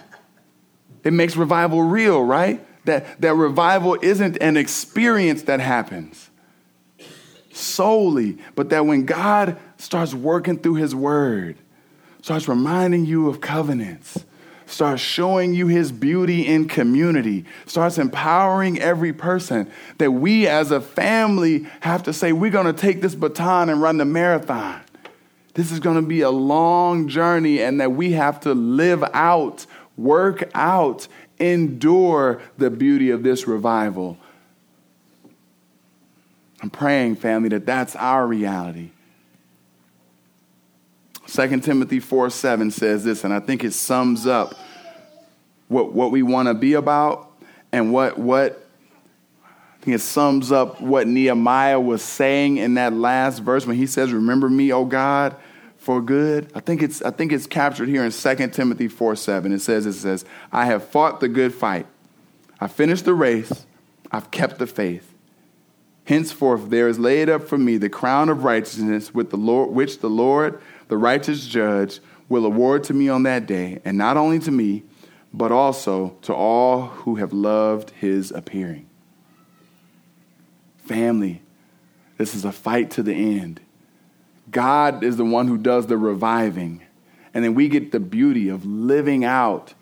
It 1.03 1.11
makes 1.11 1.35
revival 1.35 1.81
real, 1.81 2.23
right? 2.23 2.65
That, 2.85 3.19
that 3.21 3.33
revival 3.33 3.97
isn't 4.01 4.37
an 4.37 4.55
experience 4.55 5.43
that 5.43 5.59
happens 5.59 6.29
solely, 7.51 8.37
but 8.55 8.69
that 8.69 8.85
when 8.85 9.05
God 9.05 9.57
starts 9.77 10.13
working 10.13 10.57
through 10.59 10.75
His 10.75 10.95
Word, 10.95 11.57
starts 12.21 12.47
reminding 12.47 13.05
you 13.05 13.29
of 13.29 13.41
covenants, 13.41 14.23
starts 14.65 15.01
showing 15.01 15.53
you 15.53 15.67
His 15.67 15.91
beauty 15.91 16.45
in 16.45 16.67
community, 16.67 17.45
starts 17.65 17.97
empowering 17.97 18.79
every 18.79 19.13
person, 19.13 19.69
that 19.97 20.11
we 20.11 20.47
as 20.47 20.71
a 20.71 20.81
family 20.81 21.67
have 21.81 22.03
to 22.03 22.13
say, 22.13 22.31
we're 22.31 22.51
going 22.51 22.65
to 22.65 22.73
take 22.73 23.01
this 23.01 23.15
baton 23.15 23.69
and 23.69 23.81
run 23.81 23.97
the 23.97 24.05
marathon. 24.05 24.81
This 25.53 25.71
is 25.71 25.79
going 25.79 25.95
to 25.95 26.07
be 26.07 26.21
a 26.21 26.29
long 26.29 27.07
journey, 27.07 27.61
and 27.61 27.81
that 27.81 27.91
we 27.91 28.13
have 28.13 28.39
to 28.41 28.53
live 28.53 29.03
out 29.13 29.65
Work 29.99 30.49
out, 30.55 31.09
endure 31.39 32.41
the 32.57 32.69
beauty 32.69 33.09
of 33.09 33.21
this 33.21 33.47
revival. 33.47 34.17
I'm 36.61 36.69
praying, 36.69 37.17
family, 37.17 37.49
that 37.49 37.65
that's 37.65 37.97
our 37.97 38.25
reality. 38.25 38.91
2 41.29 41.59
Timothy 41.59 41.99
4 41.99 42.29
7 42.29 42.71
says 42.71 43.03
this, 43.03 43.23
and 43.23 43.33
I 43.33 43.39
think 43.39 43.63
it 43.63 43.73
sums 43.73 44.25
up 44.25 44.55
what, 45.67 45.93
what 45.93 46.11
we 46.11 46.23
want 46.23 46.47
to 46.47 46.53
be 46.53 46.73
about 46.73 47.31
and 47.71 47.93
what, 47.93 48.17
what 48.17 48.65
I 49.43 49.83
think 49.83 49.95
it 49.95 50.01
sums 50.01 50.51
up 50.51 50.81
what 50.81 51.07
Nehemiah 51.07 51.79
was 51.79 52.01
saying 52.01 52.57
in 52.57 52.73
that 52.73 52.93
last 52.93 53.39
verse 53.39 53.65
when 53.65 53.77
he 53.77 53.85
says, 53.85 54.11
Remember 54.11 54.49
me, 54.49 54.73
O 54.73 54.83
God, 54.83 55.35
for 55.77 56.01
good. 56.01 56.51
I 56.53 56.59
think 56.59 56.81
it's 56.81 57.01
I 57.01 57.11
think 57.11 57.31
it's 57.31 57.47
captured 57.47 57.87
here 57.87 58.03
in 58.03 58.11
2 58.11 58.47
Timothy 58.49 58.87
4 58.87 59.15
7. 59.15 59.53
It 59.53 59.59
says, 59.59 59.85
it 59.85 59.93
says, 59.93 60.25
I 60.51 60.65
have 60.65 60.83
fought 60.83 61.19
the 61.19 61.29
good 61.29 61.53
fight. 61.53 61.85
I 62.59 62.67
finished 62.67 63.05
the 63.05 63.13
race. 63.13 63.65
I've 64.11 64.31
kept 64.31 64.59
the 64.59 64.67
faith. 64.67 65.13
Henceforth 66.03 66.69
there 66.69 66.87
is 66.87 66.97
laid 66.97 67.29
up 67.29 67.47
for 67.47 67.57
me 67.57 67.77
the 67.77 67.87
crown 67.87 68.29
of 68.29 68.43
righteousness 68.43 69.13
with 69.13 69.29
the 69.29 69.37
Lord, 69.37 69.69
which 69.69 69.99
the 69.99 70.09
Lord, 70.09 70.59
the 70.89 70.97
righteous 70.97 71.47
judge, 71.47 72.01
will 72.27 72.45
award 72.45 72.83
to 72.83 72.93
me 72.93 73.07
on 73.09 73.23
that 73.23 73.47
day, 73.47 73.81
and 73.85 73.97
not 73.97 74.17
only 74.17 74.39
to 74.39 74.51
me, 74.51 74.83
but 75.33 75.51
also 75.51 76.17
to 76.21 76.33
all 76.33 76.87
who 76.87 77.15
have 77.15 77.31
loved 77.31 77.91
his 77.91 78.31
appearing. 78.31 78.87
Family, 80.77 81.41
this 82.17 82.35
is 82.35 82.43
a 82.43 82.51
fight 82.51 82.91
to 82.91 83.03
the 83.03 83.13
end. 83.13 83.61
God 84.51 85.03
is 85.03 85.17
the 85.17 85.25
one 85.25 85.47
who 85.47 85.57
does 85.57 85.87
the 85.87 85.97
reviving. 85.97 86.83
And 87.33 87.43
then 87.43 87.53
we 87.53 87.69
get 87.69 87.91
the 87.91 87.99
beauty 87.99 88.49
of 88.49 88.65
living 88.65 89.23
out 89.23 89.73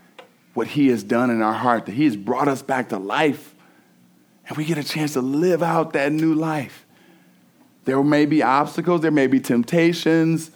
what 0.54 0.68
He 0.68 0.90
has 0.90 1.04
done 1.04 1.30
in 1.30 1.42
our 1.42 1.54
heart, 1.54 1.86
that 1.86 1.94
He 1.94 2.06
has 2.06 2.18
brought 2.18 2.48
us 2.48 2.62
back 2.62 2.90
to 2.90 2.98
life. 2.98 3.56
And 4.48 4.58
we 4.58 4.66
get 4.66 4.78
a 4.78 4.84
chance 4.84 5.14
to 5.14 5.22
live 5.22 5.64
out 5.64 5.94
that 5.94 6.12
new 6.12 6.34
life. 6.34 6.86
There 7.86 8.04
may 8.04 8.26
be 8.26 8.44
obstacles, 8.44 9.02
there 9.02 9.12
may 9.12 9.28
be 9.28 9.40
temptations, 9.40 10.52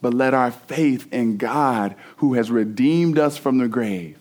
but 0.00 0.14
let 0.14 0.34
our 0.34 0.50
faith 0.50 1.12
in 1.12 1.36
God, 1.36 1.94
who 2.18 2.34
has 2.34 2.50
redeemed 2.50 3.18
us 3.18 3.36
from 3.36 3.58
the 3.58 3.68
grave, 3.68 4.18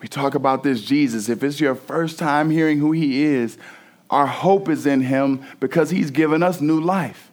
we 0.00 0.08
talk 0.08 0.34
about 0.34 0.62
this 0.62 0.82
Jesus. 0.82 1.28
If 1.28 1.42
it's 1.42 1.60
your 1.60 1.74
first 1.74 2.18
time 2.18 2.50
hearing 2.50 2.78
who 2.78 2.92
He 2.92 3.24
is, 3.24 3.58
our 4.10 4.26
hope 4.26 4.68
is 4.68 4.86
in 4.86 5.00
Him 5.00 5.44
because 5.58 5.90
He's 5.90 6.10
given 6.10 6.42
us 6.42 6.60
new 6.60 6.80
life. 6.80 7.28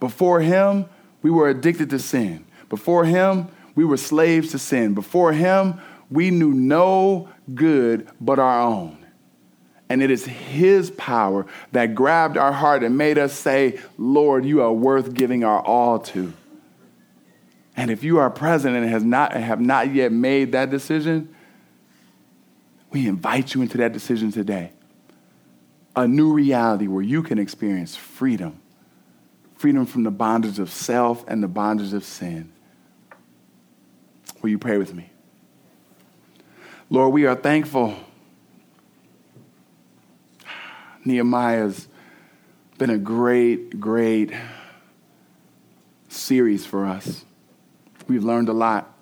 Before 0.00 0.40
him, 0.40 0.86
we 1.22 1.30
were 1.30 1.48
addicted 1.48 1.90
to 1.90 1.98
sin. 1.98 2.44
Before 2.68 3.04
him, 3.04 3.48
we 3.74 3.84
were 3.84 3.96
slaves 3.96 4.50
to 4.50 4.58
sin. 4.58 4.94
Before 4.94 5.32
him, 5.32 5.80
we 6.10 6.30
knew 6.30 6.52
no 6.52 7.28
good 7.54 8.08
but 8.20 8.38
our 8.38 8.60
own. 8.60 9.05
And 9.88 10.02
it 10.02 10.10
is 10.10 10.24
his 10.24 10.90
power 10.90 11.46
that 11.72 11.94
grabbed 11.94 12.36
our 12.36 12.52
heart 12.52 12.82
and 12.82 12.98
made 12.98 13.18
us 13.18 13.32
say, 13.32 13.78
Lord, 13.96 14.44
you 14.44 14.60
are 14.62 14.72
worth 14.72 15.14
giving 15.14 15.44
our 15.44 15.60
all 15.60 16.00
to. 16.00 16.32
And 17.76 17.90
if 17.90 18.02
you 18.02 18.18
are 18.18 18.30
present 18.30 18.74
and 18.74 18.88
has 18.88 19.04
not, 19.04 19.32
have 19.32 19.60
not 19.60 19.94
yet 19.94 20.10
made 20.10 20.52
that 20.52 20.70
decision, 20.70 21.34
we 22.90 23.06
invite 23.06 23.54
you 23.54 23.62
into 23.62 23.78
that 23.78 23.92
decision 23.92 24.32
today. 24.32 24.72
A 25.94 26.08
new 26.08 26.32
reality 26.32 26.88
where 26.88 27.02
you 27.02 27.22
can 27.22 27.38
experience 27.38 27.94
freedom 27.94 28.60
freedom 29.56 29.86
from 29.86 30.02
the 30.02 30.10
bondage 30.10 30.58
of 30.58 30.70
self 30.70 31.24
and 31.26 31.42
the 31.42 31.48
bondage 31.48 31.92
of 31.92 32.04
sin. 32.04 32.52
Will 34.42 34.50
you 34.50 34.58
pray 34.58 34.78
with 34.78 34.94
me? 34.94 35.10
Lord, 36.90 37.12
we 37.12 37.26
are 37.26 37.34
thankful. 37.34 37.96
Nehemiah's 41.06 41.88
been 42.78 42.90
a 42.90 42.98
great, 42.98 43.80
great 43.80 44.32
series 46.08 46.66
for 46.66 46.84
us. 46.84 47.24
We've 48.08 48.24
learned 48.24 48.48
a 48.48 48.52
lot. 48.52 48.92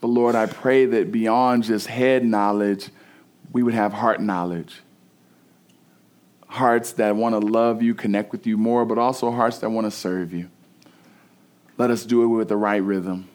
But 0.00 0.08
Lord, 0.08 0.34
I 0.34 0.46
pray 0.46 0.86
that 0.86 1.12
beyond 1.12 1.64
just 1.64 1.86
head 1.86 2.24
knowledge, 2.24 2.88
we 3.52 3.62
would 3.62 3.74
have 3.74 3.92
heart 3.92 4.20
knowledge 4.20 4.80
hearts 6.56 6.92
that 6.92 7.14
want 7.14 7.34
to 7.34 7.38
love 7.38 7.82
you, 7.82 7.94
connect 7.94 8.32
with 8.32 8.46
you 8.46 8.56
more, 8.56 8.84
but 8.84 8.98
also 8.98 9.30
hearts 9.30 9.58
that 9.58 9.70
want 9.70 9.86
to 9.86 9.90
serve 9.90 10.32
you. 10.32 10.48
Let 11.78 11.90
us 11.90 12.04
do 12.04 12.24
it 12.24 12.28
with 12.28 12.48
the 12.48 12.56
right 12.56 12.82
rhythm, 12.82 13.28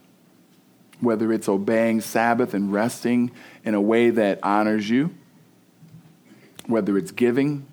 whether 0.99 1.31
it's 1.31 1.47
obeying 1.47 2.01
Sabbath 2.01 2.53
and 2.53 2.73
resting 2.73 3.31
in 3.63 3.75
a 3.75 3.81
way 3.81 4.09
that 4.09 4.39
honors 4.41 4.89
you, 4.89 5.15
whether 6.67 6.97
it's 6.97 7.11
giving, 7.11 7.65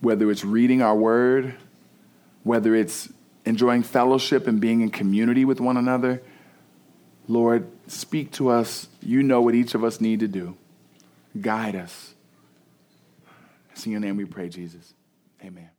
whether 0.00 0.30
it's 0.30 0.44
reading 0.44 0.82
our 0.82 0.94
word, 0.94 1.54
whether 2.42 2.74
it's 2.74 3.12
enjoying 3.44 3.82
fellowship 3.82 4.46
and 4.46 4.60
being 4.60 4.80
in 4.80 4.90
community 4.90 5.44
with 5.44 5.60
one 5.60 5.76
another, 5.76 6.22
Lord, 7.26 7.68
speak 7.86 8.32
to 8.32 8.48
us. 8.48 8.88
You 9.02 9.22
know 9.22 9.40
what 9.40 9.54
each 9.54 9.74
of 9.74 9.84
us 9.84 10.00
need 10.00 10.20
to 10.20 10.28
do. 10.28 10.56
Guide 11.38 11.76
us. 11.76 12.14
It's 13.72 13.84
in 13.86 13.92
your 13.92 14.00
name 14.00 14.16
we 14.16 14.24
pray, 14.24 14.48
Jesus. 14.48 14.94
Amen. 15.44 15.70